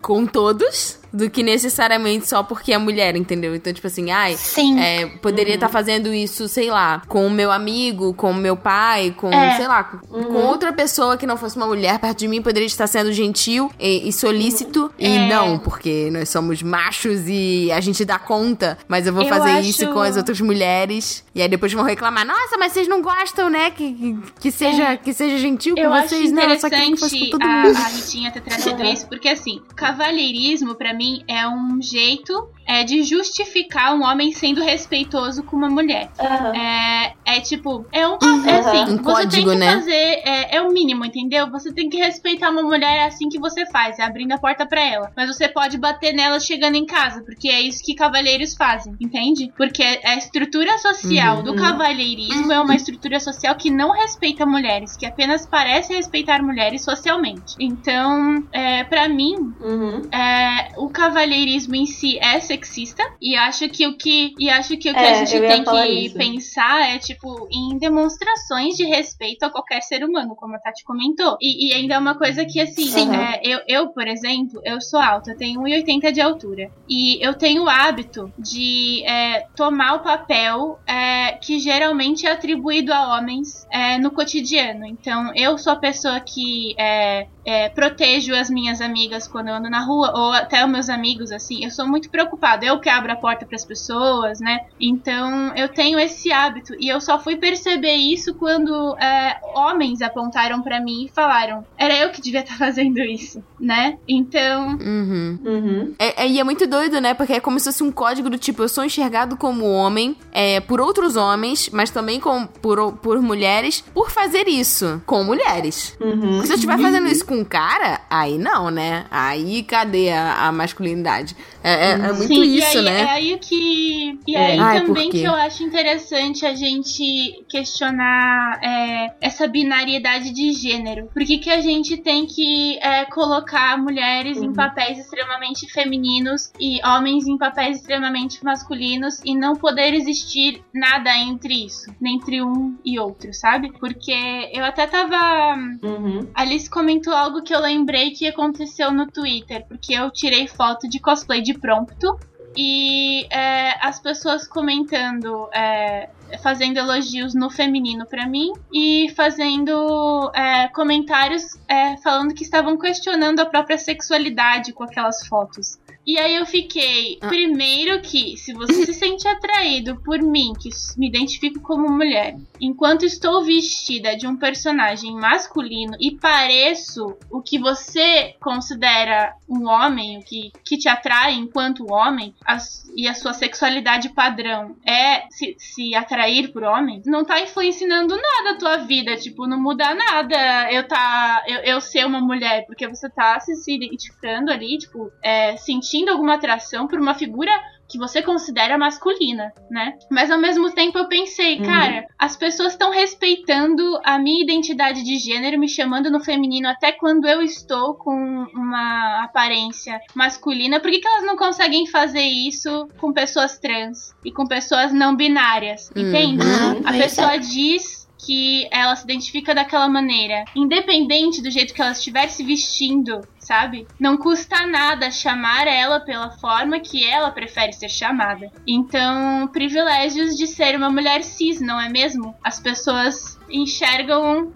[0.00, 3.54] com todos do que necessariamente só porque é mulher, entendeu?
[3.54, 4.36] Então, tipo assim, ai.
[4.36, 4.78] Sim.
[4.80, 9.14] é, poderia estar fazendo isso, sei lá, com o meu amigo, com o meu pai,
[9.16, 9.56] com, É.
[9.56, 12.66] sei lá, com, com outra pessoa que não fosse uma mulher perto de mim, poderia
[12.66, 14.90] estar sendo gentil e, e solícito.
[14.98, 15.28] E É.
[15.28, 19.50] não, porque nós somos machos e a gente dá conta, mas eu vou Eu fazer
[19.50, 21.24] acho- isso com as outras mulheres.
[21.34, 23.70] E aí depois vão reclamar, nossa, mas vocês não gostam, né?
[23.70, 25.86] Que, que, que seja, que seja gentil com É.
[25.86, 27.76] Eu acho vocês, não, só que fosse com todo a, mundo.
[27.76, 32.32] a Ritinha ter trazido isso, porque assim, cavalheirismo pra mim é um jeito
[32.68, 36.08] é, de justificar um homem sendo respeitoso com uma mulher.
[36.18, 36.52] Aham.
[36.56, 38.46] É, é tipo, é um Uhum.
[38.48, 39.72] é assim, Um você código, tem que né?
[39.74, 39.92] fazer,
[40.24, 41.48] é, é o mínimo, entendeu?
[41.50, 44.66] Você tem que respeitar uma mulher é assim que você faz, é abrindo a porta
[44.66, 45.10] pra ela.
[45.16, 49.52] Mas você pode bater nela chegando em casa, porque é isso que cavalheiros fazem, entende?
[49.56, 51.42] Porque a estrutura social Uhum.
[51.44, 56.82] do cavalheirismo é uma estrutura social que não respeita mulheres, que apenas parece respeitar mulheres
[56.84, 57.54] socialmente.
[57.60, 60.02] Então, é, para mim, Uhum.
[60.12, 64.90] é, o cavalheirismo em si é sexista e acho que o que e acho que
[64.90, 66.16] o que É, a gente tem que isso.
[66.16, 71.36] pensar é tipo em demonstrações de respeito a qualquer ser humano, como a Tati comentou.
[71.40, 73.14] E, e ainda é uma coisa que assim, Sim.
[73.14, 77.34] é, eu, eu por exemplo, eu sou alta, eu tenho 1,80 de altura e eu
[77.34, 83.66] tenho o hábito de é, tomar o papel é, que geralmente é atribuído a homens
[83.70, 84.86] é, no cotidiano.
[84.86, 89.70] Então eu sou a pessoa que é, é, protejo as minhas amigas quando eu ando
[89.70, 91.64] na rua, ou até os meus amigos, assim.
[91.64, 92.66] Eu sou muito preocupada.
[92.66, 94.66] Eu que abro a porta para as pessoas, né?
[94.80, 96.74] Então eu tenho esse hábito.
[96.80, 101.96] E eu só fui perceber isso quando é, homens apontaram para mim e falaram: era
[101.96, 103.96] eu que devia estar fazendo isso, né?
[104.08, 104.76] Então.
[104.80, 105.38] Uhum.
[105.44, 105.94] Uhum.
[105.98, 107.14] É, é- e é muito doido, né?
[107.14, 110.58] Porque é como se fosse um código do tipo, eu sou enxergado como homem, é,
[110.58, 115.96] por outros homens, mas também com, por, por mulheres, por fazer isso com mulheres.
[116.00, 116.42] Uhum.
[116.44, 119.06] Se eu estiver fazendo isso com um cara, aí não, né?
[119.10, 121.36] Aí cadê a, a masculinidade?
[121.62, 123.00] É, é- é muito Sim, e isso, aí, né?
[123.02, 124.18] É aí que.
[124.26, 124.46] E É.
[124.52, 131.08] aí Ai, também que eu acho interessante a gente questionar é, essa binariedade de gênero.
[131.12, 134.52] Por que, que a gente tem que é, colocar mulheres em Uhum.
[134.54, 141.66] papéis extremamente femininos e homens em papéis extremamente masculinos e não poder existir nada entre
[141.66, 143.72] isso, entre um e outro, sabe?
[143.78, 144.12] Porque
[144.52, 145.54] eu até tava.
[145.82, 146.26] Uhum.
[146.34, 151.00] Alice comentou algo que eu lembrei que aconteceu no Twitter, porque eu tirei foto de
[151.00, 152.18] cosplay de prompto
[152.56, 156.08] e é, as pessoas comentando, é,
[156.42, 163.40] fazendo elogios no feminino pra mim e fazendo é, comentários é, falando que estavam questionando
[163.40, 165.78] a própria sexualidade com aquelas fotos.
[166.06, 167.26] E aí eu fiquei, Ah.
[167.28, 173.04] primeiro que se você se sente atraído por mim, que me identifico como mulher, enquanto
[173.04, 180.22] estou vestida de um personagem masculino e pareço o que você considera um homem, o
[180.22, 185.94] que, que te atrai enquanto homem, as- e a sua sexualidade padrão é se, se
[185.94, 190.86] atrair por homens, não tá influenciando nada a tua vida, tipo, não muda nada eu
[190.86, 195.56] tá eu, eu ser uma mulher, porque você tá se, se identificando ali, tipo, é,
[195.56, 197.50] sentindo alguma atração por uma figura
[197.88, 199.94] que você considera masculina, né?
[200.10, 201.64] Mas ao mesmo tempo eu pensei, Uhum.
[201.66, 206.90] cara, as pessoas estão respeitando a minha identidade de gênero, me chamando no feminino até
[206.90, 208.12] quando eu estou com
[208.52, 210.80] uma aparência masculina.
[210.80, 215.14] Por que, que elas não conseguem fazer isso com pessoas trans e com pessoas não
[215.14, 215.88] binárias?
[215.94, 216.08] Uhum.
[216.08, 216.44] Entende?
[216.84, 221.92] Ah, A pessoa diz que ela se identifica daquela maneira, independente do jeito que ela
[221.92, 223.86] estiver se vestindo, sabe?
[224.00, 228.50] Não custa nada chamar ela pela forma que ela prefere ser chamada.
[228.66, 232.34] Então, privilégios de ser uma mulher cis, não é mesmo?
[232.42, 234.52] As pessoas enxergam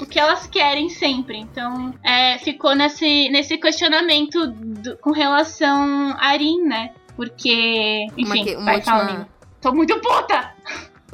[0.00, 1.38] o que elas querem sempre.
[1.38, 6.90] Então, é, ficou nesse, nesse questionamento do- com relação a Arin, né?
[7.16, 9.28] Porque, Uma, enfim, que- uma vai, última,
[9.60, 10.54] Tô muito puta!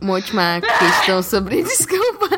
[0.01, 1.63] Uma última questão sobre.
[1.65, 2.29] Desculpa.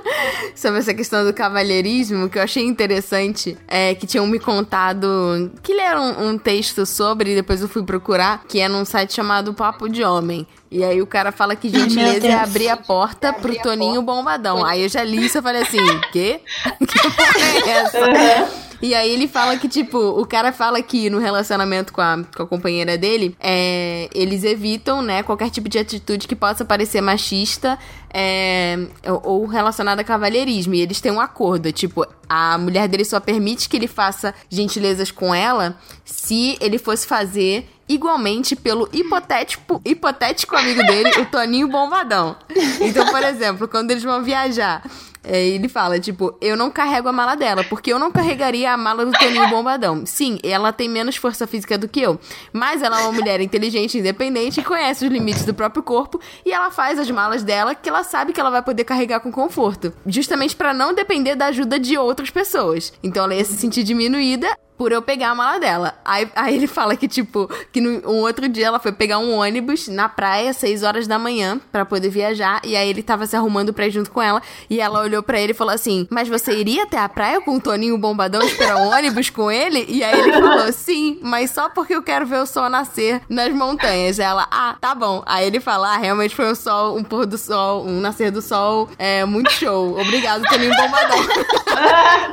[0.55, 3.57] Sobre essa questão do cavalheirismo, que eu achei interessante.
[3.67, 5.51] É que tinham me contado.
[5.63, 9.55] Que leram um, texto sobre, e depois eu fui procurar, que é num site chamado
[9.55, 10.47] Papo de Homem.
[10.71, 14.65] E aí o cara fala que gentileza é abrir a porta pro Toninho Bombadão.
[14.65, 15.79] Aí eu já li isso e falei assim,
[16.13, 16.41] quê?
[16.87, 18.70] Que porra é essa?
[18.83, 22.43] E aí ele fala que, tipo, o cara fala que no relacionamento com a, com
[22.43, 27.79] a companheira dele, é, eles evitam, né, qualquer tipo de atitude que possa parecer machista
[28.13, 28.77] é,
[29.23, 30.75] ou- relacionada a cavalheirismo.
[30.75, 35.11] E eles têm um acordo, tipo, a mulher dele só permite que ele faça gentilezas
[35.11, 42.37] com ela se ele fosse fazer igualmente pelo hipotético, hipotético amigo dele, o Toninho Bombadão.
[42.81, 44.83] Então, por exemplo, quando eles vão viajar,
[45.25, 49.05] ele fala, tipo, eu não carrego a mala dela, porque eu não carregaria a mala
[49.05, 50.05] do Toninho Bombadão.
[50.07, 52.19] Sim, ela tem menos força física do que eu,
[52.53, 56.71] mas ela é uma mulher inteligente, independente, conhece os limites do próprio corpo, e ela
[56.71, 60.57] faz as malas dela que ela sabe que ela vai poder carregar com conforto, justamente
[60.57, 62.93] pra não depender da ajuda de outras pessoas.
[63.03, 65.95] Então ela ia se sentir diminuída por eu pegar a mala dela.
[66.03, 69.35] Aí, aí ele fala que, tipo, que no um outro dia ela foi pegar um
[69.35, 72.63] ônibus na praia, 6 horas da manhã, pra poder viajar.
[72.65, 74.41] E aí ele tava se arrumando pra ir junto com ela.
[74.71, 77.59] E ela olhou pra ele e falou assim: Mas você iria até a praia com
[77.59, 79.85] o Toninho Bombadão esperar um ônibus com ele?
[79.87, 83.53] E aí ele falou: Sim, mas só porque eu quero ver o sol nascer nas
[83.53, 84.19] montanhas.
[84.19, 85.23] Ela, ah, tá bom.
[85.27, 88.41] Aí ele fala: Ah, realmente foi um sol, um pôr do sol, um nascer do
[88.41, 88.89] sol.
[88.99, 90.01] É muito show.
[90.01, 91.19] Obrigado, Toninho Bombadão.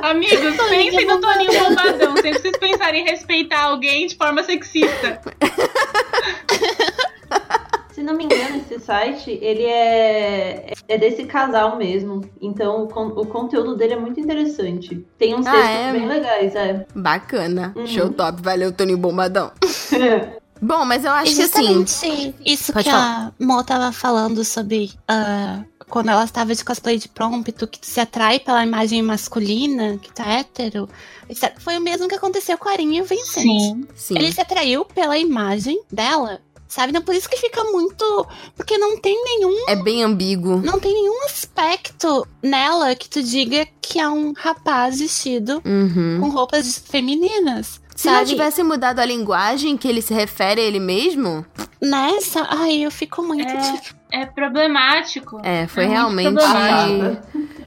[0.00, 2.16] Amigos, pensem no Toninho Bombadão.
[2.16, 5.20] Sempre vocês pensarem em respeitar alguém de forma sexista.
[7.92, 12.20] Se não me engano, esse site, ele é, é desse casal mesmo.
[12.40, 15.04] Então, o, con- o conteúdo dele é muito interessante.
[15.18, 15.92] Tem uns Ah, textos é?
[15.92, 16.86] bem legais, é.
[16.94, 17.72] Bacana.
[17.74, 17.86] Uhum.
[17.88, 18.40] Show top.
[18.40, 19.50] Valeu, Toninho Bombadão.
[20.62, 21.84] Bom, mas eu acho que assim.
[22.44, 27.08] isso Pode que a Mo tava falando sobre ah, quando ela estava de cosplay de
[27.08, 30.88] Prompto, que tu se atrai pela imagem masculina, que tá hétero.
[31.28, 31.54] etc.
[31.58, 33.86] Foi o mesmo que aconteceu com a Arinha e o Vincent.
[33.94, 34.14] Sim.
[34.16, 36.90] Ele se atraiu pela imagem dela, sabe?
[36.90, 38.26] Então por isso que fica muito.
[38.56, 39.64] Porque não tem nenhum.
[39.68, 40.58] É bem ambíguo.
[40.58, 46.18] Não tem nenhum aspecto nela que tu diga que é um rapaz vestido Uhum.
[46.20, 47.80] com roupas femininas.
[47.96, 48.28] Se não sabe?
[48.28, 51.44] tivesse mudado a linguagem que ele se refere a ele mesmo,
[51.80, 52.46] Nessa.
[52.50, 53.48] Ai, eu fico muito.
[53.50, 53.72] É.
[53.80, 55.40] tipo, É problemático.
[55.42, 56.34] é, foi É realmente.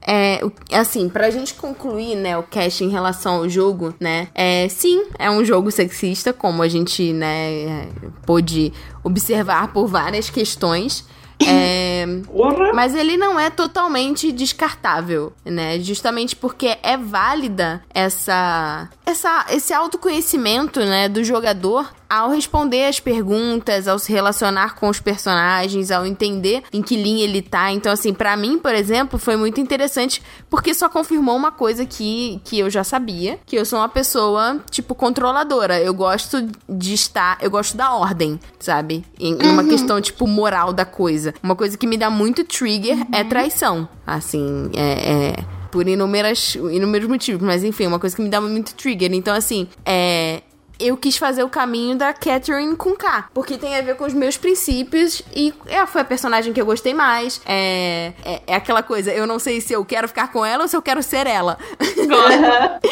[0.04, 0.40] É,
[0.72, 5.30] assim, pra gente concluir, né, o cast em relação ao jogo, né, é, sim, é
[5.30, 7.88] um jogo sexista, como a gente, né,
[8.26, 8.72] pôde
[9.04, 11.06] observar por várias questões.
[11.46, 12.04] É!
[12.74, 15.78] Mas ele não é totalmente descartável, né?
[15.80, 23.88] Justamente porque é válida essa, essa esse autoconhecimento, né, do jogador ao responder as perguntas,
[23.88, 27.72] ao se relacionar com os personagens, ao entender em que linha ele tá.
[27.72, 32.38] Então, assim, pra mim, por exemplo, foi muito interessante porque só confirmou uma coisa que,
[32.44, 35.80] que eu já sabia, que eu sou uma pessoa, tipo, controladora.
[35.80, 39.02] Eu gosto de estar, eu gosto da ordem, sabe?
[39.18, 41.32] Em uma questão, tipo, moral da coisa.
[41.42, 43.88] Uma coisa que me dá muito trigger é traição.
[44.06, 45.38] Assim, é...
[45.38, 49.12] é por inúmeras, inúmeros motivos, mas enfim, uma coisa que me dá muito trigger.
[49.12, 50.42] Então, assim, é
[50.82, 54.12] eu quis fazer o caminho da Catherine com K, porque tem a ver com os
[54.12, 57.40] meus princípios e é, foi a personagem que eu gostei mais.
[57.46, 60.68] É, é, é aquela coisa, eu não sei se eu quero ficar com ela ou
[60.68, 61.56] se eu quero ser ela.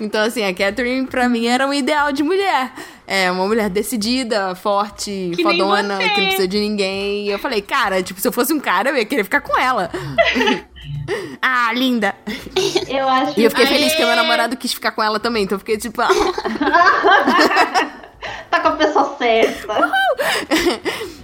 [0.00, 2.72] Então, assim, a Catherine, pra mim, era um ideal de mulher.
[3.04, 7.26] É, uma mulher decidida, forte, Que fodona, que não precisa de ninguém.
[7.26, 9.58] E eu falei, cara, tipo, se eu fosse um cara, eu ia querer ficar com
[9.58, 9.90] ela.
[11.42, 12.14] ah, linda.
[12.88, 13.72] Eu acho E eu fiquei Aê!
[13.72, 15.44] feliz que meu namorado quis ficar com ela também.
[15.44, 16.08] Então eu fiquei tipo, ah.
[18.50, 19.90] tá com a pessoa certa.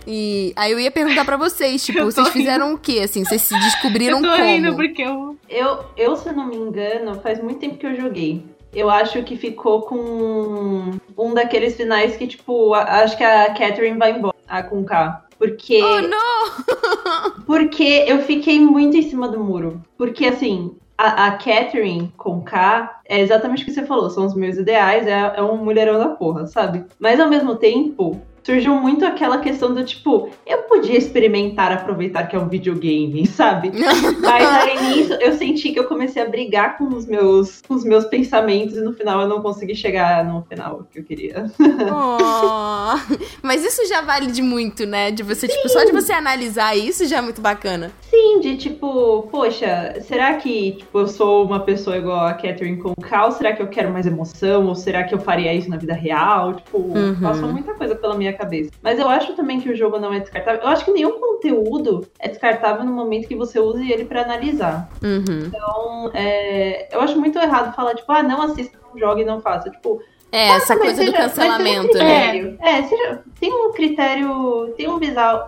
[0.07, 2.39] E aí eu ia perguntar pra vocês, tipo, vocês rindo.
[2.39, 3.25] fizeram o quê, assim?
[3.25, 4.45] Vocês se descobriram eu tô como?
[4.45, 5.37] rindo porque eu.
[5.49, 8.45] Eu, eu, se eu não me engano, faz muito tempo que eu joguei.
[8.73, 13.97] Eu acho que ficou com um daqueles finais que, tipo, a- acho que a Catherine
[13.99, 15.23] vai embora, a com K.
[15.45, 17.35] Porque, Oh, não!
[17.45, 19.83] porque eu fiquei muito em cima do muro.
[19.99, 24.35] Porque, assim, a, a Catherine com K é exatamente o que você falou, são os
[24.35, 26.85] meus ideais, é, é um mulherão da porra, sabe?
[26.99, 32.37] Mas ao mesmo tempo, surgiu muito aquela questão do tipo, eu podia experimentar, aproveitar que
[32.37, 33.73] é um videogame, sabe?
[34.21, 37.85] Mas aí nisso eu senti que eu comecei a brigar com os meus, com os
[37.85, 41.51] meus pensamentos e no final eu não consegui chegar no final que eu queria.
[41.97, 42.97] Oh.
[43.43, 45.11] Mas isso já vale de muito, né?
[45.11, 47.91] De você, tipo, só de você analisar isso já é muito bacana.
[48.11, 52.95] Sim, de tipo, poxa, será que tipo, eu sou uma pessoa igual a Catherine com
[52.95, 53.33] Cal?
[53.33, 54.67] Será que eu quero mais emoção?
[54.67, 56.55] Ou será que eu faria isso na vida real?
[56.55, 57.21] Tipo, Uhum.
[57.21, 58.71] passou muita coisa pela minha cabeça.
[58.83, 60.61] Mas eu acho também que o jogo não é descartável.
[60.63, 64.89] Eu acho que nenhum conteúdo é descartável no momento que você use ele pra analisar.
[65.03, 65.47] Uhum.
[65.47, 69.41] Então, é, eu acho muito errado falar, tipo, ah, não assista, não jogue e não
[69.41, 69.71] faça.
[69.71, 70.01] Tipo,
[70.33, 72.57] É, essa coisa do seja- um cancelamento, né?
[72.61, 74.99] É, seja, tem um critério, tem um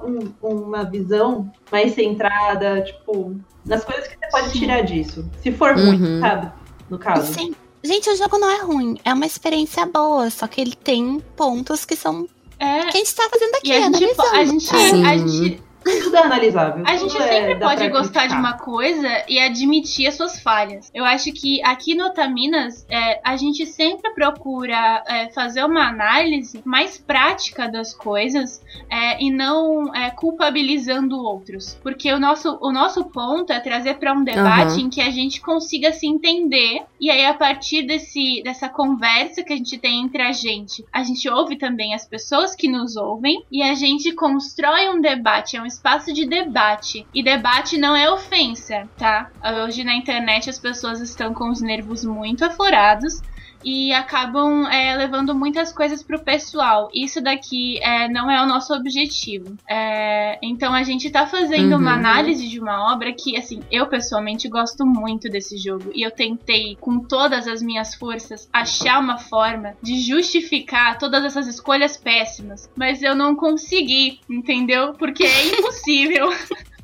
[0.06, 3.34] um- uma visão mais centrada, tipo,
[3.64, 4.58] nas coisas que você pode Sim.
[4.60, 5.28] tirar disso.
[5.42, 5.86] Se for Uhum.
[5.86, 6.52] muito, sabe?
[6.88, 7.32] No caso.
[7.32, 7.54] Sim.
[7.82, 8.96] Gente, o jogo não é ruim.
[9.04, 12.26] É uma experiência boa, só que ele tem pontos que são.
[12.58, 12.80] É.
[12.86, 15.62] que a gente tá fazendo aqui, E a gente, a gente, a gente,
[16.02, 16.84] Tudo é analisável.
[16.86, 18.38] a gente é- sempre pode gostar de criticar.
[18.38, 20.90] uma coisa e admitir as suas falhas.
[20.94, 26.60] Eu acho que aqui no Otaminas, é, a gente sempre procura é, fazer uma análise
[26.64, 31.78] mais prática das coisas é, e não é, culpabilizando outros.
[31.82, 34.80] Porque o nosso, o nosso ponto é trazer para um debate Aham.
[34.80, 39.52] em que a gente consiga se entender e aí a partir desse, dessa conversa que
[39.52, 43.44] a gente tem entre a gente, a gente ouve também as pessoas que nos ouvem
[43.50, 47.06] e a gente constrói um debate, é um espaço de debate.
[47.14, 49.30] E debate não é ofensa, tá?
[49.64, 53.22] Hoje na internet as pessoas estão com os nervos muito aflorados
[53.64, 56.88] e acabam é, levando muitas coisas pro pessoal.
[56.94, 59.56] Isso daqui é, não é o nosso objetivo.
[59.68, 61.78] É, então a gente tá fazendo Uhum.
[61.80, 65.90] uma análise de uma obra que, assim, eu pessoalmente gosto muito desse jogo.
[65.94, 71.46] E eu tentei, com todas as minhas forças, achar uma forma de justificar todas essas
[71.46, 72.70] escolhas péssimas.
[72.76, 74.92] Mas eu não consegui, entendeu?
[74.94, 76.28] Porque é impossível.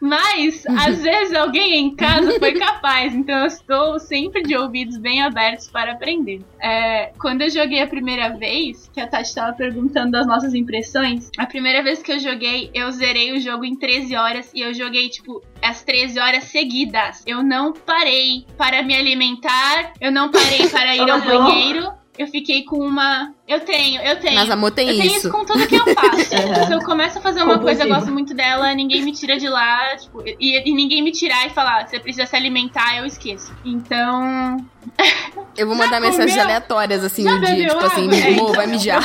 [0.00, 5.22] Mas, às vezes, alguém em casa foi capaz, então eu estou sempre de ouvidos bem
[5.22, 6.40] abertos para aprender.
[6.60, 11.30] É, quando eu joguei a primeira vez, que a Tati estava perguntando das nossas impressões,
[11.38, 14.74] a primeira vez que eu joguei, eu zerei o jogo em 13 horas e eu
[14.74, 17.22] joguei, tipo, as 13 horas seguidas.
[17.26, 21.92] Eu não parei para me alimentar, eu não parei para ir ao banheiro.
[22.16, 23.34] Eu fiquei com uma.
[23.46, 24.34] Eu tenho, eu tenho.
[24.34, 25.16] Mas amor tem Eu tenho isso.
[25.18, 26.34] isso com tudo que eu faço.
[26.34, 26.64] Uhum.
[26.66, 29.48] Se eu começo a fazer uma coisa, eu gosto muito dela, ninguém me tira de
[29.48, 33.54] lá, tipo, e, e ninguém me tirar e falar, você precisa se alimentar, eu esqueço.
[33.64, 34.56] Então.
[35.56, 36.44] Eu vou Já mandar mensagens comeu?
[36.44, 38.16] aleatórias, assim, no dia, tipo assim, água?
[38.16, 39.02] É, amor, então, vai é mijar.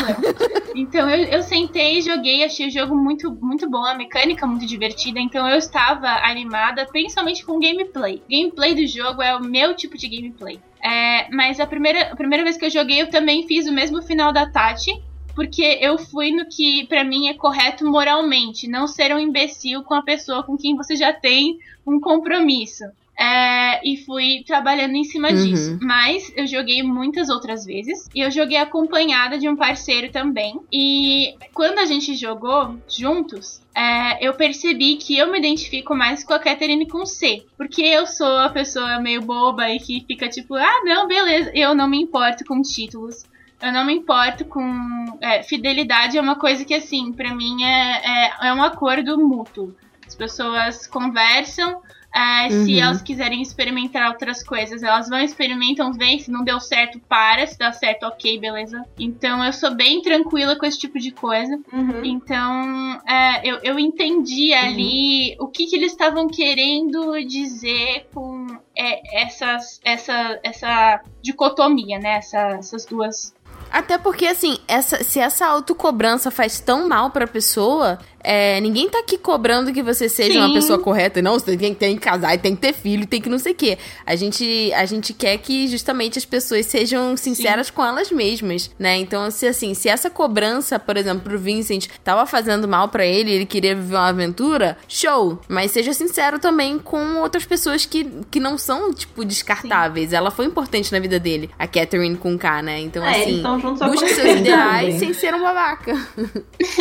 [0.76, 5.20] Então eu, eu sentei, joguei, achei o jogo muito, muito bom, a mecânica muito divertida,
[5.20, 8.22] então eu estava animada, principalmente com o gameplay.
[8.30, 10.60] Gameplay do jogo é o meu tipo de gameplay.
[10.82, 14.02] É, mas a primeira, a primeira vez que eu joguei, eu também fiz o mesmo
[14.02, 14.92] final da Tati.
[15.36, 19.94] Porque eu fui no que pra mim é correto moralmente, não ser um imbecil com
[19.94, 21.58] a pessoa com quem você já tem
[21.88, 22.84] um compromisso.
[23.18, 25.36] É, e fui trabalhando em cima Uhum.
[25.46, 25.78] disso.
[25.82, 28.08] Mas eu joguei muitas outras vezes.
[28.16, 30.58] E eu joguei acompanhada de um parceiro também.
[30.72, 36.34] E quando a gente jogou juntos, é, eu percebi que eu me identifico mais com
[36.34, 37.46] a Catherine com C.
[37.58, 41.76] Porque eu sou a pessoa meio boba e que fica tipo, ah, não, beleza, eu
[41.76, 43.26] não me importo com títulos.
[43.62, 45.18] Eu não me importo com.
[45.22, 49.76] é, fidelidade é uma coisa que, assim, pra mim é, é, é um acordo mútuo.
[50.08, 51.82] As pessoas conversam.
[52.16, 52.80] é, Se Uhum.
[52.80, 56.18] elas quiserem experimentar outras coisas, elas vão, experimentam, vêm.
[56.20, 57.46] Se não deu certo, para.
[57.46, 58.84] Se dá certo, ok, beleza.
[58.98, 61.60] Então eu sou bem tranquila com esse tipo de coisa.
[61.72, 62.04] Uhum.
[62.04, 69.22] Então, é, eu, eu entendi ali o que, que eles estavam querendo dizer com é,
[69.24, 72.16] essas, essa, essa dicotomia, né?
[72.18, 73.36] Essa- essas duas.
[73.72, 79.00] Até porque, assim, essa, se essa autocobrança faz tão mal pra pessoa, é, ninguém tá
[79.00, 80.40] aqui cobrando que você seja Sim.
[80.40, 81.22] uma pessoa correta.
[81.22, 83.56] Não, você tem, tem que casar, tem que ter filho, tem que não sei o
[83.56, 83.78] quê.
[84.06, 88.98] A gente, a gente quer que justamente as pessoas sejam sinceras com elas mesmas, né?
[88.98, 93.32] Então, se assim, se essa cobrança, por exemplo, pro Vincent tava fazendo mal pra ele,
[93.32, 95.40] ele queria viver uma aventura, show.
[95.48, 100.14] Mas seja sincero também com outras pessoas que, que não são, tipo, descartáveis.
[100.14, 102.80] Ela foi importante na vida dele, a Catherine com K, né?
[102.82, 105.00] Então, É, assim, quanto seus ideais também?
[105.00, 105.94] sem ser um babaca.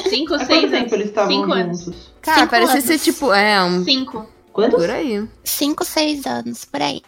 [0.09, 0.71] Cinco, seis anos.
[0.71, 1.85] tempo eles estavam Cinco anos.
[1.85, 2.13] juntos?
[2.21, 2.85] Cara, Cinco parece anos.
[2.85, 3.85] ser tipo, é, um.
[3.85, 4.27] Cinco.
[4.53, 4.81] Quantos?
[4.81, 5.29] Por aí.
[5.45, 7.03] Cinco, seis anos, por aí.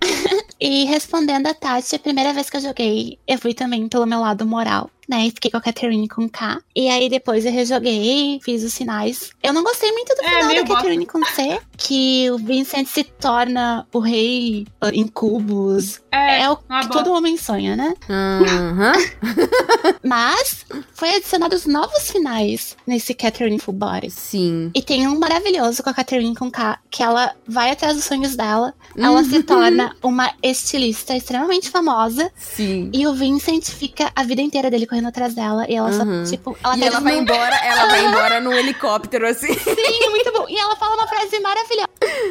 [0.60, 4.20] e respondendo a Tati, a primeira vez que eu joguei, eu fui também pelo meu
[4.20, 5.26] lado moral, né?
[5.26, 6.58] E fiquei com a Catherine com K.
[6.74, 9.30] E aí depois eu rejoguei, fiz os sinais.
[9.42, 12.86] Eu não gostei muito do É, final meio da Catherine com C, que o Vincent
[12.86, 16.00] se torna o rei ah, em cubos.
[16.10, 16.88] É, É, o que bosta.
[16.92, 17.94] todo homem sonha, né?
[18.08, 18.92] Aham.
[20.02, 20.64] Mas
[20.94, 24.10] foi adicionados novos finais nesse Catherine Full Body.
[24.10, 24.70] Sim.
[24.74, 28.36] E tem um maravilhoso com a Catherine com K, que ela vai atrás dos sonhos
[28.36, 28.74] dela.
[28.96, 29.24] Ela Uhum.
[29.30, 32.30] se torna uma estilista extremamente famosa.
[32.36, 32.90] Sim.
[32.92, 35.66] E o Vincent fica a vida inteira dele correndo atrás dela.
[35.68, 36.24] E ela Uhum.
[36.24, 39.52] só, tipo, ela E ela vai embora, ela vai embora num helicóptero, assim.
[39.52, 40.46] Sim, muito bom.
[40.48, 41.86] E ela fala uma frase maravilhosa.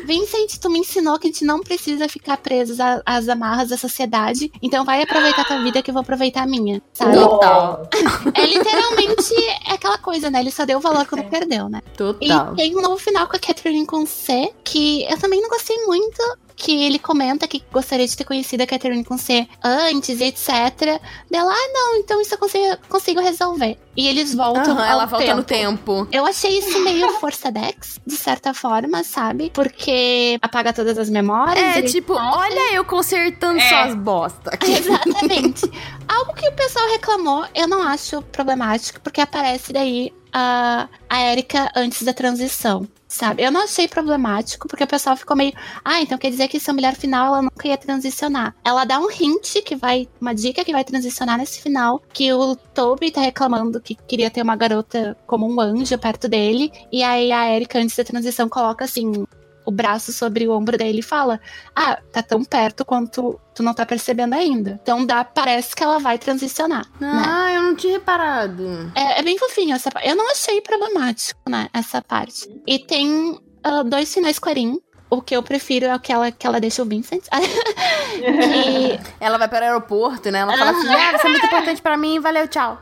[0.06, 4.52] Vincent, tu me ensinou que a gente não precisa ficar presos às amarras da sociedade.
[4.62, 6.82] Então vai aproveitar tua vida que eu vou aproveitar a minha.
[6.94, 7.18] Sabe?
[7.18, 7.88] Total.
[8.34, 9.34] É literalmente
[9.68, 10.40] aquela coisa, né?
[10.40, 11.82] Ele só deu valor quando perdeu, né?
[11.96, 12.54] Total.
[12.54, 15.78] E tem um novo final com a Catherine com C, que eu também não gostei
[15.86, 16.22] muito.
[16.56, 21.02] Que ele comenta que gostaria de ter conhecido a Catherine com C antes, etc.
[21.30, 23.78] Dela, ah, não, então isso eu consigo, consigo resolver.
[23.98, 24.78] E eles voltam.
[24.78, 25.38] Ao ela volta tempo.
[25.38, 26.08] no tempo.
[26.12, 29.52] Eu achei isso meio força Dex, de certa forma, sabe?
[29.54, 31.78] Porque apaga todas as memórias.
[31.78, 33.68] É, tipo, olha eu consertando É.
[33.70, 34.72] suas bosta aqui.
[34.76, 35.70] Exatamente.
[36.08, 41.72] Algo que o pessoal reclamou, eu não acho problemático, porque aparece daí a, a Erika
[41.76, 42.88] antes da transição.
[43.16, 43.42] Sabe?
[43.44, 45.54] Eu não achei problemático, porque o pessoal ficou meio.
[45.86, 48.54] Ah, então quer dizer que essa mulher final ela nunca ia transicionar.
[48.62, 50.10] Ela dá um hint que vai.
[50.20, 52.04] Uma dica que vai transicionar nesse final.
[52.12, 56.70] Que o Toby tá reclamando que queria ter uma garota como um anjo perto dele.
[56.92, 59.26] E aí a Erika, antes da transição, coloca assim.
[59.66, 61.40] O braço sobre o ombro dele e fala:
[61.76, 64.80] Ah, tá tão perto quanto tu não tá percebendo ainda.
[64.82, 66.86] Então dá, parece que ela vai transicionar.
[67.00, 67.24] né?
[67.26, 68.92] Ah, eu não tinha reparado.
[68.96, 70.08] É, é bem fofinho essa parte.
[70.08, 71.68] Eu não achei problemático, né?
[71.74, 72.50] Essa parte.
[72.68, 74.80] E tem ah, dois finais Clarim.
[75.10, 77.24] O que eu prefiro é o que ela, que ela deixa o Vincent.
[77.30, 80.40] que Ela vai para o aeroporto, né?
[80.40, 82.78] Ela fala assim: ah, você é muito importante pra mim, valeu, tchau.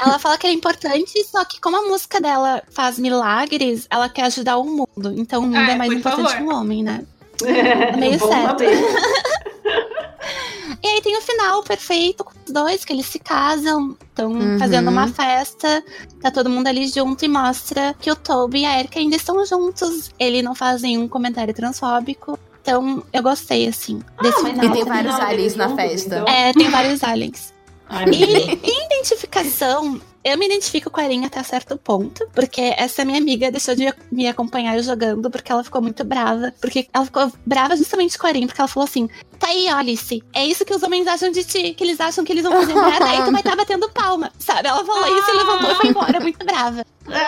[0.00, 4.08] Ela fala que ele é importante, só que como a música dela faz milagres, ela
[4.08, 5.12] quer ajudar o mundo.
[5.16, 6.36] Então o mundo Ah, é mais por importante favor.
[6.36, 7.04] que um homem, né?
[7.44, 8.62] É, meio certo.
[10.82, 14.58] E aí tem o final perfeito com os dois, que eles se casam, estão Uhum.
[14.58, 15.82] fazendo uma festa,
[16.20, 19.44] tá todo mundo ali junto e mostra que o Toby e a Erika ainda estão
[19.46, 20.10] juntos.
[20.18, 22.38] Ele não faz nenhum comentário transfóbico.
[22.60, 24.64] Então, eu gostei, assim, desse mas final.
[24.66, 26.16] E tem vários aliens na festa.
[26.16, 27.53] então- É, tem vários aliens.
[28.12, 33.18] E em identificação, eu me identifico com a Erin até certo ponto, porque essa minha
[33.18, 36.52] amiga deixou de me acompanhar jogando porque ela ficou muito brava.
[36.60, 39.08] Porque ela ficou brava justamente com a Erin, porque ela falou assim:
[39.38, 42.32] tá aí, Alice, é isso que os homens acham de ti, que eles acham que
[42.32, 44.68] eles vão fazer merda, aí tu vai estar batendo palma, sabe?
[44.68, 46.84] Ela falou isso e levantou e foi embora, muito brava.
[47.06, 47.18] Eu,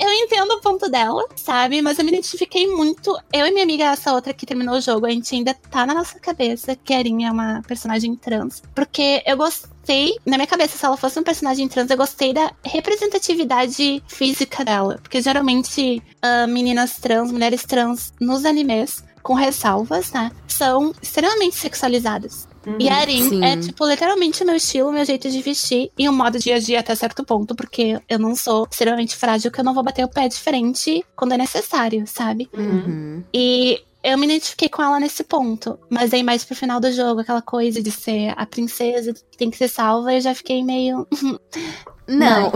[0.08, 1.80] eu entendo o ponto dela, sabe?
[1.80, 3.16] Mas eu me identifiquei muito.
[3.32, 5.94] Eu e minha amiga, essa outra que terminou o jogo, a gente ainda tá na
[5.94, 8.62] nossa cabeça que a Erin é uma personagem trans.
[8.74, 12.52] Porque eu gostei, na minha cabeça, se ela fosse um personagem trans, eu gostei da
[12.64, 14.98] representatividade física dela.
[15.00, 20.30] Porque geralmente ah, meninas trans, mulheres trans nos animes, com ressalvas, né?
[20.46, 22.46] São extremamente sexualizadas.
[22.78, 23.44] E a Erin Sim.
[23.44, 26.52] é, tipo, literalmente o meu estilo, o meu jeito de vestir e o modo de
[26.52, 30.04] agir até certo ponto, porque eu não sou extremamente frágil, que eu não vou bater
[30.04, 32.48] o pé de frente quando é necessário, sabe?
[32.56, 33.22] Uhum.
[33.32, 35.78] E eu me identifiquei com ela nesse ponto.
[35.88, 39.50] Mas aí mais pro final do jogo, aquela coisa de ser a princesa que tem
[39.50, 41.06] que ser salva, eu já fiquei meio.
[42.06, 42.52] Não.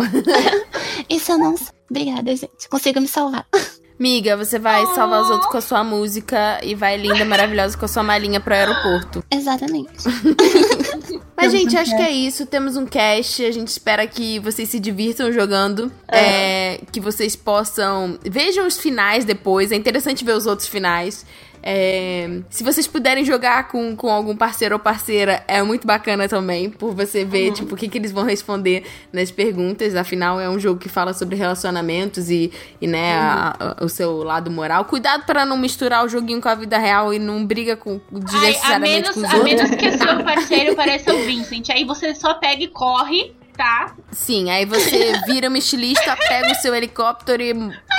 [1.09, 1.69] Isso eu não sei.
[1.90, 2.69] Obrigada, gente.
[2.69, 3.47] Consigo me salvar.
[3.99, 7.85] Miga, você vai salvar os outros com a sua música e vai linda, maravilhosa com
[7.85, 9.25] a sua malinha pro aeroporto.
[9.31, 9.93] Exatamente.
[11.37, 12.47] Mas, Temos gente, um acho que é isso.
[12.47, 13.45] Temos um cast.
[13.45, 15.91] A gente espera que vocês se divirtam jogando.
[16.09, 18.19] É, que vocês possam.
[18.23, 19.70] Vejam os finais depois.
[19.70, 21.25] É interessante ver os outros finais.
[21.62, 26.70] É, se vocês puderem jogar com, com algum parceiro ou parceira, é muito bacana também,
[26.70, 29.94] por você ver, tipo, o que, que eles vão responder nas perguntas.
[29.94, 34.22] Afinal, é um jogo que fala sobre relacionamentos e, e né, a- a- o seu
[34.22, 34.85] lado moral.
[34.85, 38.01] Cuidado pra não misturar o joguinho com a vida real e não briga com
[38.32, 39.44] Ai, a menos, com os a outros.
[39.44, 41.70] menos que seu parceiro pareça o Vincent.
[41.70, 43.93] Aí você só pega e corre tá?
[44.12, 47.52] Sim, aí você vira uma estilista, pega o seu helicóptero e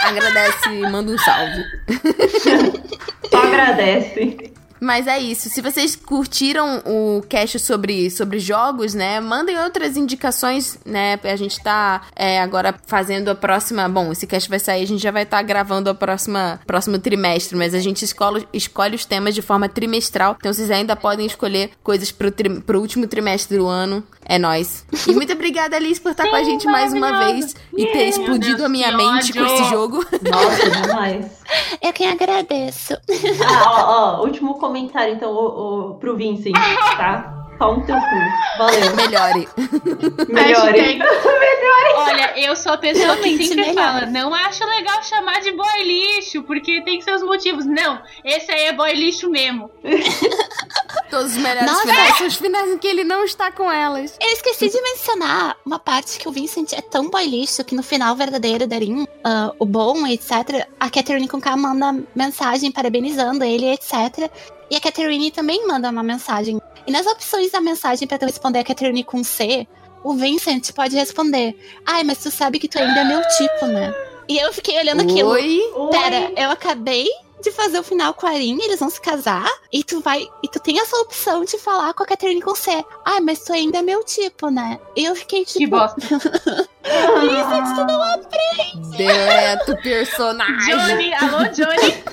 [0.05, 1.63] agradece e manda um salve.
[3.29, 4.53] Só agradece.
[4.79, 5.49] Mas é isso.
[5.49, 9.19] Se vocês curtiram o cast sobre, sobre jogos, né?
[9.19, 11.19] Mandem outras indicações, né?
[11.23, 13.87] A gente tá é, agora fazendo a próxima.
[13.89, 16.99] Bom, esse cast vai sair, a gente já vai estar tá gravando a próxima próximo
[16.99, 20.35] trimestre, mas a gente escolhe, escolhe os temas de forma trimestral.
[20.39, 24.03] Então vocês ainda podem escolher coisas pro, tri, pro último trimestre do ano.
[24.25, 24.85] É nóis.
[25.07, 28.09] E muito obrigada, Alice, por estar Sim, com a gente mais uma vez e ter
[28.09, 29.33] explodido a minha mente ódio.
[29.33, 30.05] com esse jogo.
[30.29, 31.25] Nossa, demais.
[31.81, 32.93] Eu quem agradeço.
[33.45, 36.53] Ah, ó, ó, último comentário, então, o, o, pro Vincent,
[36.97, 37.38] tá?
[37.59, 38.57] Pau no teu cu.
[38.57, 38.95] Valeu.
[38.95, 39.47] Melhore.
[40.31, 40.97] Melhore.
[40.97, 41.93] Melhore.
[41.95, 43.75] Olha, eu sou a pessoa que sempre melhor.
[43.75, 47.65] fala, não acho legal chamar de boy lixo, porque tem seus motivos.
[47.65, 49.69] Não, esse aí é boy lixo mesmo.
[51.09, 51.81] Todos os melhores Nossa.
[51.81, 54.15] finais são os finais em que ele não está com elas.
[54.21, 57.83] Eu esqueci de mencionar uma parte que o Vincent é tão boy lixo que no
[57.83, 63.73] final verdadeiro Darim, uh, o bom, etc., a Catherine com K manda mensagem parabenizando ele,
[63.73, 64.31] etc.
[64.69, 66.61] E a Catherine também manda uma mensagem.
[66.89, 69.67] E nas opções da mensagem para tu responder a Catherine com C,
[70.03, 71.55] o Vincent pode responder:
[71.85, 73.93] Ai, mas tu sabe que tu ainda é meu tipo, né?
[74.27, 75.29] E eu fiquei olhando aquilo.
[75.29, 75.61] Oi?
[75.91, 77.07] Pera, eu acabei
[77.43, 80.27] de fazer o final com a Arin, eles vão se casar, e tu vai.
[80.43, 82.83] E tu tem essa opção de falar com a Catherine com C.
[83.05, 84.79] Ai, mas tu ainda é meu tipo, né?
[84.95, 85.59] E eu fiquei tipo.
[85.59, 86.01] Que bosta.
[86.01, 88.97] Vincent, tu não aprende.
[88.97, 90.75] Direto personagem.
[90.75, 92.03] Johnny, alô, Johnny.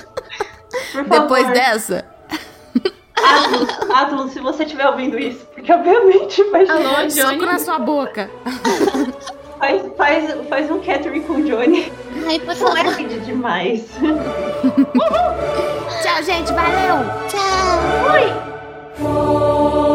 [1.09, 2.16] Depois dessa,
[3.27, 7.11] Atlas, Atlas, se você estiver ouvindo isso, porque obviamente vai Alô, Johnny.
[7.11, 8.31] Soco na sua boca.
[9.59, 11.91] Faz, faz, faz um catering com o Johnny.
[12.27, 12.85] Ai, por favor.
[12.85, 13.87] Não é demais.
[16.03, 16.53] Tchau, gente.
[16.53, 17.05] Valeu.
[17.29, 18.13] Tchau.
[18.13, 19.86] Oi.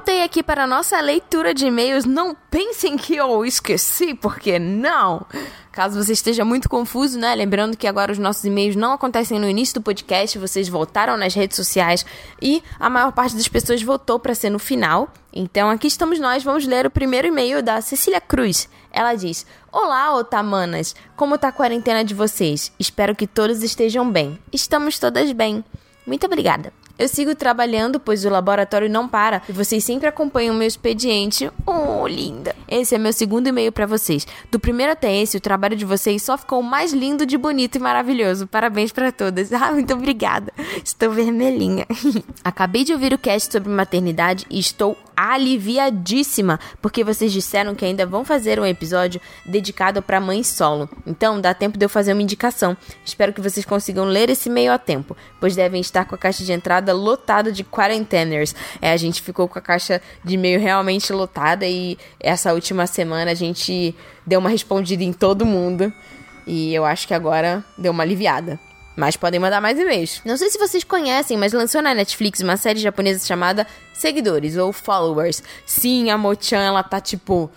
[0.00, 2.06] Voltei aqui para a nossa leitura de e-mails.
[2.06, 5.26] Não pensem que eu esqueci, porque não!
[5.70, 7.34] Caso você esteja muito confuso, né?
[7.34, 11.34] Lembrando que agora os nossos e-mails não acontecem no início do podcast, vocês voltaram nas
[11.34, 12.06] redes sociais
[12.40, 15.12] e a maior parte das pessoas votou para ser no final.
[15.34, 18.70] Então aqui estamos nós, vamos ler o primeiro e-mail da Cecília Cruz.
[18.90, 20.96] Ela diz: Olá, otamanas!
[21.14, 22.72] Como tá a quarentena de vocês?
[22.78, 24.38] Espero que todos estejam bem.
[24.50, 25.62] Estamos todas bem.
[26.06, 26.79] Muito obrigada.
[27.00, 31.50] Eu sigo trabalhando, pois o laboratório não para e vocês sempre acompanham o meu expediente.
[31.64, 32.54] Oh, linda!
[32.68, 34.26] Esse é meu segundo e-mail para vocês.
[34.50, 37.78] Do primeiro até esse, o trabalho de vocês só ficou mais lindo de bonito e
[37.78, 38.46] maravilhoso.
[38.46, 39.50] Parabéns para todas.
[39.60, 40.50] Ah, muito obrigada.
[40.82, 41.86] Estou vermelhinha.
[42.42, 48.06] Acabei de ouvir o cast sobre maternidade e estou aliviadíssima, porque vocês disseram que ainda
[48.06, 50.88] vão fazer um episódio dedicado para mãe solo.
[51.06, 52.76] Então, dá tempo de eu fazer uma indicação.
[53.04, 56.42] Espero que vocês consigam ler esse e-mail a tempo, pois devem estar com a caixa
[56.42, 58.54] de entrada lotada de quarenteners.
[58.80, 63.32] É, a gente ficou com a caixa de e-mail realmente lotada e essa última semana
[63.32, 63.94] a gente
[64.26, 65.92] deu uma respondida em todo mundo.
[66.46, 68.58] E eu acho que agora deu uma aliviada.
[69.00, 70.20] Mas podem mandar mais e-mails.
[70.26, 74.74] Não sei se vocês conhecem, mas lançou na Netflix uma série japonesa chamada Seguidores ou
[74.74, 75.42] Followers.
[75.64, 77.50] Sim, a Mochan, ela tá tipo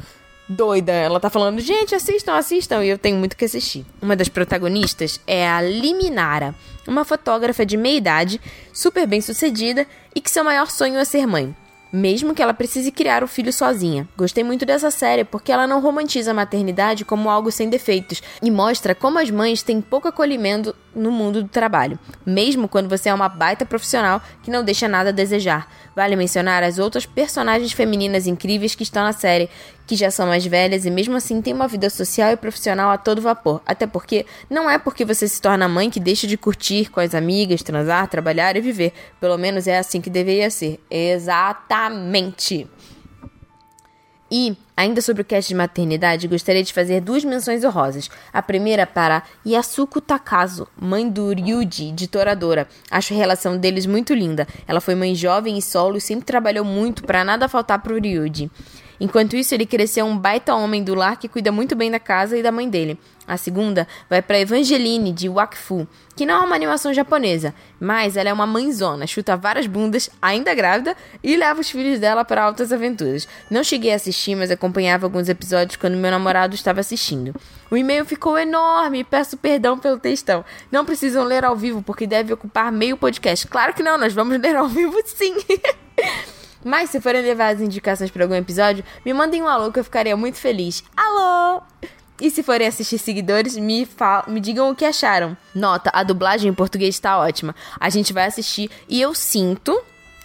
[0.48, 0.94] doida.
[0.94, 2.82] Ela tá falando, gente, assistam, assistam.
[2.82, 3.86] E eu tenho muito que assistir.
[4.02, 6.56] Uma das protagonistas é a Liminara,
[6.88, 8.40] uma fotógrafa de meia idade,
[8.72, 11.54] super bem sucedida e que seu maior sonho é ser mãe
[11.94, 14.08] mesmo que ela precise criar o filho sozinha.
[14.18, 18.50] Gostei muito dessa série porque ela não romantiza a maternidade como algo sem defeitos e
[18.50, 23.14] mostra como as mães têm pouco acolhimento no mundo do trabalho, mesmo quando você é
[23.14, 25.68] uma baita profissional que não deixa nada a desejar.
[25.96, 29.50] Vale mencionar as outras personagens femininas incríveis que estão na série,
[29.86, 32.98] que já são mais velhas e mesmo assim têm uma vida social e profissional a
[32.98, 33.62] todo vapor.
[33.66, 37.14] Até porque não é porque você se torna mãe que deixa de curtir com as
[37.14, 38.94] amigas, transar, trabalhar e viver.
[39.20, 40.80] Pelo menos é assim que deveria ser.
[40.90, 41.83] Exatamente.
[44.36, 48.10] E, ainda sobre o cast de maternidade, gostaria de fazer duas menções honrosas.
[48.34, 52.68] A primeira para Yasuko Takazo, mãe do Ryuji, de Toradora.
[52.90, 54.48] Acho a relação deles muito linda.
[54.68, 58.50] Ela foi mãe jovem e solo e sempre trabalhou muito para nada faltar pro Ryuji.
[59.00, 62.38] Enquanto isso, ele cresceu um baita homem do lar que cuida muito bem da casa
[62.38, 62.98] e da mãe dele.
[63.26, 68.30] A segunda vai para Evangeline de Wakfu, que não é uma animação japonesa, mas ela
[68.30, 72.74] é uma mãezona, chuta várias bundas, ainda grávida, e leva os filhos dela para altas
[72.74, 73.28] aventuras.
[73.50, 77.34] Não cheguei a assistir, mas acompanhava alguns episódios quando meu namorado estava assistindo.
[77.72, 80.44] O e-mail ficou enorme peço perdão pelo textão.
[80.70, 83.48] Não precisam ler ao vivo porque deve ocupar meio podcast.
[83.48, 85.36] Claro que não, nós vamos ler ao vivo sim.
[86.64, 89.84] Mas se forem levar as indicações para algum episódio, me mandem um alô que eu
[89.84, 90.84] ficaria muito feliz.
[90.96, 91.62] Alô!
[92.22, 93.88] E se forem assistir seguidores, me,
[94.28, 95.36] me digam o que acharam.
[95.54, 97.56] Nota, a dublagem em português está ótima.
[97.80, 99.78] A gente vai assistir e eu sinto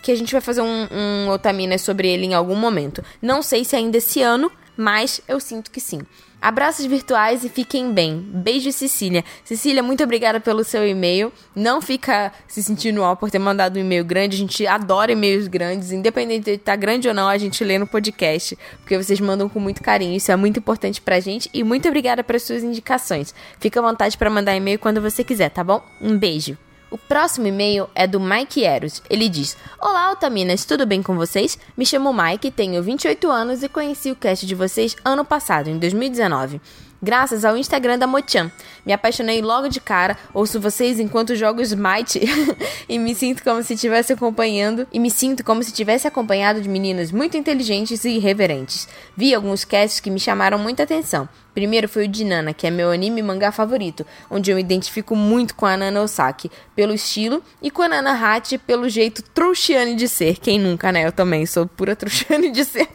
[0.02, 3.02] que a gente vai fazer um, um Otamina sobre ele em algum momento.
[3.20, 6.01] Não sei se ainda esse ano, mas eu sinto que sim.
[6.48, 8.26] Abraços virtuais e fiquem bem.
[8.26, 9.22] Beijo, Cecília.
[9.44, 11.30] Cecília, muito obrigada pelo seu e-mail.
[11.54, 14.36] Não fica se sentindo mal por ter mandado um e-mail grande.
[14.36, 15.92] A gente adora e-mails grandes.
[15.92, 18.58] Independente de estar grande ou não, a gente lê no podcast.
[18.78, 20.16] Porque vocês mandam com muito carinho.
[20.16, 21.50] Isso é muito importante pra gente.
[21.52, 23.34] E muito obrigada pelas suas indicações.
[23.60, 25.82] Fica à vontade para mandar e-mail quando você quiser, tá bom?
[26.00, 26.56] Um beijo.
[26.90, 29.02] O próximo e-mail é do Mike Eros.
[29.10, 31.59] Ele diz: Olá, Altaminas, tudo bem com vocês?
[31.77, 35.78] Me chamo Mike, tenho 28 anos e conheci o cast de vocês ano passado, em
[35.78, 36.60] 2019
[37.02, 38.50] graças ao Instagram da Mochan.
[38.84, 42.20] Me apaixonei logo de cara, ouço vocês enquanto jogo Smite
[42.88, 46.68] e me sinto como se estivesse acompanhando e me sinto como se tivesse acompanhado de
[46.68, 48.88] meninas muito inteligentes e irreverentes.
[49.16, 51.28] Vi alguns casts que me chamaram muita atenção.
[51.54, 55.16] Primeiro foi o de Nana, que é meu anime mangá favorito, onde eu me identifico
[55.16, 59.96] muito com a Nana Osaki, pelo estilo, e com a Nana Hachi pelo jeito trouxiane
[59.96, 60.38] de ser.
[60.38, 61.04] Quem nunca, né?
[61.04, 62.88] Eu também sou pura trouxiane de ser.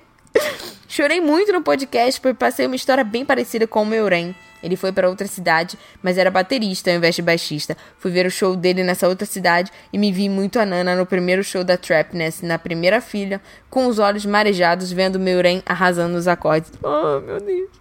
[0.95, 4.35] Chorei muito no podcast porque passei uma história bem parecida com o Meuren.
[4.61, 7.75] Ele foi para outra cidade, mas era baterista ao invés de baixista.
[7.97, 11.03] Fui ver o show dele nessa outra cidade e me vi muito a Nana no
[11.03, 13.41] primeiro show da Trapness, na primeira filha,
[13.71, 16.71] com os olhos marejados vendo Meuren arrasando os acordes.
[16.83, 17.71] Oh, meu Deus.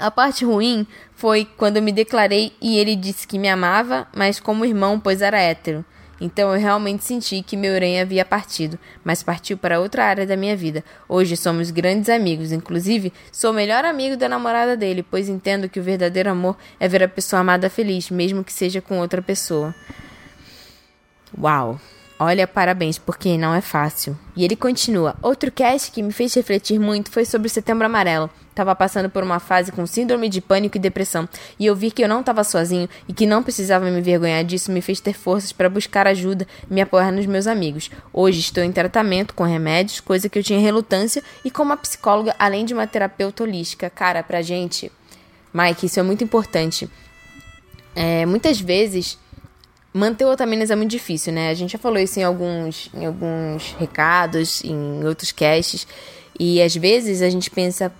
[0.00, 0.84] A parte ruim
[1.14, 5.40] foi quando me declarei e ele disse que me amava, mas como irmão, pois era
[5.40, 5.84] hétero.
[6.20, 10.36] Então eu realmente senti que meu Uren havia partido, mas partiu para outra área da
[10.36, 10.84] minha vida.
[11.08, 15.78] Hoje somos grandes amigos, inclusive sou o melhor amigo da namorada dele, pois entendo que
[15.78, 19.74] o verdadeiro amor é ver a pessoa amada feliz, mesmo que seja com outra pessoa.
[21.38, 21.78] Uau!
[22.20, 24.18] Olha, parabéns, porque não é fácil.
[24.34, 28.28] E ele continua: Outro cast que me fez refletir muito foi sobre o Setembro Amarelo.
[28.56, 31.28] Tava passando por uma fase com síndrome de pânico e depressão,
[31.60, 34.72] e eu vi que eu não estava sozinho e que não precisava me envergonhar disso
[34.72, 37.88] me fez ter forças para buscar ajuda e me apoiar nos meus amigos.
[38.12, 42.34] Hoje estou em tratamento com remédios, coisa que eu tinha relutância, e com uma psicóloga,
[42.36, 43.88] além de uma terapeuta holística.
[43.88, 44.90] Cara, pra gente,
[45.54, 46.90] Mike, isso é muito importante.
[47.94, 49.18] É, muitas vezes
[49.92, 51.50] manter otaminas é muito difícil, né?
[51.50, 55.86] A gente já falou isso em alguns, em alguns recados, em outros casts.
[56.38, 57.92] E às vezes a gente pensa,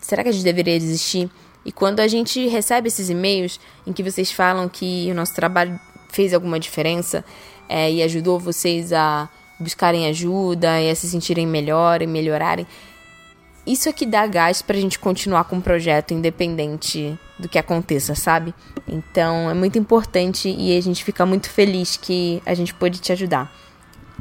[0.00, 1.30] será que a gente deveria desistir?
[1.64, 5.78] E quando a gente recebe esses e-mails em que vocês falam que o nosso trabalho
[6.08, 7.24] fez alguma diferença
[7.68, 9.28] é, e ajudou vocês a
[9.58, 12.66] buscarem ajuda e a se sentirem melhor e melhorarem,
[13.66, 18.14] isso é que dá gás pra gente continuar com o projeto, independente do que aconteça,
[18.14, 18.54] sabe?
[18.90, 23.12] Então é muito importante e a gente fica muito feliz que a gente pôde te
[23.12, 23.52] ajudar.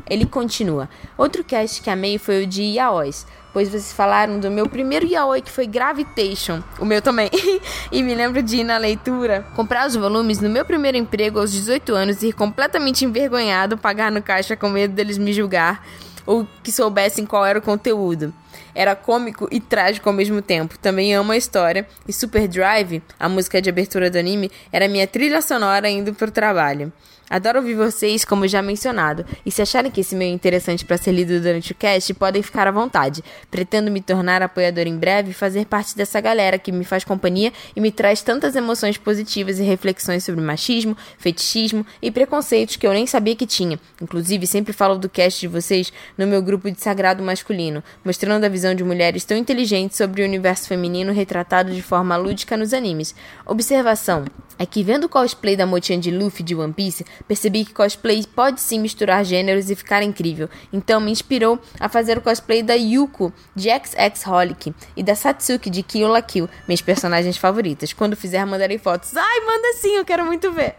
[0.10, 0.88] Ele continua.
[1.18, 5.41] Outro cast que amei foi o de Yaois, pois vocês falaram do meu primeiro yaoi
[5.41, 7.30] que foi Gravitation, o meu também.
[7.91, 11.52] e me lembro de ir na leitura, comprar os volumes no meu primeiro emprego aos
[11.52, 15.84] 18 anos e ir completamente envergonhado pagar no caixa com medo deles me julgar
[16.26, 18.34] ou que soubessem qual era o conteúdo.
[18.80, 20.80] Era cômico e trágico ao mesmo tempo.
[20.80, 21.85] Também amo a história.
[22.07, 26.31] E Super Drive, a música de abertura do anime, era minha trilha sonora indo pro
[26.31, 26.89] trabalho.
[27.30, 30.97] Adoro ouvir vocês, como já mencionado, e se acharem que esse meio é interessante para
[30.97, 33.23] ser lido durante o cast, podem ficar à vontade.
[33.51, 37.53] Pretendo me tornar apoiador em breve e fazer parte dessa galera que me faz companhia
[37.76, 42.93] e me traz tantas emoções positivas e reflexões sobre machismo, fetichismo e preconceitos que eu
[42.93, 43.80] nem sabia que tinha.
[44.01, 48.49] Inclusive, sempre falo do cast de vocês no meu grupo de sagrado masculino, mostrando a
[48.49, 53.14] visão de mulheres tão inteligentes sobre o universo feminino retratado de forma lúdica nos animes.
[53.45, 54.26] Observação:
[54.60, 58.26] é que vendo o cosplay da Mochan de Luffy de One Piece, percebi que cosplay
[58.36, 60.49] pode sim misturar gêneros e ficar incrível.
[60.72, 65.69] Então me inspirou a fazer o cosplay da Yuko de XX Holic e da Satsuki
[65.69, 67.94] de Kill la Kill, minhas personagens favoritas.
[67.94, 69.15] Quando fizer, mandarei fotos.
[69.15, 70.76] Ai, manda sim, eu quero muito ver.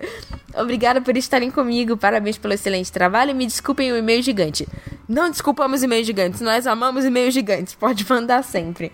[0.55, 4.69] Obrigada por estarem comigo, parabéns pelo excelente trabalho e me desculpem o e-mail gigante.
[5.09, 8.93] Não desculpamos e-mails gigantes, nós amamos e-mails gigantes, pode mandar sempre.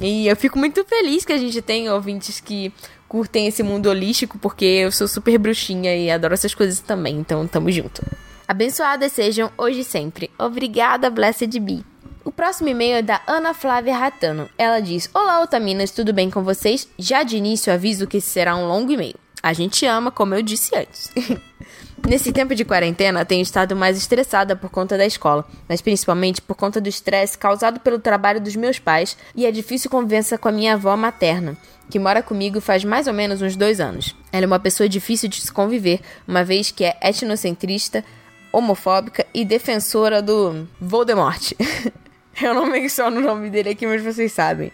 [0.00, 2.72] E eu fico muito feliz que a gente tenha ouvintes que
[3.14, 7.46] curtem esse mundo holístico, porque eu sou super bruxinha e adoro essas coisas também, então
[7.46, 8.02] tamo junto.
[8.48, 10.32] Abençoadas sejam hoje e sempre.
[10.36, 11.84] Obrigada, Blessed Bee.
[12.24, 14.50] O próximo e-mail é da Ana Flávia Ratano.
[14.58, 16.88] Ela diz: Olá, Otaminas, tudo bem com vocês?
[16.98, 19.14] Já de início aviso que será um longo e-mail.
[19.40, 21.12] A gente ama, como eu disse antes.
[22.08, 26.54] Nesse tempo de quarentena, tenho estado mais estressada por conta da escola, mas principalmente por
[26.54, 30.52] conta do estresse causado pelo trabalho dos meus pais e a difícil convivência com a
[30.52, 31.56] minha avó materna,
[31.90, 34.14] que mora comigo faz mais ou menos uns dois anos.
[34.32, 38.04] Ela é uma pessoa difícil de se conviver, uma vez que é etnocentrista,
[38.52, 41.52] homofóbica e defensora do Voldemort.
[42.40, 44.72] Eu não menciono o nome dele aqui, mas vocês sabem.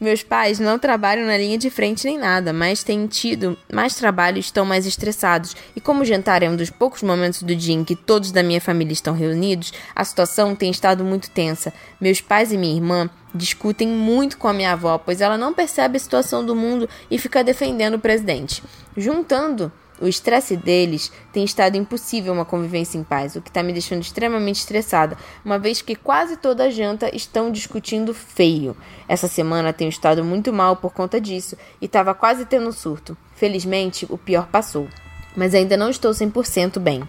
[0.00, 4.36] Meus pais não trabalham na linha de frente nem nada, mas têm tido mais trabalho
[4.36, 5.56] e estão mais estressados.
[5.74, 8.42] E como o jantar é um dos poucos momentos do dia em que todos da
[8.42, 11.72] minha família estão reunidos, a situação tem estado muito tensa.
[12.00, 15.96] Meus pais e minha irmã discutem muito com a minha avó, pois ela não percebe
[15.96, 18.62] a situação do mundo e fica defendendo o presidente.
[18.96, 23.72] Juntando o estresse deles tem estado impossível uma convivência em paz, o que está me
[23.72, 28.76] deixando extremamente estressada, uma vez que quase toda a janta estão discutindo feio.
[29.08, 33.16] Essa semana tenho estado muito mal por conta disso e estava quase tendo um surto.
[33.34, 34.88] Felizmente, o pior passou,
[35.36, 37.02] mas ainda não estou 100% bem.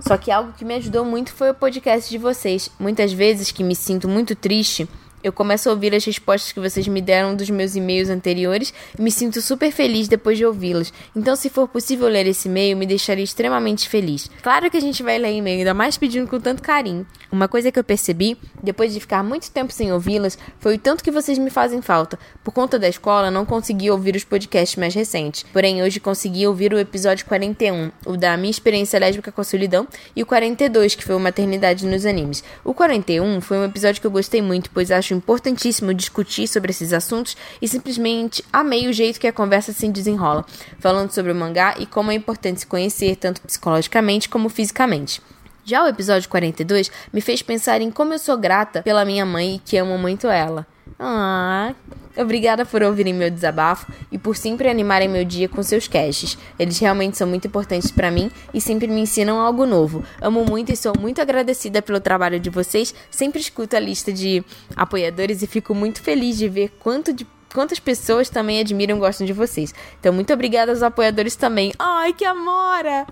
[0.00, 2.70] Só que algo que me ajudou muito foi o podcast de vocês.
[2.78, 4.88] Muitas vezes que me sinto muito triste,
[5.24, 9.00] eu começo a ouvir as respostas que vocês me deram dos meus e-mails anteriores e
[9.00, 10.92] me sinto super feliz depois de ouvi-las.
[11.16, 14.30] Então, se for possível ler esse e-mail, me deixaria extremamente feliz.
[14.42, 17.06] Claro que a gente vai ler e-mail, ainda mais pedindo com tanto carinho.
[17.32, 21.02] Uma coisa que eu percebi, depois de ficar muito tempo sem ouvi-las, foi o tanto
[21.02, 22.18] que vocês me fazem falta.
[22.44, 25.46] Por conta da escola, não consegui ouvir os podcasts mais recentes.
[25.54, 29.88] Porém, hoje consegui ouvir o episódio 41, o da minha experiência lésbica com a solidão,
[30.14, 32.44] e o 42, que foi o maternidade nos animes.
[32.62, 36.92] O 41 foi um episódio que eu gostei muito, pois acho importantíssimo discutir sobre esses
[36.92, 40.44] assuntos e simplesmente amei o jeito que a conversa se desenrola,
[40.78, 45.22] falando sobre o mangá e como é importante se conhecer tanto psicologicamente como fisicamente.
[45.64, 49.54] Já o episódio 42 me fez pensar em como eu sou grata pela minha mãe
[49.54, 50.66] e que amo muito ela.
[50.98, 51.74] Ah,
[52.16, 56.38] obrigada por ouvirem meu desabafo e por sempre animarem meu dia com seus casts.
[56.58, 60.04] Eles realmente são muito importantes para mim e sempre me ensinam algo novo.
[60.20, 62.94] Amo muito e sou muito agradecida pelo trabalho de vocês.
[63.10, 64.44] Sempre escuto a lista de
[64.76, 69.24] apoiadores e fico muito feliz de ver quanto de quantas pessoas também admiram e gostam
[69.24, 69.72] de vocês.
[70.00, 71.72] Então, muito obrigada aos apoiadores também.
[71.78, 73.06] Ai, que amora!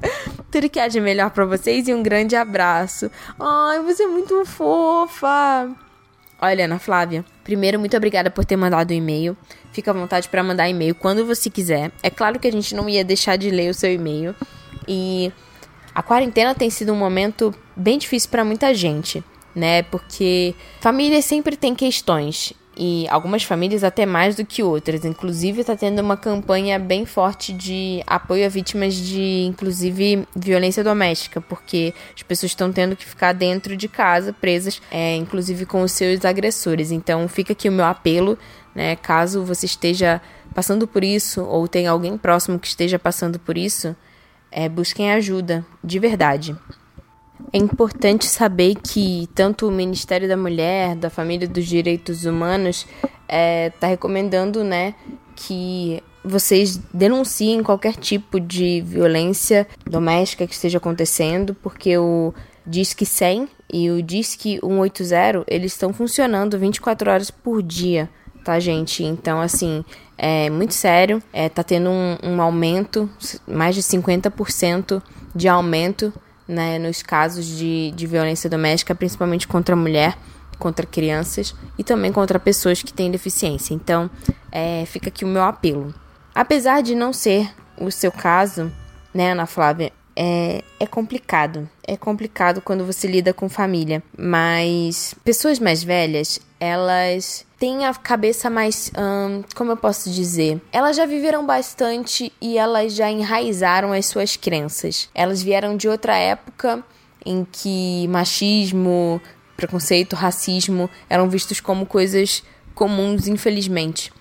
[0.50, 3.08] Tudo que há de melhor para vocês e um grande abraço.
[3.38, 5.70] Ai, você é muito fofa!
[6.44, 9.36] Olha, Ana Flávia, primeiro, muito obrigada por ter mandado o um e-mail.
[9.72, 11.92] Fica à vontade para mandar e-mail quando você quiser.
[12.02, 14.34] É claro que a gente não ia deixar de ler o seu e-mail.
[14.88, 15.32] E
[15.94, 19.22] a quarentena tem sido um momento bem difícil para muita gente,
[19.54, 19.84] né?
[19.84, 25.04] Porque família sempre tem questões e algumas famílias até mais do que outras.
[25.04, 31.40] Inclusive, está tendo uma campanha bem forte de apoio a vítimas de, inclusive, violência doméstica,
[31.40, 35.92] porque as pessoas estão tendo que ficar dentro de casa, presas, é, inclusive com os
[35.92, 36.90] seus agressores.
[36.90, 38.38] Então, fica aqui o meu apelo,
[38.74, 38.96] né?
[38.96, 40.20] Caso você esteja
[40.54, 43.94] passando por isso ou tem alguém próximo que esteja passando por isso,
[44.50, 46.56] é, busquem ajuda, de verdade.
[47.52, 52.86] É importante saber que tanto o Ministério da Mulher, da Família e dos Direitos Humanos
[52.96, 54.94] está é, tá recomendando, né,
[55.34, 62.32] que vocês denunciem qualquer tipo de violência doméstica que esteja acontecendo, porque o
[62.66, 68.08] Disque 100 e o Disque 180, eles estão funcionando 24 horas por dia,
[68.44, 69.02] tá, gente?
[69.02, 69.84] Então, assim,
[70.16, 73.10] é muito sério, é, tá tendo um, um aumento,
[73.46, 75.02] mais de 50%
[75.34, 76.12] de aumento
[76.46, 80.16] né, nos casos de, de violência doméstica, principalmente contra a mulher,
[80.58, 83.74] contra crianças e também contra pessoas que têm deficiência.
[83.74, 84.10] Então,
[84.50, 85.94] é, fica aqui o meu apelo.
[86.34, 88.70] Apesar de não ser o seu caso,
[89.12, 91.68] né, Ana Flávia, é, é complicado.
[91.86, 94.02] É complicado quando você lida com família.
[94.16, 98.90] Mas pessoas mais velhas, elas têm a cabeça mais.
[98.96, 100.60] Hum, como eu posso dizer?
[100.72, 105.08] Elas já viveram bastante e elas já enraizaram as suas crenças.
[105.14, 106.84] Elas vieram de outra época
[107.24, 109.20] em que machismo,
[109.56, 112.42] preconceito, racismo eram vistos como coisas
[112.74, 114.12] comuns, infelizmente.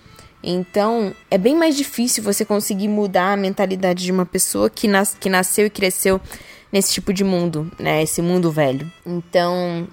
[0.42, 5.14] Então, é bem mais difícil você conseguir mudar a mentalidade de uma pessoa que, nas,
[5.14, 6.20] que nasceu e cresceu
[6.72, 8.02] nesse tipo de mundo, né?
[8.02, 8.90] Esse mundo velho.
[9.06, 9.86] Então,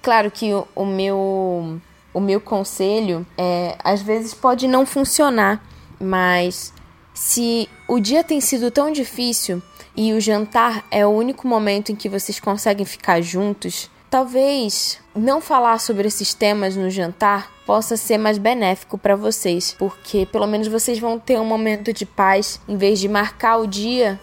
[0.00, 1.80] claro que o, o meu
[2.14, 5.64] o meu conselho é, às vezes pode não funcionar,
[5.98, 6.72] mas
[7.14, 9.62] se o dia tem sido tão difícil
[9.96, 15.40] e o jantar é o único momento em que vocês conseguem ficar juntos, talvez não
[15.40, 20.68] falar sobre esses temas no jantar possa ser mais benéfico para vocês, porque pelo menos
[20.68, 24.20] vocês vão ter um momento de paz em vez de marcar o dia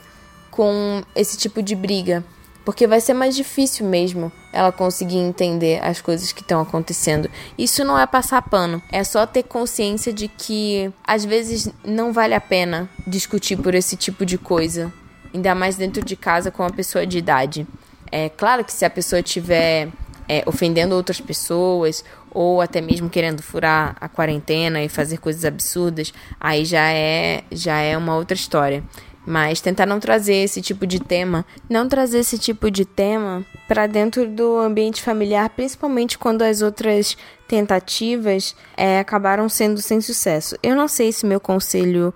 [0.52, 2.24] com esse tipo de briga
[2.70, 7.28] porque vai ser mais difícil mesmo ela conseguir entender as coisas que estão acontecendo.
[7.58, 12.36] Isso não é passar pano, é só ter consciência de que às vezes não vale
[12.36, 14.94] a pena discutir por esse tipo de coisa.
[15.34, 17.66] ainda mais dentro de casa com uma pessoa de idade.
[18.12, 19.90] É claro que se a pessoa estiver
[20.28, 26.14] é, ofendendo outras pessoas ou até mesmo querendo furar a quarentena e fazer coisas absurdas,
[26.40, 28.84] aí já é já é uma outra história.
[29.26, 33.86] Mas tentar não trazer esse tipo de tema, não trazer esse tipo de tema para
[33.86, 37.16] dentro do ambiente familiar, principalmente quando as outras
[37.48, 40.58] tentativas é, acabaram sendo sem sucesso.
[40.64, 42.14] Eu não sei se meu conselho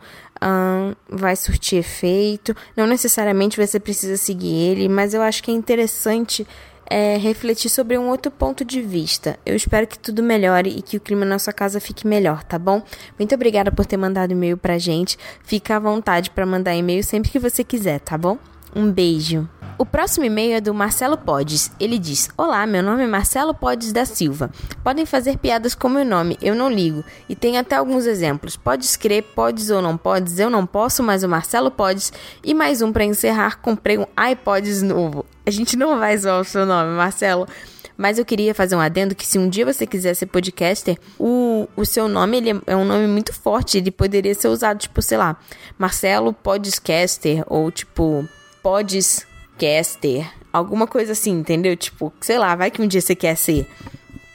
[1.10, 6.45] vai surtir efeito, não necessariamente você precisa seguir ele, mas eu acho que é interessante
[6.90, 9.40] é, refletir sobre um outro ponto de vista.
[9.45, 12.60] Eu espero que tudo melhore e que o clima na sua casa fique melhor, tá
[12.60, 12.82] bom?
[13.18, 15.18] Muito obrigada por ter mandado e-mail pra gente.
[15.44, 18.38] Fica à vontade para mandar e-mail sempre que você quiser, tá bom?
[18.76, 19.48] Um beijo.
[19.78, 21.72] O próximo e-mail é do Marcelo Podes.
[21.80, 24.52] Ele diz: Olá, meu nome é Marcelo Podes da Silva.
[24.84, 27.04] Podem fazer piadas com meu nome, eu não ligo.
[27.28, 28.56] E tem até alguns exemplos.
[28.56, 32.14] Pode escrever, podes ou não podes, eu não posso, mas o Marcelo Podes.
[32.44, 35.26] E mais um para encerrar: comprei um iPods novo.
[35.45, 37.48] A gente não vai zoar o seu nome, Marcelo.
[37.95, 41.68] Mas eu queria fazer um adendo que se um dia você quiser ser podcaster, o,
[41.76, 43.78] o seu nome ele é, um nome muito forte.
[43.78, 45.38] Ele poderia ser usado, tipo, sei lá,
[45.78, 48.28] Marcelo Podcaster ou tipo
[48.64, 49.27] Pods
[49.60, 51.76] caster, alguma coisa assim, entendeu?
[51.76, 53.68] Tipo, sei lá, vai que um dia você quer ser.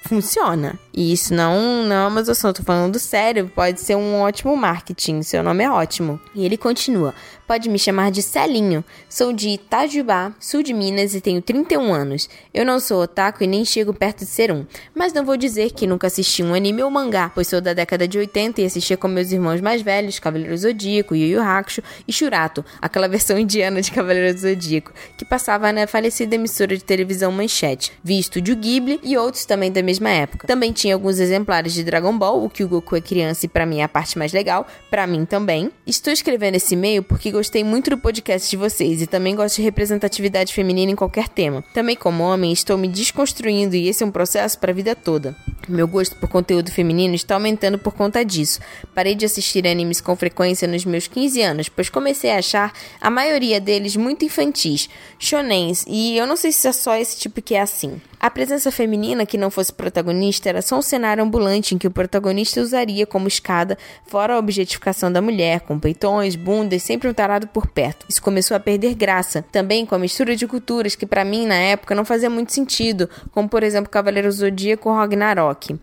[0.05, 0.79] Funciona.
[0.99, 5.23] E isso não, não é uma zoação, tô falando sério, pode ser um ótimo marketing,
[5.23, 6.21] seu nome é ótimo.
[6.35, 7.15] E ele continua:
[7.47, 12.29] pode me chamar de Celinho, sou de Itajubá, sul de Minas e tenho 31 anos.
[12.53, 15.71] Eu não sou otaku e nem chego perto de ser um, mas não vou dizer
[15.71, 18.97] que nunca assisti um anime ou mangá, pois sou da década de 80 e assistia
[18.97, 23.81] com meus irmãos mais velhos, Cavaleiro Zodíaco, Yu Yu Hakusho e Shurato, aquela versão indiana
[23.81, 29.17] de Cavaleiro Zodíaco, que passava na falecida emissora de televisão Manchete, vi Estúdio Ghibli e
[29.17, 30.47] outros também da mesma época.
[30.47, 33.49] Também tinha tinha alguns exemplares de Dragon Ball, o que o Goku é criança e
[33.49, 35.71] para mim é a parte mais legal, para mim também.
[35.87, 39.63] Estou escrevendo esse e-mail porque gostei muito do podcast de vocês e também gosto de
[39.63, 41.63] representatividade feminina em qualquer tema.
[41.75, 45.37] Também como homem, estou me desconstruindo e esse é um processo para a vida toda.
[45.69, 48.61] Meu gosto por conteúdo feminino está aumentando por conta disso.
[48.95, 53.11] Parei de assistir animes com frequência nos meus 15 anos, pois comecei a achar a
[53.11, 54.89] maioria deles muito infantis,
[55.19, 58.01] shonens, e eu não sei se é só esse tipo que é assim.
[58.21, 61.91] A presença feminina que não fosse protagonista era só um cenário ambulante em que o
[61.91, 63.77] protagonista usaria como escada,
[64.07, 68.07] fora a objetificação da mulher, com peitões, bundas, sempre um tarado por perto.
[68.09, 71.57] Isso começou a perder graça, também com a mistura de culturas que para mim na
[71.57, 75.79] época não fazia muito sentido, como por exemplo Cavaleiro Zodíaco ou Ragnarok.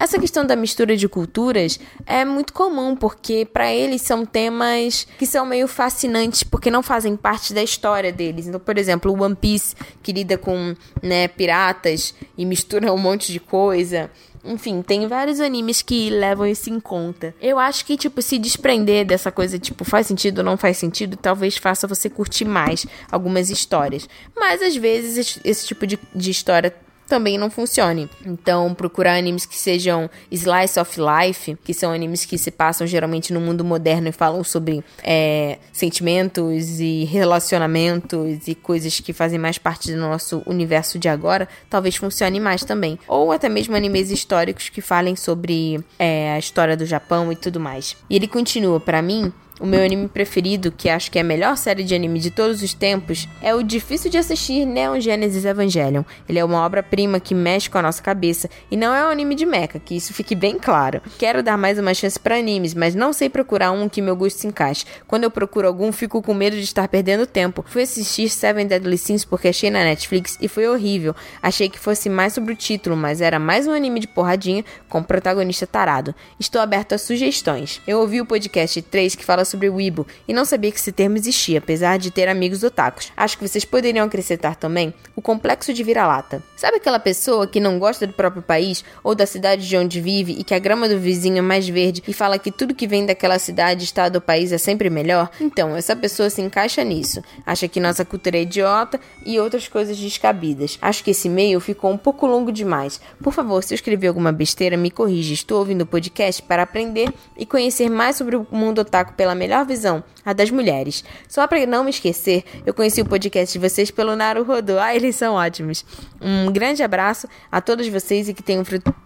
[0.00, 5.26] Essa questão da mistura de culturas é muito comum, porque para eles são temas que
[5.26, 8.46] são meio fascinantes, porque não fazem parte da história deles.
[8.46, 13.40] Então, por exemplo, One Piece, que lida com né, piratas e mistura um monte de
[13.40, 14.10] coisa.
[14.48, 17.34] Enfim, tem vários animes que levam isso em conta.
[17.40, 21.16] Eu acho que, tipo, se desprender dessa coisa, tipo, faz sentido ou não faz sentido,
[21.16, 24.08] talvez faça você curtir mais algumas histórias.
[24.34, 26.74] Mas às vezes esse tipo de, de história
[27.08, 28.08] também não funcione.
[28.24, 33.32] Então, procurar animes que sejam slice of life, que são animes que se passam geralmente
[33.32, 39.58] no mundo moderno e falam sobre é, sentimentos e relacionamentos e coisas que fazem mais
[39.58, 42.98] parte do nosso universo de agora, talvez funcione mais também.
[43.08, 47.58] Ou até mesmo animes históricos que falem sobre é, a história do Japão e tudo
[47.58, 47.96] mais.
[48.10, 51.56] E ele continua, para mim, o meu anime preferido, que acho que é a melhor
[51.56, 56.02] série de anime de todos os tempos, é o difícil de assistir Neon Genesis Evangelion.
[56.28, 59.34] Ele é uma obra-prima que mexe com a nossa cabeça e não é um anime
[59.34, 61.00] de mecha, que isso fique bem claro.
[61.18, 64.38] Quero dar mais uma chance para animes, mas não sei procurar um que meu gosto
[64.38, 64.84] se encaixe.
[65.06, 67.64] Quando eu procuro algum, fico com medo de estar perdendo tempo.
[67.66, 71.14] Fui assistir Seven Deadly Sins porque achei na Netflix e foi horrível.
[71.42, 75.02] Achei que fosse mais sobre o título, mas era mais um anime de porradinha com
[75.02, 76.14] protagonista tarado.
[76.38, 77.80] Estou aberto a sugestões.
[77.86, 81.16] Eu ouvi o podcast 3 que fala sobre Weibo e não sabia que esse termo
[81.16, 83.12] existia, apesar de ter amigos otakus.
[83.16, 86.42] Acho que vocês poderiam acrescentar também o complexo de vira-lata.
[86.56, 90.32] Sabe aquela pessoa que não gosta do próprio país ou da cidade de onde vive
[90.38, 93.06] e que a grama do vizinho é mais verde e fala que tudo que vem
[93.06, 95.30] daquela cidade, estado ou país é sempre melhor?
[95.40, 97.22] Então, essa pessoa se encaixa nisso.
[97.46, 100.78] Acha que nossa cultura é idiota e outras coisas descabidas.
[100.82, 103.00] Acho que esse e-mail ficou um pouco longo demais.
[103.22, 105.32] Por favor, se eu escrever alguma besteira, me corrija.
[105.34, 109.64] Estou ouvindo o podcast para aprender e conhecer mais sobre o mundo otaku pela melhor
[109.64, 111.04] visão, a das mulheres.
[111.28, 114.78] Só para não me esquecer, eu conheci o podcast de vocês pelo Naruhodo.
[114.78, 115.84] Ah, eles são ótimos.
[116.20, 118.64] Um grande abraço a todos vocês e que tenham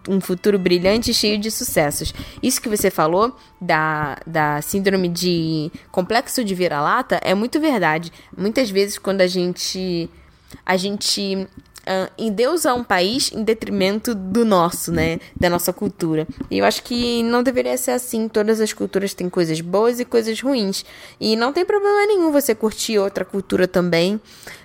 [0.09, 2.13] um futuro brilhante e cheio de sucessos.
[2.41, 8.11] Isso que você falou da, da síndrome de complexo de vira-lata é muito verdade.
[8.35, 10.09] Muitas vezes quando a gente
[10.65, 11.47] a gente
[11.87, 15.19] uh, endeusar um país em detrimento do nosso, né?
[15.39, 16.27] Da nossa cultura.
[16.49, 18.27] E eu acho que não deveria ser assim.
[18.27, 20.85] Todas as culturas têm coisas boas e coisas ruins.
[21.19, 24.19] E não tem problema nenhum você curtir outra cultura também.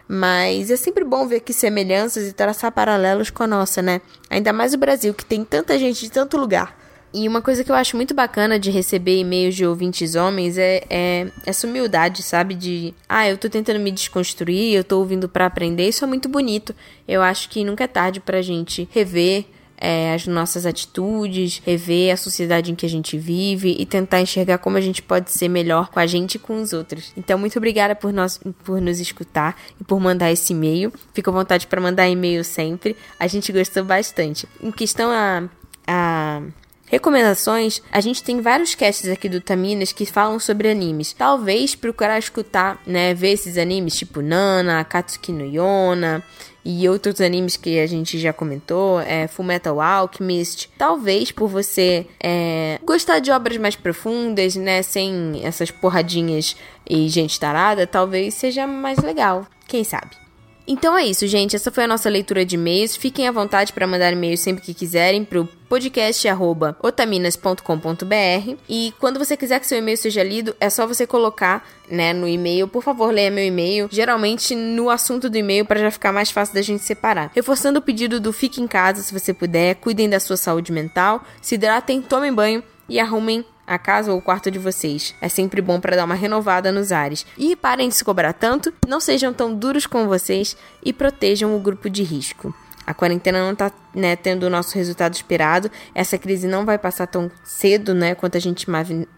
[0.07, 4.01] Mas é sempre bom ver aqui semelhanças e traçar paralelos com a nossa, né?
[4.31, 6.88] Ainda mais o Brasil, que tem tanta gente de tanto lugar.
[7.13, 10.85] E uma coisa que eu acho muito bacana de receber e-mails de ouvintes homens é,
[10.91, 12.55] é, essa humildade, sabe?
[12.55, 15.89] De, ah, eu tô tentando me desconstruir, eu tô ouvindo para aprender.
[15.89, 16.75] Isso é muito bonito.
[17.07, 19.47] Eu acho que nunca é tarde pra gente rever
[19.81, 24.59] é, as nossas atitudes, rever a sociedade em que a gente vive e tentar enxergar
[24.59, 27.13] como a gente pode ser melhor com a gente e com os outros.
[27.17, 30.93] Então, muito obrigada por, nós, por nos escutar e por mandar esse e-mail.
[31.15, 32.97] Fica à vontade para mandar e-mail sempre.
[33.19, 34.49] A gente gostou bastante.
[34.61, 35.49] Em questão a,
[35.87, 36.43] a
[36.91, 41.13] Recomendações, a gente tem vários casts aqui do Taminas que falam sobre animes.
[41.13, 46.25] Talvez procurar escutar, né, ver esses animes tipo Nana, Katsuki no Yona
[46.65, 50.71] e outros animes que a gente já comentou, é Fullmetal Alchemist.
[50.79, 56.57] Talvez por você é, gostar de obras mais profundas, né, sem essas porradinhas
[56.89, 59.47] e gente tarada, talvez seja mais legal.
[59.67, 60.28] Quem sabe?
[60.71, 61.57] Então é isso, gente.
[61.57, 62.95] Essa foi a nossa leitura de e-mails.
[62.95, 69.35] Fiquem à vontade para mandar e-mails sempre que quiserem para o podcast@otaminas.com.br e quando você
[69.35, 72.69] quiser que seu e-mail seja lido, é só você colocar, né, no e-mail.
[72.69, 76.55] Por favor, leia meu e-mail, geralmente no assunto do e-mail para já ficar mais fácil
[76.55, 77.31] da gente separar.
[77.35, 81.25] Reforçando o pedido do fique em casa se você puder, cuidem da sua saúde mental,
[81.41, 85.15] se hidratem, tomem banho e arrumem a casa ou o quarto de vocês.
[85.21, 87.27] É sempre bom para dar uma renovada nos ares.
[87.37, 91.61] E parem de se cobrar tanto, não sejam tão duros com vocês e protejam o
[91.61, 92.55] grupo de risco.
[92.87, 95.71] A quarentena não está né, tendo o nosso resultado esperado.
[95.95, 98.67] Essa crise não vai passar tão cedo, né, quanto a gente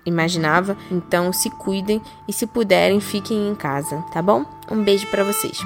[0.05, 0.77] imaginava.
[0.91, 4.45] Então, se cuidem e se puderem, fiquem em casa, tá bom?
[4.69, 5.61] Um beijo para vocês.